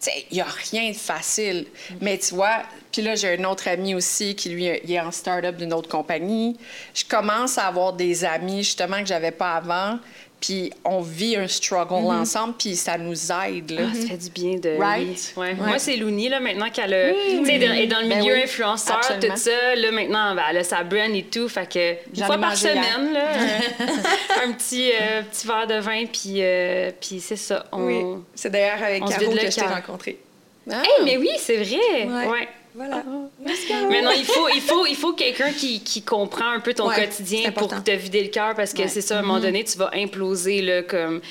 [0.01, 1.67] Tu sais, il n'y a rien de facile.
[2.01, 5.11] Mais tu vois, puis là, j'ai un autre ami aussi qui, lui, il est en
[5.11, 6.57] start-up d'une autre compagnie.
[6.93, 9.99] Je commence à avoir des amis, justement, que j'avais pas avant
[10.43, 12.19] puis on vit un struggle mm-hmm.
[12.19, 13.71] ensemble, puis ça nous aide.
[13.71, 13.83] Là.
[13.89, 14.77] Ah, ça fait du bien de.
[14.77, 15.33] Right?
[15.37, 15.53] Ouais.
[15.53, 17.11] Moi, c'est Louni, là, maintenant qu'elle a.
[17.11, 19.75] est dans le ben milieu influenceur, tout ça.
[19.75, 21.47] Là, maintenant, ben, elle a sa brand et tout.
[21.47, 23.29] Fait que, une fois par semaine, là,
[24.45, 27.65] un petit, euh, petit verre de vin, puis, euh, puis c'est ça.
[27.71, 27.85] On...
[27.85, 28.21] Oui.
[28.35, 30.19] C'est d'ailleurs avec Caro que je t'ai rencontré.
[30.69, 30.81] Ah.
[31.05, 32.05] mais oui, c'est vrai.
[32.05, 32.49] ouais.
[32.75, 33.03] Voilà.
[33.89, 36.89] Mais non, il faut, il faut, il faut quelqu'un qui, qui, comprend un peu ton
[36.89, 39.41] quotidien pour te vider le cœur parce que c'est ça, à un moment mm-hmm.
[39.41, 41.21] donné, tu vas imploser là, comme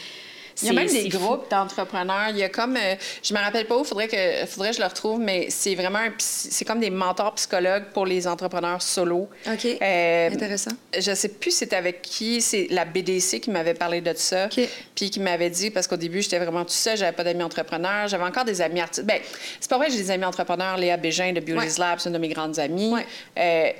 [0.60, 2.28] il y a même des groupes d'entrepreneurs.
[2.30, 4.80] Il y a comme, euh, je me rappelle pas où, faudrait que, faudrait que je
[4.80, 9.28] le retrouve, mais c'est vraiment, c'est comme des mentors psychologues pour les entrepreneurs solo.
[9.46, 9.66] Ok.
[9.80, 10.72] Euh, Intéressant.
[10.98, 14.48] Je sais plus c'était avec qui, c'est la BDC qui m'avait parlé de ça,
[14.94, 18.08] puis qui m'avait dit parce qu'au début j'étais vraiment tout seul, j'avais pas d'amis entrepreneurs,
[18.08, 19.06] j'avais encore des amis artistes.
[19.06, 19.20] Ben,
[19.60, 20.76] c'est pas vrai, j'ai des amis entrepreneurs.
[20.76, 22.94] Léa Bégin de Beauty's Lab, c'est une de mes grandes amies.
[23.38, 23.70] Euh,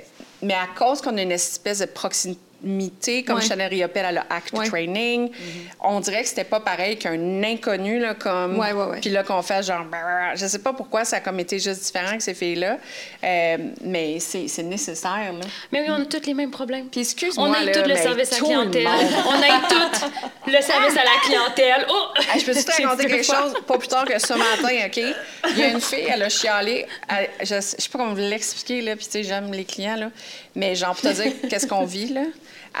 [0.41, 3.45] mais à cause qu'on a une espèce de proximité mité, comme ouais.
[3.45, 5.29] Chanel Riopel à la Act Training.
[5.29, 5.75] Mm-hmm.
[5.81, 8.57] On dirait que c'était pas pareil qu'un inconnu, là, comme.
[8.57, 9.85] Ouais, ouais, Puis là, qu'on fait genre.
[10.35, 12.77] Je sais pas pourquoi ça a comme été juste différent que ces filles-là.
[13.23, 15.45] Euh, mais c'est nécessaire, là.
[15.71, 16.87] Mais oui, on a tous les mêmes problèmes.
[16.87, 17.49] Puis excuse-moi.
[17.49, 18.87] On a tout le service à la clientèle.
[19.27, 20.11] on a tout
[20.47, 21.85] le service à la clientèle.
[21.89, 22.07] Oh!
[22.39, 25.01] je peux te raconter quelque chose, pas plus tard que ce matin, OK?
[25.51, 26.85] Il y a une fille, elle a chialé.
[27.41, 28.95] je, sais pas comment vous l'expliquer, là.
[28.95, 30.09] Puis tu sais, j'aime les clients, là.
[30.55, 32.23] Mais genre, pour te dire qu'est-ce qu'on vit, là.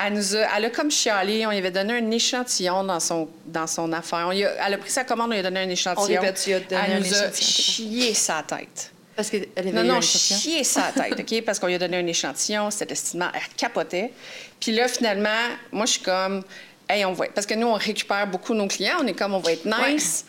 [0.05, 1.45] Elle, nous a, elle a comme chialé.
[1.45, 4.25] On lui avait donné un échantillon dans son, dans son affaire.
[4.27, 6.19] On a, elle a pris sa commande, on lui a donné un échantillon.
[6.19, 8.91] On répète, elle nous a chié sa tête.
[9.15, 11.41] Parce qu'elle avait Non, non, chié sa tête, OK?
[11.45, 14.11] Parce qu'on lui a donné un échantillon, c'était estimement, elle capotait.
[14.59, 15.29] Puis là, finalement,
[15.71, 16.43] moi, je suis comme...
[16.89, 17.27] Hey, on va...
[17.27, 18.97] Parce que nous, on récupère beaucoup nos clients.
[19.01, 20.25] On est comme, on va être nice.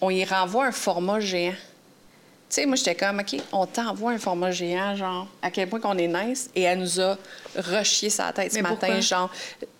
[0.00, 1.54] On y renvoie un format géant.
[2.52, 5.80] Tu sais, moi, j'étais comme, OK, on t'envoie un format géant, genre, à quel point
[5.80, 6.50] qu'on est nice.
[6.54, 7.16] Et elle nous a
[7.56, 9.30] rechié sa tête ce matin, genre,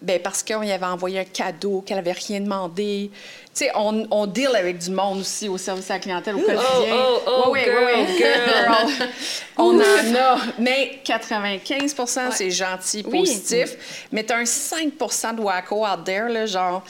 [0.01, 3.11] ben parce qu'on y avait envoyé un cadeau, qu'elle avait rien demandé.
[3.12, 6.39] Tu sais, on, on, deal avec du monde aussi au service à la clientèle au
[6.39, 6.62] quotidien.
[6.95, 9.09] Oh, oh, oh, oui, girl, oui, girl.
[9.59, 10.39] on en a.
[10.59, 11.95] Mais 95
[12.31, 14.07] c'est gentil, positif.
[14.11, 14.95] Mais tu as un 5
[15.37, 16.83] de wacko out there, là, genre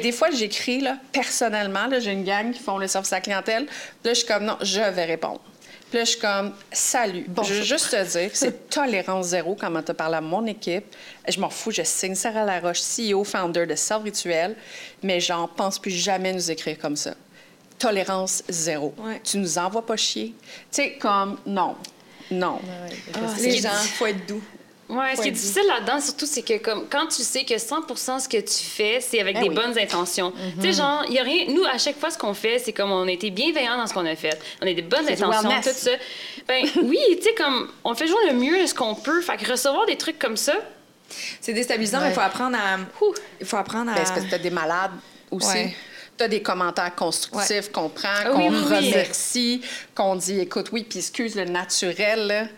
[0.00, 3.66] des fois, j'écris, là, personnellement, j'ai une gang qui font le service à la clientèle.
[4.04, 5.40] là, je suis comme, non, je vais répondre.
[5.90, 7.26] Puis là, je suis comme, salut.
[7.44, 10.84] Je veux juste te dire c'est tolérance zéro quand tu parles à mon équipe.
[11.28, 14.56] Je m'en fous, je signe Sarah Laroche, CEO, founder de Self Rituel,
[15.02, 17.14] mais j'en pense plus jamais nous écrire comme ça.
[17.78, 18.94] Tolérance zéro.
[19.22, 20.34] Tu nous envoies pas chier.
[20.38, 21.76] Tu sais, comme, non.
[22.30, 22.60] Non.
[23.14, 24.42] Ah, les gens, il faut être doux.
[24.88, 28.18] Ouais, ce qui est difficile là-dedans, surtout, c'est que comme, quand tu sais que 100
[28.20, 29.54] ce que tu fais, c'est avec Ben des oui.
[29.54, 30.32] bonnes intentions.
[30.60, 31.46] Tu sais, genre, il y a rien.
[31.48, 33.94] Nous, à chaque fois, ce qu'on fait, c'est comme on a été bienveillants dans ce
[33.94, 34.38] qu'on a fait.
[34.60, 35.90] On a des bonnes intentions, tout ça.
[36.46, 39.22] Ben oui, tu sais, comme, on fait toujours le mieux de ce qu'on peut.
[39.22, 40.54] Fait que recevoir des trucs comme ça,
[41.40, 42.10] C'est déstabilisant, mais Ouais.
[42.10, 42.78] il faut apprendre à.
[43.40, 43.94] Il faut apprendre à.
[43.94, 44.92] Ben, parce que t'as des malades
[45.30, 45.48] aussi.
[45.48, 45.74] Ouais.
[46.16, 48.90] T'as des commentaires constructifs qu'on prend, Ah qu'on oui, oui, oui.
[48.92, 49.60] remercie,
[49.96, 52.48] qu'on dit écoute, oui, puis excuse le naturel.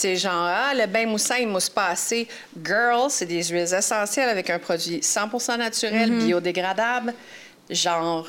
[0.00, 2.26] Sais, genre, ah, le bain moussant, il mousse pas assez.
[2.64, 6.26] Girl, c'est des huiles essentielles avec un produit 100% naturel, Mm-hmm.
[6.26, 7.14] biodégradable.
[7.70, 8.26] Genre,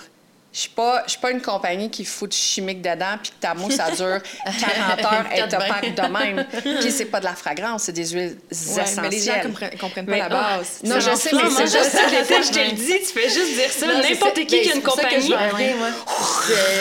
[0.58, 3.36] je suis pas, je suis pas une compagnie qui fout du chimique dedans puis que
[3.40, 5.66] ta mousse, ça dure 40 heures, Quatre bains.
[5.68, 6.46] opaque de même.
[6.82, 9.00] Puis c'est pas de la fragrance, c'est des huiles Ouais, essentielles.
[9.04, 10.80] mais les gens comprennent, comprennent pas Mais- la base.
[10.84, 13.00] Non, je sais, mais c'est je juste sais, que des fois, je te le dis,
[13.06, 13.86] tu fais juste dire ça.
[13.86, 14.42] N'importe ça.
[14.42, 15.22] qui qui a une ça compagnie.
[15.22, 15.88] je vais rien, moi.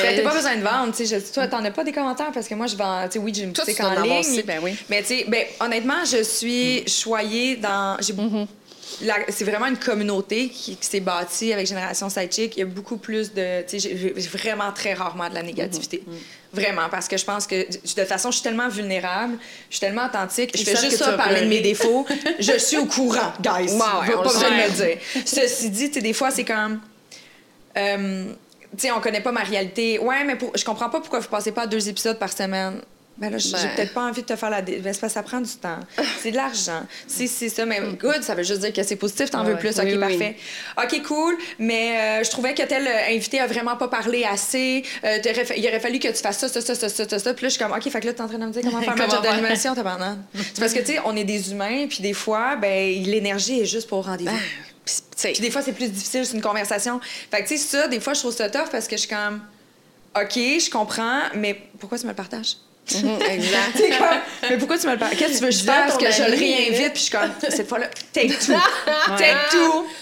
[0.02, 1.20] Ben, t'as pas besoin de vendre, tu sais.
[1.34, 3.42] Toi, t'en as pas des commentaires parce que moi, je vends, tu sais, oui, j'ai
[3.42, 4.42] une boutique en ligne.
[4.46, 4.60] ben.
[4.88, 7.98] Mais tu sais, ben, honnêtement, je suis choyée dans.
[8.00, 8.46] j'ai- la-
[9.28, 12.56] C'est vraiment une communauté qui, qui s'est bâtie avec Génération Sidechick.
[12.56, 13.62] Il y a beaucoup plus de.
[13.68, 16.02] Tu sais, j'ai vraiment très rarement de la négativité.
[16.52, 19.36] Vraiment, parce que je pense que de toute façon, je suis tellement vulnérable,
[19.68, 22.06] je suis tellement authentique, je fais juste ça parler de mes défauts.
[22.38, 23.50] je suis au courant, guys.
[23.50, 24.98] Ouais, ouais, pas on le besoin de me le dire.
[25.26, 26.80] Ceci dit, des fois, c'est comme.
[27.76, 28.24] Euh,
[28.72, 29.98] tu sais, on connaît pas ma réalité.
[29.98, 32.80] Ouais, mais pour- je comprends pas pourquoi vous passez pas à deux épisodes par semaine.
[33.18, 33.70] Ben là, j'ai Ben.
[33.74, 34.60] peut-être pas envie de te faire la.
[34.60, 35.80] dé- Ben, que ça prend du temps.
[36.22, 36.82] C'est de l'argent.
[37.06, 39.56] C'est c'est ça, mais good, ça veut juste dire que c'est positif, t'en Ah veux
[39.56, 39.78] plus.
[39.78, 39.98] OK, Oui, oui.
[39.98, 40.36] parfait.
[40.82, 44.82] OK, cool, mais euh, je trouvais que tel euh, invité a vraiment pas parlé assez.
[45.04, 45.18] Euh,
[45.56, 47.34] il aurait fallu que tu fasses ça, ça, ça, ça, ça, ça.
[47.34, 48.62] Puis là, je suis comme, OK, fait que là, t'es en train de me dire
[48.62, 49.96] comment faire ma job d'animation, t'as.
[50.34, 53.66] C'est parce que, tu sais, on est des humains, puis des fois, ben, l'énergie est
[53.66, 54.30] juste pour rendez-vous.
[54.84, 57.00] Sais, Puis des fois, c'est plus difficile, c'est une conversation.
[57.30, 59.08] Fait que, tu sais, ça, des fois, je trouve ça tough parce que je suis
[59.08, 59.40] comme,
[60.20, 62.56] OK, je comprends, mais pourquoi tu me le partages?
[63.02, 63.72] Mhm, exact.
[63.74, 64.06] Tu sais, comme,
[64.48, 65.18] mais pourquoi tu me le partages?
[65.18, 65.92] Qu'est-ce que tu veux que je fasse?
[65.94, 68.52] ton Que je le réinvite, puis je suis comme, cette fois-là, take two.
[69.18, 69.34] Take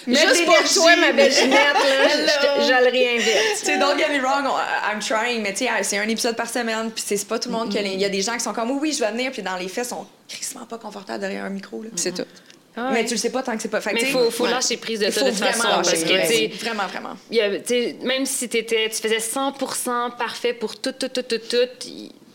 [0.07, 3.59] de Juste pour toi, ma belle Ginette, là, je, le réinvite.
[3.61, 6.37] Tu sais, don't get me wrong, on- I'm trying, mais tu sais, c'est un épisode
[6.37, 8.35] par semaine, puis c'est pas tout le monde qui a Il y a des gens
[8.35, 10.77] qui sont comme, oui, oui, je vais venir, puis dans les faits, sont crissement pas
[10.79, 11.83] confortables derrière un micro.
[11.83, 11.89] Là.
[11.97, 12.25] C'est tout.
[12.77, 13.81] Ah Mais tu le sais pas tant que c'est pas.
[13.81, 14.51] Fait Mais faut, faut ouais.
[14.51, 15.77] lâcher prise de ça de toute vraiment façon.
[15.77, 17.17] Parce que, Vraiment, vraiment.
[17.31, 17.49] y a-
[18.05, 19.53] même si tu faisais 100
[20.19, 21.69] parfait pour tout, tout, tout, tout, tout,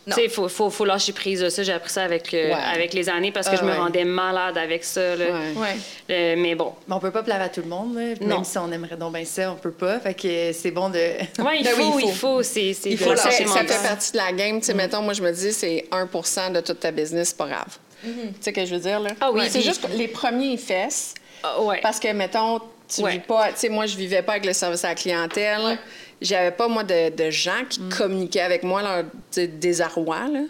[0.06, 0.16] il Non.
[0.16, 1.62] tu sais, faut, faut, faut lâcher prise de ça.
[1.62, 2.54] J'ai appris ça avec, euh, Ouais.
[2.74, 3.76] avec les années parce que Ah, je me ouais.
[3.76, 5.14] rendais malade avec ça.
[5.16, 5.26] là.
[5.56, 5.76] Ouais.
[6.10, 6.72] Euh, mais bon.
[6.88, 8.14] Mais on peut pas plaire à tout le monde, là.
[8.20, 8.36] Non.
[8.36, 10.00] même si on aimerait donc bien ça, on peut pas.
[10.00, 10.98] Fait que c'est bon de.
[11.42, 14.12] Ouais, il, Ben oui, faut, il il faut, c'est, Il faut Ça, ça fait partie
[14.12, 14.58] de la game.
[14.60, 17.46] Tu sais, mettons, moi, je me dis, c'est 1 de toute ta business, c'est pas
[17.48, 17.76] grave.
[18.02, 18.08] Tu
[18.40, 19.10] sais ce que je veux dire, là?
[19.20, 21.14] Ah oui, C'est juste les premiers, ils fessent.
[21.42, 21.80] Ah, ouais.
[21.82, 23.12] Parce que, mettons, tu Ouais.
[23.12, 23.48] vis pas...
[23.52, 25.78] Tu sais, moi, je vivais pas avec le service à la clientèle.
[26.20, 29.04] J'avais pas, moi, de, de gens qui communiquaient avec moi leur
[29.48, 30.42] désarroi, là.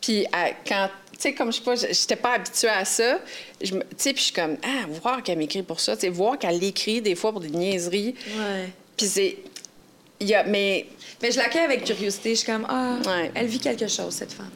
[0.00, 0.88] Puis à- quand...
[1.12, 3.18] Tu sais, comme je sais pas, j'étais pas habituée à ça.
[3.60, 5.96] Tu sais, puis je suis comme, ah, voir qu'elle m'écrit pour ça.
[5.96, 8.14] Tu sais, voir qu'elle écrit des fois pour des niaiseries.
[8.38, 8.68] Ouais.
[8.96, 9.36] Puis c'est...
[10.20, 10.44] Il y a...
[10.44, 10.86] Mais...
[11.20, 12.30] Mais je l'accueille avec curiosité.
[12.30, 13.32] Je suis comme, ah, Ouais.
[13.34, 14.50] elle vit quelque chose, cette femme.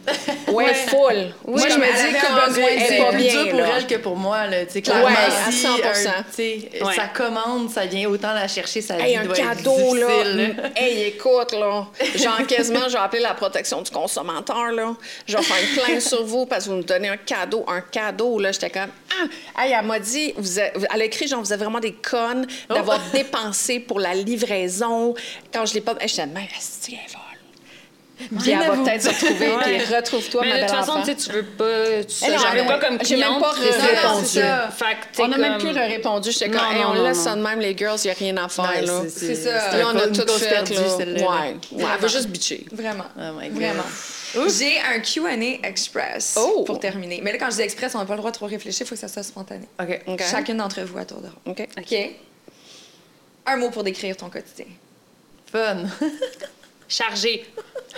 [0.55, 1.35] Ouais, full.
[1.47, 3.69] moi, je me dis est C'est pas plus bien, dur pour là.
[3.79, 4.65] elle que pour moi, là.
[4.67, 5.13] Tu sais, clairement, Ouais,
[5.49, 6.09] à si 100%.
[6.11, 6.95] un- tu sais, Ouais.
[6.95, 10.07] sa commande, ça vient autant la chercher, ça Hey, un doit cadeau, être là.
[10.07, 10.69] difficile, là.
[10.77, 11.87] Hey, écoute, là.
[12.15, 14.95] Genre, quasiment, j'ai appelé la protection du consommateur, là.
[15.27, 17.65] Je vais faire une plainte sur vous parce que vous nous donnez un cadeau.
[17.67, 18.53] Un cadeau, là.
[18.53, 18.91] J'étais comme,
[19.21, 21.93] ah, hey, elle m'a dit, vous êtes- elle a écrit, genre, vous êtes vraiment des
[21.95, 25.15] connes d'avoir dépensé pour la livraison.
[25.53, 25.95] Quand je l'ai pas.
[26.01, 27.21] Hey, J'étais, mais est-ce qu'elle est folle?
[28.41, 31.07] Puis elle va peut-être se retrouver, puis retrouve-toi, mais ma de belle toute façon, tu
[31.07, 32.05] sais, tu veux pas.
[32.05, 34.27] Tu Elle, j'avais ouais, pas comme j'ai même pas répondu.
[34.27, 34.45] Sais,
[35.19, 36.31] On n'a même plus répondu.
[36.31, 38.83] J'étais comme, on laisse ça de même, les girls, il n'y a rien à faire,
[38.83, 39.03] là.
[39.09, 39.77] C'est ça.
[39.77, 40.81] Là, on a tout fait, là.
[41.29, 41.57] Ouais.
[41.73, 42.65] Elle veut juste bitcher.
[42.71, 43.07] Vraiment.
[43.19, 43.41] Oh.
[43.51, 43.83] Vraiment.
[44.35, 46.65] J'ai un Q&A express Oh!
[46.65, 47.21] pour terminer.
[47.23, 48.87] Mais là, quand je dis express, on n'a pas le droit de trop réfléchir.
[48.87, 49.69] Il faut que ça soit spontané.
[49.79, 50.01] OK.
[50.07, 50.23] OK.
[50.23, 51.37] Chacune d'entre vous à tour de rôle.
[51.47, 51.69] OK.
[51.77, 52.11] OK?
[53.45, 54.67] Un mot pour décrire ton quotidien.
[55.53, 55.85] Fun.
[56.89, 57.47] Chargé.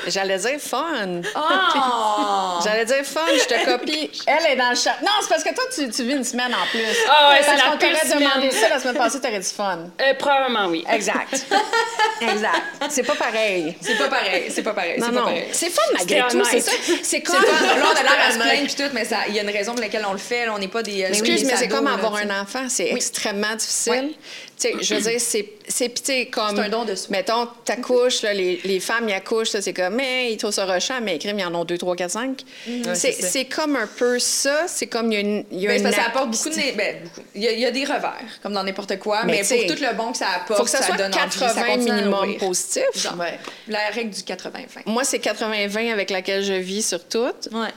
[0.09, 1.21] J'allais dire fun.
[1.37, 2.61] Oh!
[2.65, 4.11] J'allais dire fun, je te copie.
[4.27, 4.97] Elle est dans le chat.
[5.03, 6.83] Non, c'est parce que toi, tu, tu vis une semaine en plus.
[7.09, 9.79] Ah ouais, c'est la qu'on t'aurait demandé ça la semaine passée, t'aurais dit fun.
[10.01, 10.85] Euh, probablement, oui.
[10.93, 11.47] Exact.
[12.21, 12.63] exact.
[12.91, 13.77] C'est pas pareil.
[13.81, 14.45] C'est pas pareil.
[14.51, 14.99] C'est pas pareil.
[15.01, 15.49] Non, c'est pas pareil.
[15.53, 16.73] C'est fun malgré tout, c'est ça.
[16.87, 17.41] C'est C'est comme.
[17.43, 19.43] pas, là, on a l'air à se plaindre puis tout, mais ça- il y a
[19.43, 20.47] une raison pour laquelle on le fait.
[20.47, 20.53] là.
[20.55, 21.05] on n'est pas des.
[21.05, 24.13] euh, Excuse, mais c'est comme avoir un enfant, c'est extrêmement difficile.
[24.59, 26.55] Tu sais, je veux dire, c'est, c'est comme.
[26.57, 27.09] C'est un don de soi.
[27.11, 31.01] Mettons, t'accouches, là, les, les femmes y accouchent, c'est comme, mais ils trouvent ça rushant,
[31.03, 32.43] mais crime, ils en ont deux, trois, quatre, cinq.
[32.67, 32.87] Mhm.
[32.87, 33.29] Ouais, c'est, c'est ça.
[33.29, 35.45] c'est comme un peu ça, c'est comme il y a une.
[35.51, 36.55] il y a Ben, c'est une parce que ça app- apporte beaucoup de.
[36.55, 37.27] né- Ben, beaucoup.
[37.35, 39.75] Il y, a, il y a des revers, comme dans n'importe quoi, Mais mais, pour
[39.77, 41.91] tout le bon que ça apporte, Faut que ça, soit donne envie, ça 80 continue
[41.91, 42.85] à minimum positif.
[42.95, 43.39] Genre, Ouais.
[43.69, 44.83] La règle du 80-20.
[44.87, 47.25] Moi, c'est 80-20 avec laquelle je vis sur tout.
[47.53, 47.69] Ouais.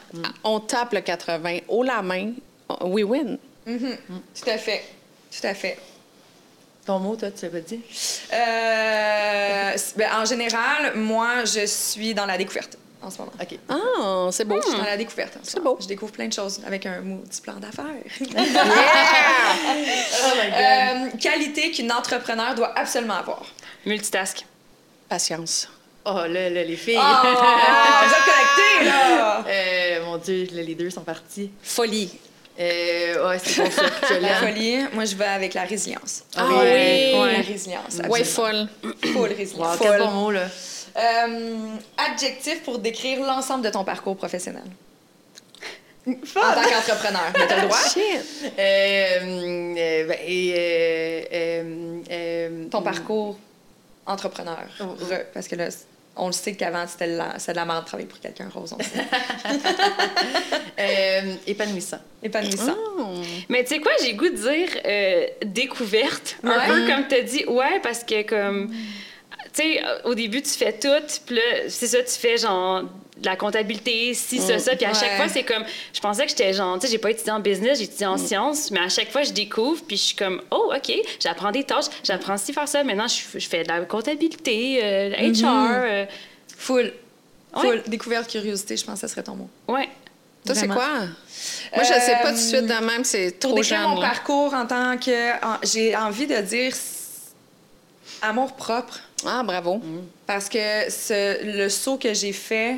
[0.43, 2.31] On tape le 80 haut la main,
[2.81, 3.37] we win.
[3.65, 4.83] Tout à fait.
[5.31, 5.77] Tout à fait.
[6.87, 7.81] Ton mot, toi, tu l'as pas dit?
[8.31, 13.33] Euh, ben, en général, moi, je suis dans la découverte en ce moment.
[13.41, 13.59] OK.
[13.67, 14.61] Ah, c'est beau.
[14.61, 15.37] Je suis dans la découverte.
[15.43, 15.77] ce C'est beau.
[15.81, 17.83] Je découvre plein de choses avec un maudit plan d'affaires.
[20.19, 21.13] Oh my God.
[21.13, 23.43] Euh, qualité qu'une entrepreneur doit absolument avoir.
[23.85, 24.45] Multitask.
[25.09, 25.67] Patience.
[26.05, 26.97] Oh, là, là, les filles.
[26.97, 27.27] Oh,
[28.05, 29.43] vous êtes connectés, là!
[29.45, 31.51] Euh, mon Dieu, là, les deux sont partis.
[31.61, 32.17] Folie.
[32.59, 33.83] Euh, ouais, c'est bon ça.
[34.09, 36.23] Je La folie, moi, je vais avec la résilience.
[36.35, 36.55] Ah oui.
[37.13, 37.31] oui.
[37.33, 37.99] La résilience.
[38.09, 38.67] Ouais, absolument.
[38.81, 38.91] folle.
[39.13, 39.77] Full résilience.
[39.79, 40.47] Wow, quel bon mot, là.
[40.97, 41.57] Euh,
[42.11, 44.63] adjectif pour décrire l'ensemble de ton parcours professionnel.
[46.07, 47.31] En tant qu'entrepreneur.
[47.37, 47.77] Mais t'as le droit?
[47.93, 48.53] Shit.
[48.57, 49.19] Euh,
[49.77, 53.37] euh, ben, et, euh, euh, euh, Ton parcours
[54.05, 54.63] entrepreneur.
[54.79, 54.95] Oh.
[55.11, 55.67] Re- parce que là,
[56.19, 58.49] on le sait qu'avant, c'était de la, c'était de la merde de travailler pour quelqu'un,
[58.53, 58.73] Rose.
[58.73, 59.05] on le sait.
[60.79, 61.99] euh, épanouissant.
[62.21, 62.75] Épanouissant.
[63.49, 66.37] Mais tu sais quoi, j'ai goût de dire euh, découverte.
[66.43, 66.67] Un Ouais.
[66.67, 68.71] peu comme tu as dit, ouais, parce que comme.
[69.53, 70.89] Tu sais, au début, tu fais tout,
[71.25, 72.83] puis là, c'est ça, tu fais genre
[73.23, 74.75] la comptabilité, ci, ça, ça.
[74.75, 75.15] Puis à chaque Ouais.
[75.17, 75.63] fois, c'est comme.
[75.93, 76.77] Je pensais que j'étais genre.
[76.79, 79.23] Tu sais, j'ai pas étudié en business, j'ai étudié en sciences, mais à chaque fois,
[79.23, 82.83] je découvre, puis je suis comme, oh, OK, j'apprends des tâches, j'apprends ci, faire ça.
[82.83, 85.45] Maintenant, je, je fais de la comptabilité, euh, HR.
[85.45, 86.05] euh,
[86.57, 86.93] Full.
[87.55, 87.61] Ouais.
[87.61, 87.83] Full.
[87.87, 89.49] Découverte, curiosité, je pense que ce serait ton mot.
[89.67, 89.89] ouais.
[90.45, 90.87] Toi, c'est quoi?
[90.99, 93.89] Moi, je sais pas tout de Euh, suite de même, c'est trop décrire jeune.
[93.89, 94.07] mon là.
[94.09, 95.31] parcours en tant que.
[95.45, 96.73] en- J'ai envie de dire
[98.21, 98.99] amour propre.
[99.25, 99.81] Ah, bravo.
[100.25, 102.77] Parce que ce- le saut que j'ai fait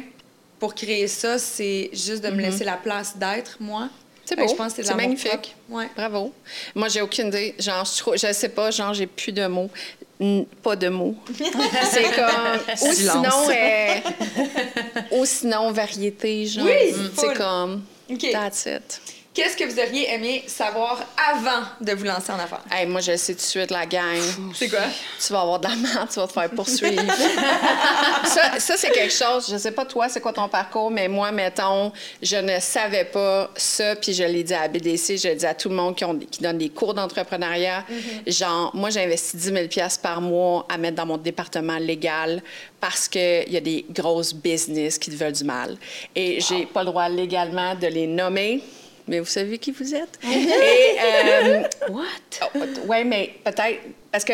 [0.59, 3.89] pour créer ça, c'est juste de me laisser la place d'être, moi.
[4.25, 4.47] C'est beau.
[4.47, 5.55] Je pense que c'est magnifique.
[5.69, 5.87] Ouais.
[5.95, 6.31] Bravo.
[6.75, 7.55] Moi, j'ai aucune idée.
[7.57, 9.71] Genre, je, je sais pas, genre, j'ai plus de mots.
[10.19, 11.15] N- pas de mots.
[11.91, 12.59] c'est comme.
[12.89, 13.95] Ou sinon, euh,
[15.11, 16.65] ou sinon, variété, genre.
[16.65, 16.93] Oui.
[17.17, 17.83] C'est comme.
[18.11, 18.27] OK.
[18.31, 19.01] That's it.
[19.39, 22.61] Qu'est-ce que vous auriez aimé savoir avant de vous lancer en affaires?
[22.69, 24.19] Hey, moi, je sais tout de suite, la gang.
[24.53, 24.81] C'est quoi?
[25.25, 27.01] Tu vas avoir de la merde, tu vas te faire poursuivre.
[28.25, 31.31] ça, ça, c'est quelque chose, je sais pas toi, c'est quoi ton parcours, mais moi,
[31.31, 35.45] mettons, je ne savais pas ça, puis je l'ai dit à BDC, je l'ai dit
[35.45, 37.85] à tout le monde qui, ont, qui donne des cours d'entrepreneuriat.
[38.27, 42.43] Genre, moi, j'ai investi 10 000 par mois à mettre dans mon département légal
[42.81, 45.77] parce qu'il y a des grosses business qui te veulent du mal.
[46.13, 48.61] Et j'ai pas le droit légalement de les nommer.
[49.09, 50.19] Mais vous savez qui vous êtes?
[50.23, 52.51] Et euh, What?
[52.87, 53.79] oui, mais peut-être.
[54.11, 54.33] Parce que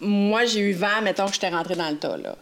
[0.00, 2.36] moi, j'ai eu vent, mettons, que j'étais rentrée dans le tas, là.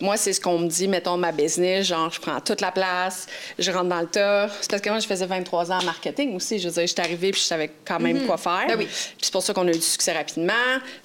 [0.00, 3.26] Moi, c'est ce qu'on me dit, mettons, ma business, genre, je prends toute la place,
[3.58, 4.48] je rentre dans le tas.
[4.60, 6.58] C'est parce que moi, je faisais 23 ans en marketing aussi.
[6.58, 8.66] Je veux dire, j'étais arrivée puis je savais quand même quoi faire.
[8.68, 8.86] Ben oui.
[8.86, 10.52] Puis c'est pour ça qu'on a eu du succès rapidement.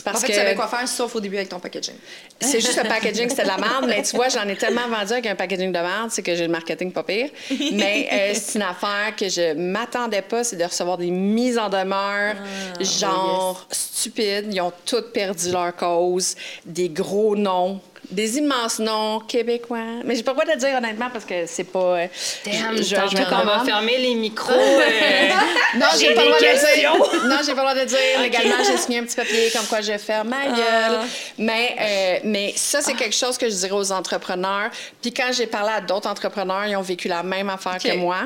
[0.04, 1.96] Parce en fait, que tu savais quoi faire, sauf au début avec ton packaging.
[2.40, 3.86] c'est juste le packaging, c'était de la merde.
[3.88, 6.46] Mais tu vois, j'en ai tellement vendu avec un packaging de merde, c'est que j'ai
[6.46, 7.30] le marketing pas pire.
[7.74, 11.70] Mais euh, c'est une affaire que je m'attendais pas, c'est de recevoir des mises en
[11.70, 12.36] demeure,
[12.80, 14.48] genre stupides.
[14.52, 16.36] Ils ont toutes perdu leur cause,
[16.66, 17.80] des gros noms.
[18.10, 19.80] Des immenses noms québécois.
[20.06, 21.80] Mais j'ai pas le droit de dire honnêtement parce que c'est pas.
[21.80, 22.08] euh,
[22.46, 24.54] Damn, je- je- tantôt je vais quand on va fermer les micros.
[24.56, 25.30] euh,
[25.76, 26.94] non, J'ai pas le droit de dire.
[27.26, 28.22] Non, j'ai pas le droit de dire.
[28.22, 31.00] Légalement, j'ai signé un petit papier comme quoi je faire ma gueule.
[31.38, 34.70] Mais, euh, mais ça, c'est quelque chose que je dirais aux entrepreneurs.
[35.02, 38.20] Puis quand j'ai parlé à d'autres entrepreneurs, ils ont vécu la même affaire que moi.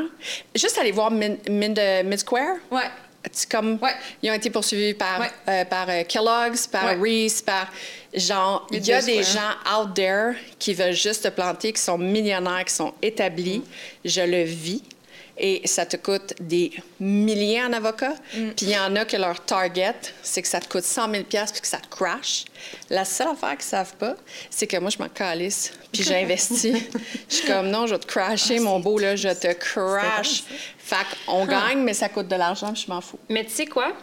[0.54, 2.58] Juste aller voir Mid, Mid, Mid Square.
[2.70, 2.82] Ouais.
[3.50, 3.92] Comme, Ouais.
[4.24, 5.32] Ils ont été poursuivis par, Ouais.
[5.48, 7.26] euh, par euh, Kellogg's, par Ouais.
[7.26, 7.68] Reese, par.
[8.14, 11.98] Genre, il y a des gens out there qui veulent juste te planter, qui sont
[11.98, 13.60] millionnaires, qui sont établis.
[13.60, 13.64] Mm.
[14.06, 14.84] Je le vis.
[15.44, 18.14] Et ça te coûte des milliers en avocat.
[18.36, 18.50] Mm.
[18.56, 21.24] Puis il y en a que leur target, c'est que ça te coûte 100 000
[21.24, 22.46] puis que ça te crash.
[22.92, 24.16] La seule affaire qu'ils savent pas,
[24.52, 25.74] c'est que moi, je m'en calisse.
[25.92, 26.74] Puis j'ai investi.
[27.28, 30.44] je suis comme, non, je vais te crasher, Ah, mon beau, là, je te crash.
[30.78, 33.20] Fait qu'on gagne, mais ça coûte de l'argent, puis je m'en fous.
[33.28, 33.94] Mais tu sais quoi?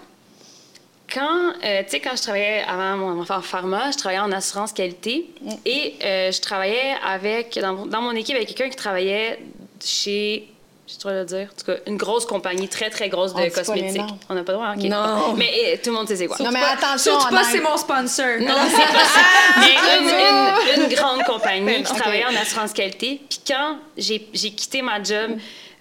[1.12, 4.72] Quand, euh, tu sais, quand je travaillais avant mon en pharma, je travaillais en assurance
[4.72, 5.30] qualité
[5.64, 9.39] et euh, je travaillais avec, dans mon équipe, avec quelqu'un qui travaillait
[9.82, 10.49] chez,
[10.91, 13.51] je dois le dire, en tout cas, une grosse compagnie, très, très grosse de pas
[13.51, 14.01] cosmétiques.
[14.28, 14.82] On n'a pas le droit, OK.
[14.84, 15.34] Non.
[15.36, 16.36] Mais euh, tout le monde sait c'est quoi.
[16.41, 18.41] Non, mais Pas- attention, Surtout pas, c'est mon sponsor.
[18.41, 19.20] Non, c'est pas ça.
[19.61, 23.20] Mais une, une- une grande compagnie qui travaillait en assurance qualité.
[23.28, 25.32] Puis quand j'ai j'ai quitté ma job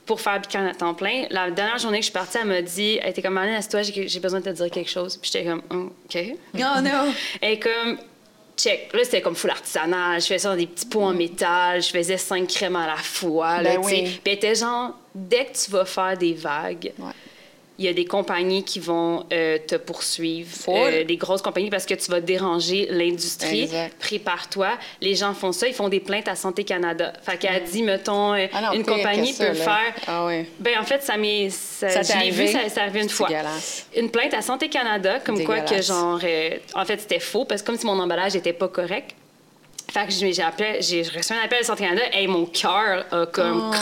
[0.06, 2.62] pour faire Bican à temps plein, la dernière journée que je suis partie, elle m'a
[2.62, 5.18] dit, elle était comme, Marlène, assieds-toi, j'ai j'ai besoin de te dire quelque chose?
[5.18, 6.18] Puis j'étais comme, OK.
[6.54, 7.14] Non, non.
[7.42, 7.98] Elle est comme,
[8.58, 8.92] check.
[8.94, 10.20] Là, c'était comme full artisanal.
[10.20, 11.82] Je faisais ça dans des petits pots en métal.
[11.82, 13.62] Je faisais cinq crèmes à la fois.
[13.62, 14.20] Là, Ben oui.
[14.24, 17.12] Puis était genre, dès que tu vas faire des vagues, Ouais.
[17.80, 21.86] Il y a des compagnies qui vont euh, te poursuivre, euh, des grosses compagnies, parce
[21.86, 23.70] que tu vas déranger l'industrie.
[24.00, 24.70] Prépare-toi.
[25.02, 27.14] Les gens font ça, ils font des plaintes à Santé Canada.
[27.22, 29.94] Fait qu'elle dit, mettons, euh, ah une compagnie peut faire.
[30.08, 30.46] Ah oui.
[30.60, 31.50] Ben en fait, ça m'est.
[31.50, 33.30] Ça, ça je l'ai vu, ça, ça arrivé une fois.
[33.96, 36.20] Une plainte à Santé Canada, comme quoi que genre.
[36.74, 39.16] en fait, c'était faux, parce que comme si mon emballage n'était pas correct.
[39.98, 42.04] Fait que j'ai appelé, j'ai reçu un appel de Santé Canada.
[42.12, 43.72] Hey, mon cœur a comme.
[43.74, 43.76] Oh,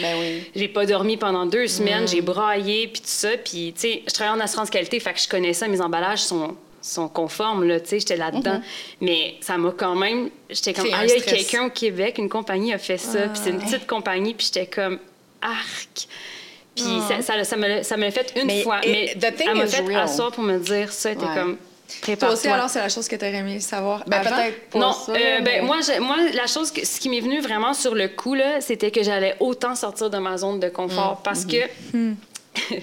[0.00, 0.50] ben oui.
[0.56, 3.28] J'ai pas dormi pendant deux semaines, j'ai braillé, puis tout ça.
[3.44, 6.22] Puis, tu sais, je travaille en assurance qualité, fait que je connais ça, mes emballages
[6.22, 8.54] sont sont conformes, là, tu sais, j'étais là-dedans.
[8.54, 8.62] Mhm.
[9.02, 10.30] Mais ça m'a quand même...
[10.50, 13.40] J'étais comme, ah, il y a quelqu'un au Québec, une compagnie a fait ça, puis
[13.40, 14.98] c'est une petite compagnie, puis j'étais comme,
[15.40, 16.08] arc!
[16.74, 17.22] Puis ah.
[17.22, 18.80] ça, ça, me, ça me l'a fait une fois.
[18.84, 21.56] mais elle m'a fait asseoir pour me dire ça, était comme,
[22.00, 25.40] toi aussi, alors, c'est la chose que tu aurais aimé savoir ben, peut-être Non, euh,
[25.40, 28.90] ben, moi, moi, la chose, ce qui m'est venu vraiment sur le coup, là, c'était
[28.90, 31.22] que j'allais autant sortir de ma zone de confort mm.
[31.24, 31.56] parce que...
[31.94, 32.14] Mm-hmm.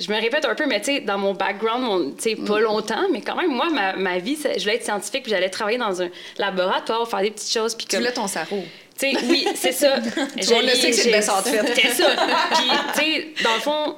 [0.00, 2.62] je me répète un peu, mais tu sais, dans mon background, tu sais, pas mm.
[2.62, 5.78] longtemps, mais quand même, moi, ma, ma vie, je voulais être scientifique, puis j'allais travailler
[5.78, 6.08] dans un
[6.38, 7.74] laboratoire, faire des petites choses.
[7.74, 7.98] Puis comme...
[7.98, 8.62] Tu voulais ton cerveau.
[8.98, 9.96] Tu sais, oui, c'est ça.
[10.36, 11.56] je le sais que c'est le best outfit.
[11.74, 12.08] C'est ça.
[12.54, 13.96] Puis, tu sais, dans le fond,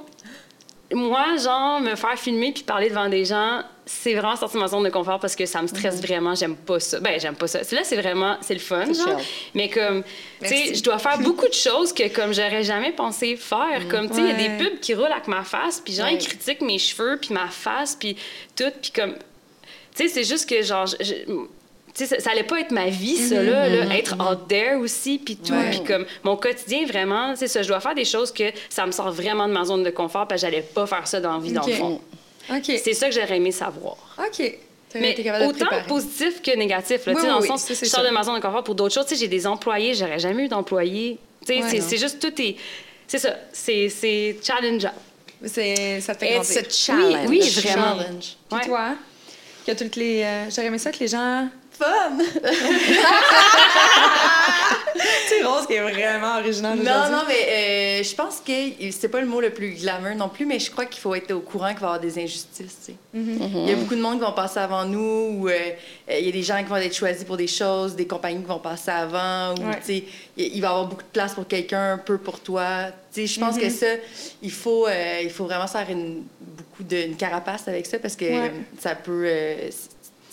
[0.94, 4.68] moi, genre, me faire filmer puis parler devant des gens, c'est vraiment sortir de ma
[4.68, 6.06] zone de confort parce que ça me stresse mhm.
[6.06, 6.34] vraiment.
[6.34, 7.00] J'aime pas ça.
[7.00, 7.60] Ben, j'aime pas ça.
[7.60, 9.20] Là, c'est vraiment, c'est le fun, genre.
[9.54, 10.02] Mais comme,
[10.40, 13.88] tu sais, je dois faire beaucoup de choses que, comme, j'aurais jamais pensé faire.
[13.88, 16.08] Comme, tu sais, il y a des pubs qui roulent avec ma face, puis genre,
[16.08, 18.16] ils critiquent mes cheveux, puis ma face, puis
[18.56, 19.18] tout, puis comme, tu
[19.94, 23.84] sais, c'est juste que, genre, ça, ça allait pas être ma vie, ça, mhm, là,
[23.84, 25.54] mhm, être out there aussi, puis tout.
[25.70, 28.92] Puis comme mon quotidien, vraiment, c'est ça, je dois faire des choses que ça me
[28.92, 31.38] sort vraiment de ma zone de confort, parce que j'allais pas faire ça dans la
[31.40, 32.00] vie, dans le fond.
[32.48, 33.96] C'est ça que j'aurais aimé savoir.
[34.18, 34.58] OK.
[34.94, 35.16] Mais
[35.46, 37.06] autant positif que négatif.
[37.06, 39.06] Là, dans le sens, je sors de ma zone de confort pour d'autres choses.
[39.18, 41.18] J'ai des employés, j'aurais jamais eu d'employés.
[41.46, 42.56] c'est juste tout est...
[43.06, 44.94] C'est ça, c'est challengeable.
[45.44, 47.28] Ça te fait It's a challenge.
[47.28, 47.98] Oui, oui vraiment.
[47.98, 48.36] Challenge.
[48.48, 48.94] Puis toi,
[49.64, 50.22] qui a toutes les...
[50.22, 51.48] Euh, j'aurais aimé ça que les gens
[51.78, 52.18] fun!
[55.28, 56.78] c'est Rose qui est vraiment original.
[56.78, 58.52] Non, non, mais euh, je pense que
[58.90, 61.32] c'est pas le mot le plus glamour non plus, mais je crois qu'il faut être
[61.32, 62.90] au courant qu'il va y avoir des injustices.
[63.14, 63.50] Mm-hmm.
[63.54, 65.58] Il y a beaucoup de monde qui vont passer avant nous, ou euh,
[66.08, 68.48] il y a des gens qui vont être choisis pour des choses, des compagnies qui
[68.48, 69.62] vont passer avant, ou
[70.36, 72.88] il va y avoir beaucoup de place pour quelqu'un, un peu pour toi.
[73.14, 73.70] Je pense que mm-hmm.
[73.70, 73.86] ça,
[74.42, 78.24] il faut, euh, il faut vraiment faire une, beaucoup de carapace avec ça parce que
[78.78, 79.26] ça peut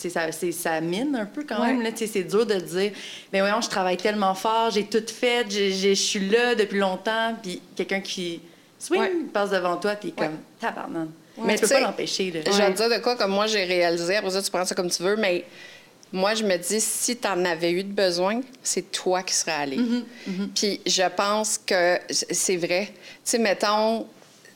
[0.08, 1.86] ça, ça mine un peu quand même.
[1.94, 2.92] C'est dur de dire,
[3.32, 7.60] mais voyons, je travaille tellement fort, j'ai tout fait, je suis là depuis longtemps, puis
[7.76, 8.40] quelqu'un qui
[8.78, 11.08] swing, passe devant toi, puis comme, tabarnan.
[11.42, 12.32] Mais tu peux pas l'empêcher.
[12.34, 14.74] Je vais te dire de quoi, comme moi, j'ai réalisé, après ça, tu prends ça
[14.74, 15.44] comme tu veux, mais
[16.12, 19.52] moi, je me dis, si tu en avais eu de besoin, c'est toi qui serais
[19.52, 19.76] allé.
[19.76, 20.48] Mm-hmm, mm-hmm.
[20.54, 22.88] Puis je pense que c'est vrai.
[22.88, 22.92] Tu
[23.24, 24.06] sais, mettons,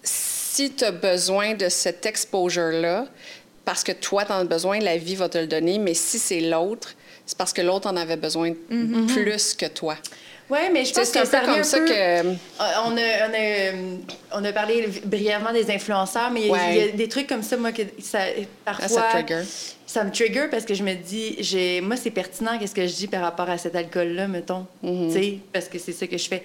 [0.02, 3.06] si tu as besoin de cet exposure-là,
[3.64, 5.78] parce que toi, tu en as besoin, la vie va te le donner.
[5.78, 6.94] Mais si c'est l'autre,
[7.26, 9.06] c'est parce que l'autre en avait besoin mm-hmm.
[9.06, 9.96] plus que toi.
[10.50, 11.90] Oui, mais je pense que c'est un peu comme ça que.
[11.90, 16.88] Euh, on a, on, a, on a, parlé brièvement des influenceurs, mais il y, a
[16.88, 18.20] des trucs comme ça, moi, que ça,
[18.62, 18.88] parfois.
[18.88, 19.42] Ça, trigger.
[19.86, 22.94] ça me trigger parce que je me dis, j'ai, moi, c'est pertinent, qu'est-ce que je
[22.94, 24.66] dis par rapport à cet alcool-là, mettons.
[24.84, 25.06] Mm-hmm.
[25.06, 26.44] Tu sais, parce que c'est ça que je fais.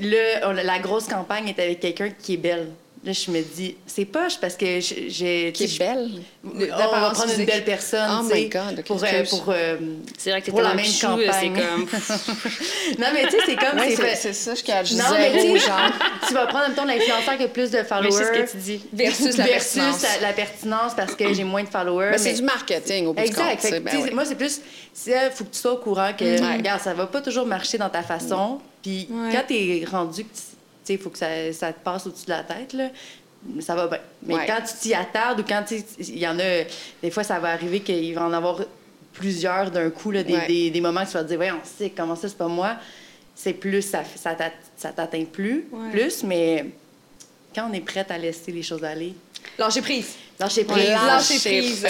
[0.00, 2.68] Le, la grosse campagne est avec quelqu'un qui est belle.
[3.02, 5.52] Là, je me dis, c'est poche parce que j'ai.
[5.54, 6.10] Qui est belle.
[6.44, 8.10] On va prendre une belle personne.
[8.20, 8.84] Oh my God.
[8.84, 9.78] pour, euh, pour, euh,
[10.18, 11.26] c'est vrai que pour la même campagne.
[11.40, 11.86] C'est comme.
[12.98, 13.78] non, mais tu sais, c'est comme.
[13.96, 15.02] c'est ça, je disais.
[15.02, 15.60] Non, mais tu
[16.28, 18.10] tu vas prendre en même temps l'influenceur qui a plus de followers.
[18.10, 18.80] Mais c'est ce que tu dis.
[18.92, 20.20] Versus la versus pertinence.
[20.20, 22.10] La, pertinence parce que j'ai moins de followers.
[22.12, 23.64] Mais, c'est du marketing au bout exact.
[23.64, 23.82] du compte.
[23.82, 24.60] Ben moi, c'est plus.
[25.06, 27.88] Il faut que tu sois au courant que, regarde, ça va pas toujours marcher dans
[27.88, 28.58] ta façon.
[28.82, 30.49] Puis quand tu es rendu que
[30.94, 32.72] il faut que ça, ça, te passe au-dessus de la tête.
[32.72, 32.88] Là
[33.60, 33.98] ça va bien.
[34.26, 35.64] Mais quand tu t'y attardes ou quand
[35.98, 36.64] il y en a,
[37.02, 38.60] des fois, ça va arriver qu'il va en avoir
[39.12, 42.16] plusieurs d'un coup, là, des, des, moments que tu vas te dire, voyons, sait comment
[42.16, 42.76] ça, c'est pas moi?
[43.34, 44.34] C'est plus, ça, ça
[44.92, 46.66] t'atteint plus, plus, mais
[47.54, 49.14] quand on est prête à laisser les choses aller.
[49.58, 50.14] Lâcher prise.
[50.38, 50.90] Lâcher prise.
[50.90, 51.82] Lâcher prise.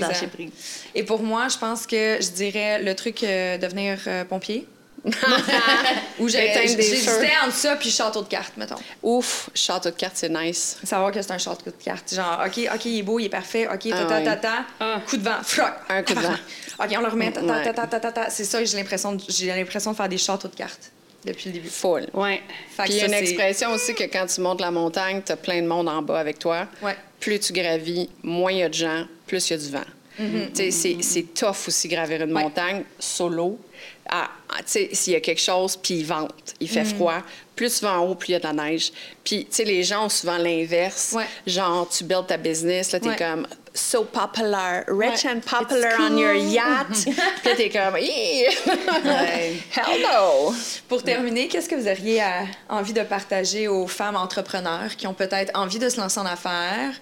[0.00, 0.50] Lâcher prise.
[0.94, 4.66] Et pour moi, je pense que je dirais le truc euh, devenir euh, pompier.
[6.20, 8.76] Ou j'hésitais entre ça puis château de cartes, mettons.
[9.02, 10.78] Ouf, château de cartes, c'est nice.
[10.84, 12.14] Savoir que c'est un château de cartes.
[12.14, 13.66] Genre, OK, OK, il est beau, il est parfait.
[13.66, 15.00] OK, ta, ta, ta, ta, ah.
[15.06, 15.72] coup de vent, froc.
[15.88, 16.36] Un coup de vent.
[16.84, 18.30] OK, on le remet, ta, ta, ta, ta, ta, ta.
[18.30, 20.92] C'est ça, j'ai l'impression, j'ai l'impression de faire des châteaux de cartes
[21.24, 21.68] depuis le début.
[21.68, 22.06] Full.
[22.14, 22.40] Ouais.
[22.78, 25.36] Puis il y a une expression aussi que quand tu montes la montagne, tu as
[25.36, 26.68] plein de monde en bas avec toi.
[26.80, 26.96] Ouais.
[27.18, 29.80] Plus tu gravis, moins il y a de gens, plus il y a du vent.
[30.20, 31.02] Mm-hmm.
[31.02, 33.58] C'est tough aussi gravir une montagne solo.
[34.08, 36.94] Ah, ah, s'il y a quelque chose, puis il vente, il fait mm.
[36.96, 37.22] froid,
[37.56, 38.92] plus tu vas en haut, plus il y a de la neige.
[39.24, 41.12] Puis, tu sais, les gens ont souvent l'inverse.
[41.16, 41.26] Ouais.
[41.46, 43.16] Genre, tu builds ta business, là, t'es Ouais.
[43.16, 45.30] comme so popular, rich Ouais.
[45.30, 46.88] and popular on your yacht.
[47.04, 47.14] puis
[47.44, 48.44] là, t'es comme, Hi!
[49.04, 49.56] Ouais.
[49.76, 50.54] hell no!
[50.88, 55.14] Pour terminer, qu'est-ce que vous auriez euh, envie de partager aux femmes entrepreneurs qui ont
[55.14, 56.92] peut-être envie de se lancer en affaires?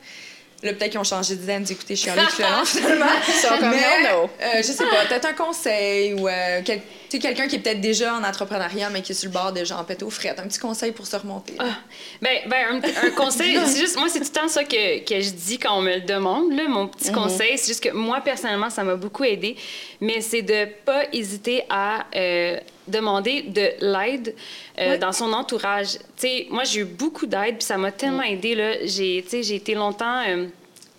[0.63, 3.07] Là, peut-être qu'ils ont changé d'idée, nous écouter chialer tout le long, finalement.
[3.43, 4.25] sont comme, Mais, hell no.
[4.43, 7.59] euh, je sais pas, peut-être un conseil ou euh, quel- tu sais, quelqu'un qui est
[7.61, 10.39] peut-être déjà en entrepreneuriat, mais qui est sur le bord déjà en péto frette.
[10.39, 11.55] Un petit conseil pour se remonter.
[11.59, 11.65] Ah,
[12.23, 15.21] ben, ben, un, un conseil, c'est juste, moi, c'est tout le temps ça que, que
[15.21, 17.57] je dis quand on me le demande, là, mon petit conseil.
[17.57, 19.57] C'est juste que moi, personnellement, ça m'a beaucoup aidé,
[20.01, 22.59] mais c'est de pas hésiter à euh,
[22.91, 24.35] demander de l'aide
[24.79, 25.99] euh, dans son entourage.
[26.51, 28.85] Moi, j'ai eu beaucoup d'aide, puis ça m'a tellement aidé, là.
[28.85, 29.19] J'ai,
[29.55, 30.23] été longtemps...
[30.29, 30.47] euh,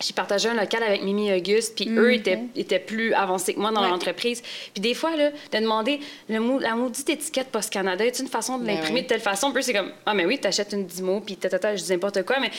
[0.04, 3.70] j'ai partagé un local avec Mimi Auguste, puis eux étaient, étaient plus avancés que moi
[3.70, 3.88] dans Ouais.
[3.88, 4.42] l'entreprise.
[4.74, 8.58] Puis des fois, là, de demander le mot, la maudite étiquette Post-Canada, est une façon
[8.58, 9.02] de Ben l'imprimer oui.
[9.02, 9.52] de telle façon?
[9.52, 12.40] Puis c'est comme, ah, mais oui, t'achètes une Dimo, puis tata, je dis n'importe quoi,
[12.40, 12.50] mais.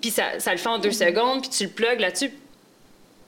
[0.00, 2.30] Puis ça, ça le fait en deux secondes, puis tu le plugues là-dessus.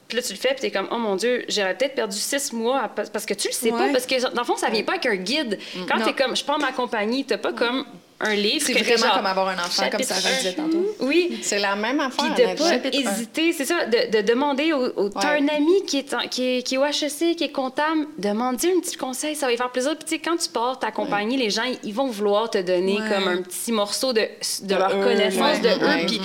[0.08, 2.52] Puis là, tu le fais, puis t'es comme, oh mon Dieu, j'aurais peut-être perdu six
[2.54, 3.92] mois parce que tu le sais pas, Ouais.
[3.92, 5.58] parce que dans le fond, ça vient pas avec un guide.
[5.86, 6.04] Quand Non.
[6.06, 7.84] t'es comme, je prends ma compagnie, t'as pas comme
[8.20, 8.64] un livre.
[8.66, 10.96] C'est vraiment genre, comme avoir un enfant, comme Sarah disait tantôt.
[11.00, 12.34] Oui, C'est la même affaire.
[12.34, 15.98] puis de pas hésiter, c'est ça, de, de demander au, au- t'as un ami qui
[15.98, 19.36] est, en- qui, est, qui est au HEC, qui est comptable, demande-lui un petit conseil,
[19.36, 19.94] ça va lui faire plaisir.
[19.94, 22.94] Puis tu sais, quand tu pars ta compagnie, les gens, ils vont vouloir te donner
[22.98, 23.08] Ouais.
[23.14, 24.22] comme un petit morceau de,
[24.62, 25.60] de leur eux, connaissance, ouais.
[25.60, 25.86] de eux.
[25.86, 26.06] Ouais.
[26.06, 26.20] Puis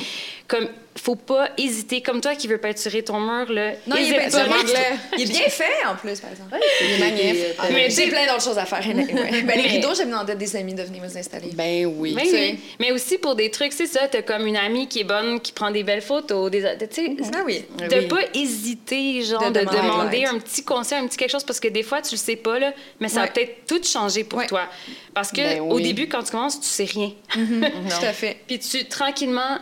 [0.48, 0.68] comme,
[1.04, 3.72] faut pas hésiter, comme toi qui veux peinturer ton mur, là.
[3.88, 4.46] Non, il est, pas.
[4.46, 4.80] peinturé.
[5.18, 6.56] il est bien fait en plus, par exemple.
[6.82, 7.58] Il est magnifique.
[7.74, 8.80] Mais J'ai plein d'autres choses à faire.
[9.44, 11.50] Ben, les rideaux, j'ai demandé à des amis de venir me les installer.
[11.54, 12.14] Ben oui.
[12.16, 12.60] Ben oui.
[12.80, 15.52] Mais aussi pour des trucs, c'est ça, t'as comme une amie qui est bonne, qui
[15.52, 17.66] prend des belles photos, des, tu sais, Ah oui.
[17.78, 18.08] de Oui.
[18.08, 21.68] pas hésiter, genre, De de, demander un petit conseil, un petit quelque chose, parce que
[21.68, 23.26] des fois, tu le sais pas, là, mais ça Ouais.
[23.28, 24.48] va peut-être tout changer pour Ouais.
[24.48, 24.70] toi.
[25.14, 25.84] Parce que Ben au oui.
[25.84, 27.12] début, quand tu commences, tu sais rien.
[27.36, 28.38] Tout à fait.
[28.48, 29.60] Puis tu, tranquillement,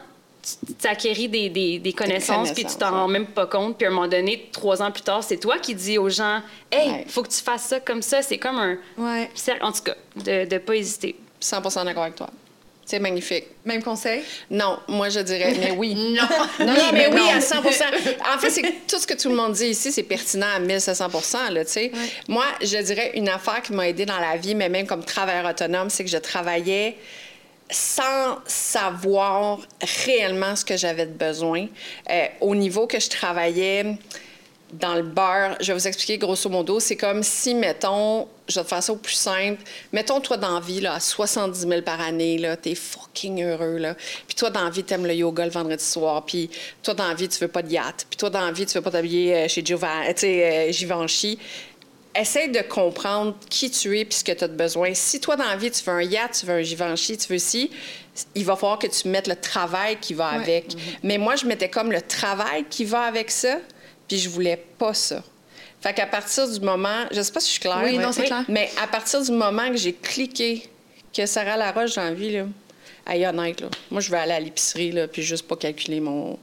[0.65, 3.77] tu t'acquéris des, des, des connaissances, puis tu t'en rends même pas compte.
[3.77, 6.41] Puis à un moment donné, trois ans plus tard, c'est toi qui dis aux gens,
[6.71, 7.05] hey, Ouais.
[7.07, 8.21] faut que tu fasses ça comme ça.
[8.21, 9.29] C'est comme un Ouais.
[9.35, 11.15] cercle, en tout cas, de, de pas hésiter.
[11.39, 12.29] 100 d'accord avec toi.
[12.83, 13.45] C'est magnifique.
[13.63, 14.21] Même conseil?
[14.49, 15.93] Non, moi je dirais, mais oui.
[15.95, 16.27] Non.
[16.59, 17.37] Non, non, mais mais oui, non.
[17.37, 17.59] à 100
[18.35, 20.59] En fait, c'est que tout ce que tout le monde dit ici, c'est pertinent à
[20.59, 21.07] 1700
[21.51, 21.91] là, tu sais.
[22.27, 25.45] Moi, je dirais une affaire qui m'a aidée dans la vie, mais même comme travailleur
[25.49, 26.97] autonome, c'est que je travaillais
[27.72, 29.60] sans savoir
[30.06, 31.68] réellement ce que j'avais de besoin.
[32.10, 33.98] Euh, au niveau que je travaillais
[34.73, 38.64] dans le beurre, je vais vous expliquer grosso modo, c'est comme si, mettons, je vais
[38.64, 39.61] te faire ça au plus simple,
[39.91, 43.77] mettons, toi, dans la vie, là, à 70 000 par année, là, t'es fucking heureux,
[43.77, 43.95] là.
[44.27, 46.49] Puis toi, dans la vie, t'aimes le yoga le vendredi soir, puis
[46.84, 48.73] toi, dans la vie, tu veux pas de yacht, puis toi, dans la vie, tu
[48.76, 50.72] veux pas t'habiller euh, chez Giova- tu sais, euh,
[52.13, 54.93] Essaye de comprendre qui tu es puis ce que tu as de besoin.
[54.93, 57.38] Si toi, dans la vie, tu veux un yacht, tu veux un Givenchy, tu veux
[57.39, 57.71] ci,
[58.35, 60.41] il va falloir que tu mettes le travail qui va Ouais.
[60.41, 60.65] avec.
[61.03, 63.59] Mais moi, je mettais comme le travail qui va avec ça,
[64.09, 65.23] puis je voulais pas ça.
[65.79, 68.25] Fait qu'à partir du moment, je sais pas si je suis claire, Oui, non, c'est
[68.25, 68.43] clair.
[68.49, 70.67] mais à partir du moment que j'ai cliqué
[71.15, 72.45] que Sarah Laroche, j'ai envie, là,
[73.05, 76.38] aïe, honnête, là, moi, je veux aller à l'épicerie, là, puis juste pas calculer mon,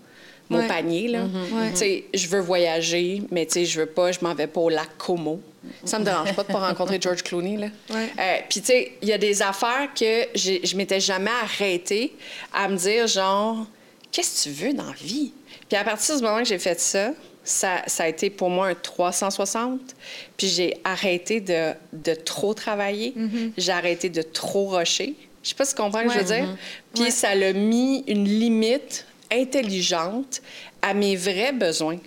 [0.49, 0.67] mon Ouais.
[0.67, 1.25] panier, là.
[1.53, 1.71] Ouais.
[1.73, 4.61] Tu sais, je veux voyager, mais tu sais, je veux pas, je m'en vais pas
[4.61, 5.41] au lac Como.
[5.85, 7.67] Ça me dérange pas de pas rencontrer George Clooney, là.
[7.91, 8.09] Ouais.
[8.19, 12.15] Euh, Puis, tu sais, il y a des affaires que je m'étais jamais arrêtée
[12.53, 13.67] à me dire, genre,
[14.13, 15.33] qu'est-ce que tu veux dans la vie?
[15.69, 17.11] Puis à partir du moment que j'ai fait ça,
[17.45, 19.81] ça, ça a été pour moi un 360.
[20.37, 23.15] Puis j'ai arrêté de, de trop travailler.
[23.57, 25.15] J'ai arrêté de trop rusher.
[25.43, 26.41] Je sais pas si tu comprends ce que je veux Ouais.
[26.41, 26.57] dire.
[26.95, 27.11] Puis Ouais.
[27.11, 30.41] ça l'a mis une limite intelligente
[30.83, 31.99] à mes vrais besoins.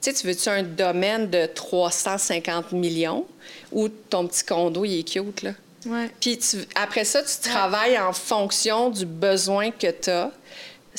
[0.00, 3.26] Tu sais, tu veux-tu un domaine de 350 millions
[3.70, 5.52] ou ton petit condo, il est cute, là?
[5.86, 6.10] Ouais.
[6.20, 6.38] Puis
[6.74, 10.30] après ça, tu travailles en fonction du besoin que tu as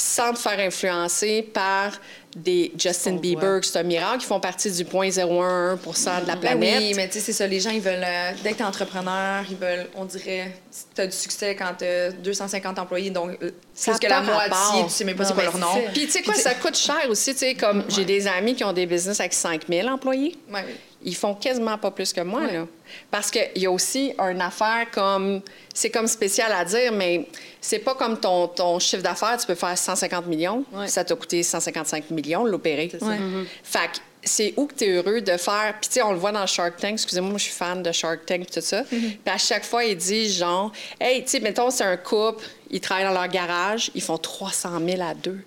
[0.02, 1.91] sans te faire influencer par
[2.36, 6.40] des Justin Bieber, que c'est un miracle, qui font partie du 0.011 de la Ben
[6.40, 6.80] planète.
[6.80, 7.45] oui, mais tu sais, c'est ça.
[7.45, 8.03] Les gens, ils veulent.
[8.03, 10.52] euh, dès que t'es entrepreneur, ils veulent, on dirait,
[10.95, 13.52] tu as du succès quand t'as 250 employés, donc euh,
[13.84, 15.68] plus que la moitié, tu sais même pas c'est quoi leur nom.
[15.94, 17.34] Puis tu sais quoi, ça coûte cher aussi.
[17.34, 20.38] Tu sais, comme j'ai des amis qui ont des business avec 5000 employés.
[20.52, 20.65] Ouais.
[21.03, 22.53] Ils font quasiment pas plus que moi, Ouais.
[22.53, 22.68] là.
[23.10, 25.41] Parce qu'il y a aussi une affaire comme...
[25.73, 27.28] C'est comme spécial à dire, mais
[27.61, 30.64] c'est pas comme ton, ton chiffre d'affaires, tu peux faire 150 millions.
[30.73, 30.88] Ouais.
[30.88, 32.91] Ça t'a coûté 155 millions de l'opérer.
[33.02, 33.18] Ouais.
[33.64, 35.76] Fait que c'est où que tu es heureux de faire...
[35.80, 36.94] Puis tu sais, on le voit dans Shark Tank.
[36.94, 38.84] Excusez-moi, moi, je suis fan de Shark Tank et tout ça.
[38.84, 40.72] Puis à chaque fois, ils disent genre...
[40.99, 44.80] Hey, tu sais, mettons, c'est un couple, ils travaillent dans leur garage, ils font 300
[44.86, 45.40] 000 à deux.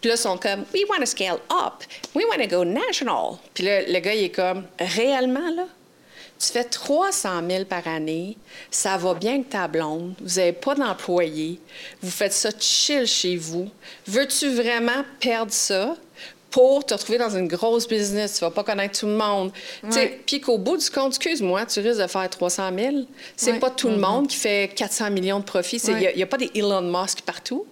[0.00, 1.84] Puis là, ils sont comme, we want to scale up.
[2.14, 3.38] We want to go national.
[3.54, 5.66] Puis là, le gars, il est comme, réellement, là?
[6.40, 8.36] tu fais 300 000 par année,
[8.70, 11.60] ça va bien avec ta blonde, vous n'avez pas d'employé,
[12.02, 13.68] vous faites ça chill chez vous.
[14.06, 15.96] Veux-tu vraiment perdre ça
[16.50, 18.38] pour te retrouver dans une grosse business?
[18.38, 19.52] Tu vas pas connaître tout le monde.
[20.26, 22.96] Puis qu'au bout du compte, excuse-moi, tu risques de faire 300 000.
[23.36, 23.98] C'est pas tout le mm-hmm.
[23.98, 25.80] monde qui fait 400 millions de profits.
[25.88, 27.66] Il n'y a, pas des Elon Musk partout.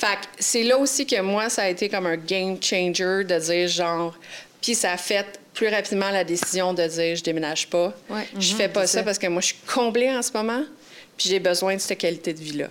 [0.00, 3.38] Fait que c'est là aussi que moi, ça a été comme un game changer de
[3.38, 4.16] dire genre.
[4.62, 7.92] Puis ça a fait plus rapidement la décision de dire je déménage pas.
[8.38, 10.62] Je fais pas ça, parce que moi, je suis comblée en ce moment,
[11.18, 12.68] puis j'ai besoin de cette qualité de vie-là.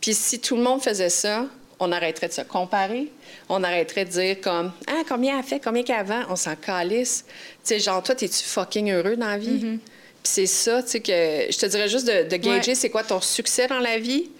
[0.00, 1.46] Puis si tout le monde faisait ça,
[1.80, 3.08] on arrêterait de se comparer.
[3.48, 6.22] On arrêterait de dire comme Ah, combien elle fait, combien qu'avant?
[6.28, 7.24] On s'en calisse.
[7.26, 7.34] Tu
[7.74, 9.64] sais, genre, toi, t'es-tu fucking heureux dans la vie?
[9.64, 9.78] Mm-hmm.
[9.78, 11.12] Puis c'est ça, tu sais, que
[11.52, 14.30] je te dirais juste de, de gager c'est quoi ton succès dans la vie,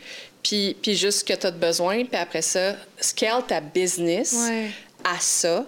[0.43, 2.05] puis, puis juste ce que tu as besoin.
[2.05, 4.37] Puis après ça, scale ta business
[5.05, 5.67] à ça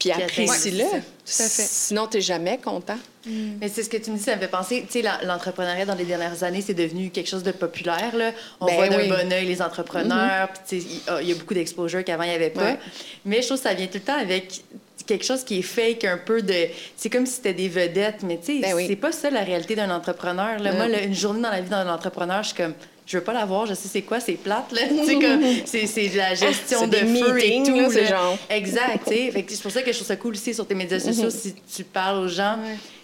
[0.00, 0.86] puis apprécie-le.
[1.24, 2.98] Sinon, tu n'es jamais content.
[3.26, 3.58] Mm.
[3.60, 5.94] Mais c'est ce que tu me dis, ça me fait penser, tu sais, l'entrepreneuriat dans
[5.94, 8.16] les dernières années, c'est devenu quelque chose de populaire.
[8.16, 8.32] Là.
[8.60, 11.20] On ben voit d'un bon oeil les entrepreneurs, mm-hmm.
[11.20, 12.78] il y, a beaucoup d'exposure qu'avant, il n'y avait pas.
[13.26, 14.62] Mais je trouve que ça vient tout le temps avec
[15.06, 16.68] quelque chose qui est fake, un peu de...
[16.96, 19.74] C'est comme si c'était des vedettes, mais tu sais, ben c'est pas ça la réalité
[19.74, 20.58] d'un entrepreneur.
[20.58, 20.72] Là.
[20.72, 22.74] Moi, une journée dans la vie d'un entrepreneur, je suis comme
[23.10, 24.82] je veux pas l'avoir, je sais c'est quoi, c'est plate, là.
[25.64, 27.90] c'est de la gestion de feu et tout.
[27.90, 28.38] genre...
[28.48, 31.42] Exact, C'est pour ça que je trouve ça cool aussi sur tes médias sociaux, mm-hmm.
[31.42, 32.56] si tu parles aux gens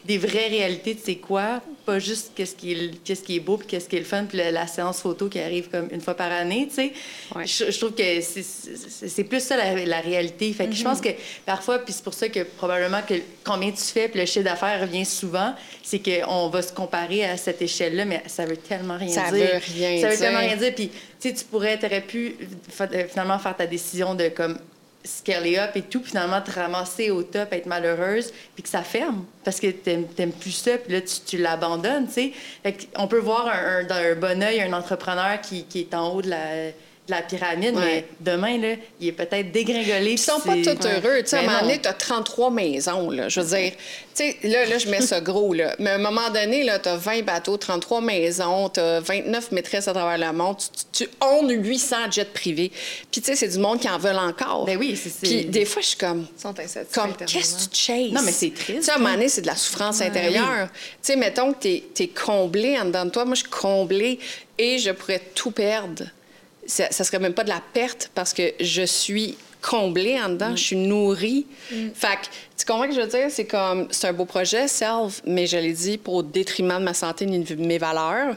[0.06, 3.56] des vraies réalités de c'est quoi, pas juste qu'est-ce qui est, qu'est-ce qui est beau
[3.56, 6.14] puis qu'est-ce qui est le fun, puis la, séance photo qui arrive comme une fois
[6.14, 6.92] par année, tu sais.
[7.44, 10.52] Je, trouve que c'est plus ça la, réalité.
[10.52, 11.14] Fait que je pense mm-hmm.
[11.14, 13.14] que parfois, puis c'est pour ça que probablement que
[13.44, 17.36] combien tu fais, puis le chiffre d'affaires revient souvent, c'est qu'on va se comparer à
[17.36, 19.24] cette échelle-là, mais ça veut tellement rien dire.
[19.24, 20.00] Ça veut rien dire.
[20.00, 20.74] Ça veut tellement rien dire.
[20.74, 22.36] Puis, tu sais, tu pourrais, t'aurais pu
[23.08, 24.58] finalement faire ta décision de comme
[25.06, 29.24] scaler up et tout, finalement te ramasser au top, être malheureuse, puis que ça ferme
[29.44, 32.32] parce que t'aimes plus ça, puis là, tu, tu l'abandonnes, tu sais.
[32.96, 36.30] On peut voir un, d'un bon oeil un entrepreneur qui, qui est en haut de
[36.30, 36.72] la
[37.06, 40.12] de la pyramide, mais demain, là, il est peut-être dégringolé.
[40.12, 41.20] Ils sont pas tous heureux.
[41.20, 43.10] Tu sais, à un moment donné, tu as 33 maisons.
[43.10, 45.54] Là, je veux dire, tu sais, là, là, je mets ça gros.
[45.54, 45.76] Là.
[45.78, 49.86] Mais à un moment donné, tu as 20 bateaux, 33 maisons, tu as 29 maîtresses
[49.86, 50.56] à travers le monde.
[50.92, 51.10] Tu, tu,
[51.48, 52.72] 800 jets privés.
[53.12, 54.64] Puis, tu sais, c'est du monde qui en veulent encore.
[54.64, 56.26] Ben oui, c'est Puis, des fois, je suis comme.
[56.36, 56.54] Ils sont
[56.92, 58.12] Comme, qu'est-ce que tu chases?
[58.12, 58.80] Non, mais c'est triste.
[58.80, 60.68] Tu sais, à un moment donné, c'est de la souffrance intérieure.
[60.72, 63.24] Tu sais, mettons que tu es, comblé en dedans de toi.
[63.24, 64.18] Moi, je suis comblée
[64.58, 66.04] et je pourrais tout perdre
[66.66, 70.50] ça, ça serait même pas de la perte parce que je suis comblée en dedans,
[70.50, 70.56] mm.
[70.56, 71.46] je suis nourrie.
[71.70, 71.88] Mm.
[71.94, 72.26] Fait que,
[72.56, 73.26] tu comprends ce que je veux dire?
[73.30, 76.84] C'est comme, c'est un beau projet, Self, mais je l'ai dit, pour au détriment de
[76.84, 78.34] ma santé et de mes valeurs.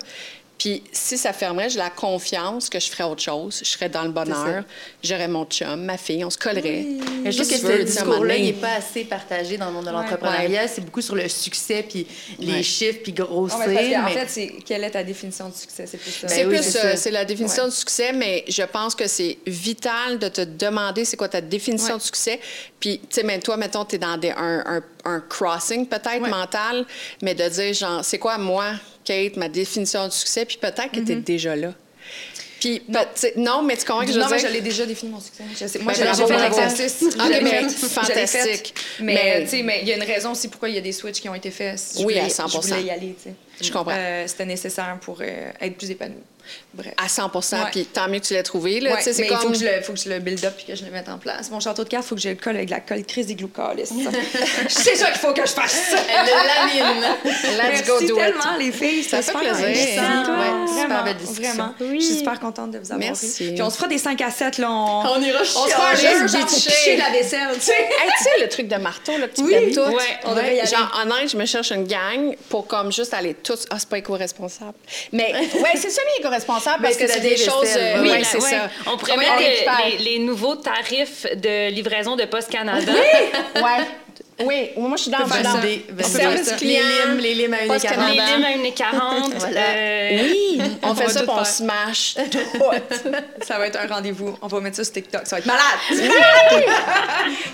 [0.59, 3.61] Puis si ça fermerait, j'ai la confiance que je ferais autre chose.
[3.63, 4.65] Je serais dans le bonheur.
[5.01, 6.85] J'aurais mon chum, ma fille, on se collerait.
[7.23, 9.91] Mais je trouve que ce discours-là, il n'est pas assez partagé dans le monde de
[9.91, 10.67] l'entrepreneuriat.
[10.67, 12.05] C'est beaucoup sur le succès, puis
[12.39, 13.59] les chiffres, puis grossir.
[13.67, 15.87] mais En fait, c'est quelle est ta définition de succès?
[15.87, 16.27] C'est plus ça.
[16.27, 16.97] C'est ben plus ça.
[16.97, 21.15] C'est la définition de succès, mais je pense que c'est vital de te demander c'est
[21.15, 22.41] quoi ta définition de succès.
[22.81, 26.85] Puis, tu sais, même toi, mettons, tu es dans des, un, un, crossing peut-être mental,
[27.21, 28.73] mais de dire, genre, c'est quoi moi
[29.09, 31.23] Kate, ma définition du succès, puis peut-être que tu es mhm.
[31.23, 31.73] déjà là.
[32.59, 32.99] Puis, non.
[33.37, 34.51] non, mais tu comprends que je veux non, dire?
[34.51, 35.43] l'ai déjà défini, mon succès.
[35.79, 37.05] moi, ben, j'ai fait l'exercice.
[37.17, 38.73] mais fantastique.
[38.99, 40.91] Mais, tu sais, mais il y a une raison aussi pourquoi il y a des
[40.91, 41.79] switches qui ont été faits.
[42.03, 43.35] oui, à 100 Je voulais y aller, tu sais.
[43.61, 43.93] Je comprends.
[43.95, 46.15] Euh, C'était nécessaire pour euh, être plus épanouie.
[46.79, 46.93] Bref.
[46.97, 47.29] À 100
[47.71, 48.79] Puis tant mieux que tu l'aies trouvé.
[48.79, 50.71] Là, ouais, mais il faut, que je le, faut que je le build up et
[50.71, 51.51] que je le mette en place.
[51.51, 53.35] Mon château de cartes, il faut que je le colle avec la colle crise des
[53.35, 53.83] glucolis.
[54.69, 55.93] C'est ça qu'il faut que je fasse.
[56.09, 57.03] Elle lamine.
[57.57, 59.03] Let's go do tellement, les filles.
[59.03, 59.67] Ça fait plaisir.
[59.67, 61.53] Ouais, super belle discussion.
[61.53, 61.73] Vraiment.
[61.81, 61.99] Oui.
[61.99, 63.51] Je suis super contente de vous avoir Merci.
[63.53, 64.57] Puis on se fera des 5 à 7.
[64.59, 65.01] Là, on...
[65.01, 67.49] on ira On se fera juste la vaisselle.
[67.55, 69.73] Tu sais, le truc de marteau là, que tu oui.
[69.73, 69.81] tout?
[69.81, 70.69] Ouais, on devrait y aller.
[70.69, 73.65] Genre, en Inde, je me cherche une gang pour comme juste aller tous...
[73.69, 74.77] Ah, c'est pas éco-responsable.
[75.11, 77.75] Mais ouais, c'est semi-éco-responsable parce que c'est des choses.
[77.75, 78.69] Euh, oui, c'est ça.
[78.87, 79.41] On pourrait mettre
[79.99, 82.91] les, nouveaux tarifs de livraison de Post Canada.
[82.93, 83.85] Oui, ouais.
[84.41, 88.09] Oui, moi je suis dans, dans des services clients, les limes, les limes à 1,40.
[88.09, 89.33] Les limes à 1,40.
[89.37, 89.61] voilà.
[89.61, 92.15] euh, oui, on, on fait ça pour on smash
[93.41, 94.37] ça va être un rendez-vous.
[94.41, 95.21] On va mettre ça sur TikTok.
[95.25, 95.61] Ça va être malade.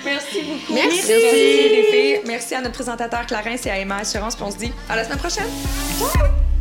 [0.05, 0.73] Merci beaucoup.
[0.73, 1.01] Merci.
[1.07, 2.21] Merci les filles.
[2.25, 4.35] Merci à notre présentateur Clarence et à Emma Assurance.
[4.35, 5.49] Puis on se dit à la semaine prochaine.
[5.97, 6.54] Ciao.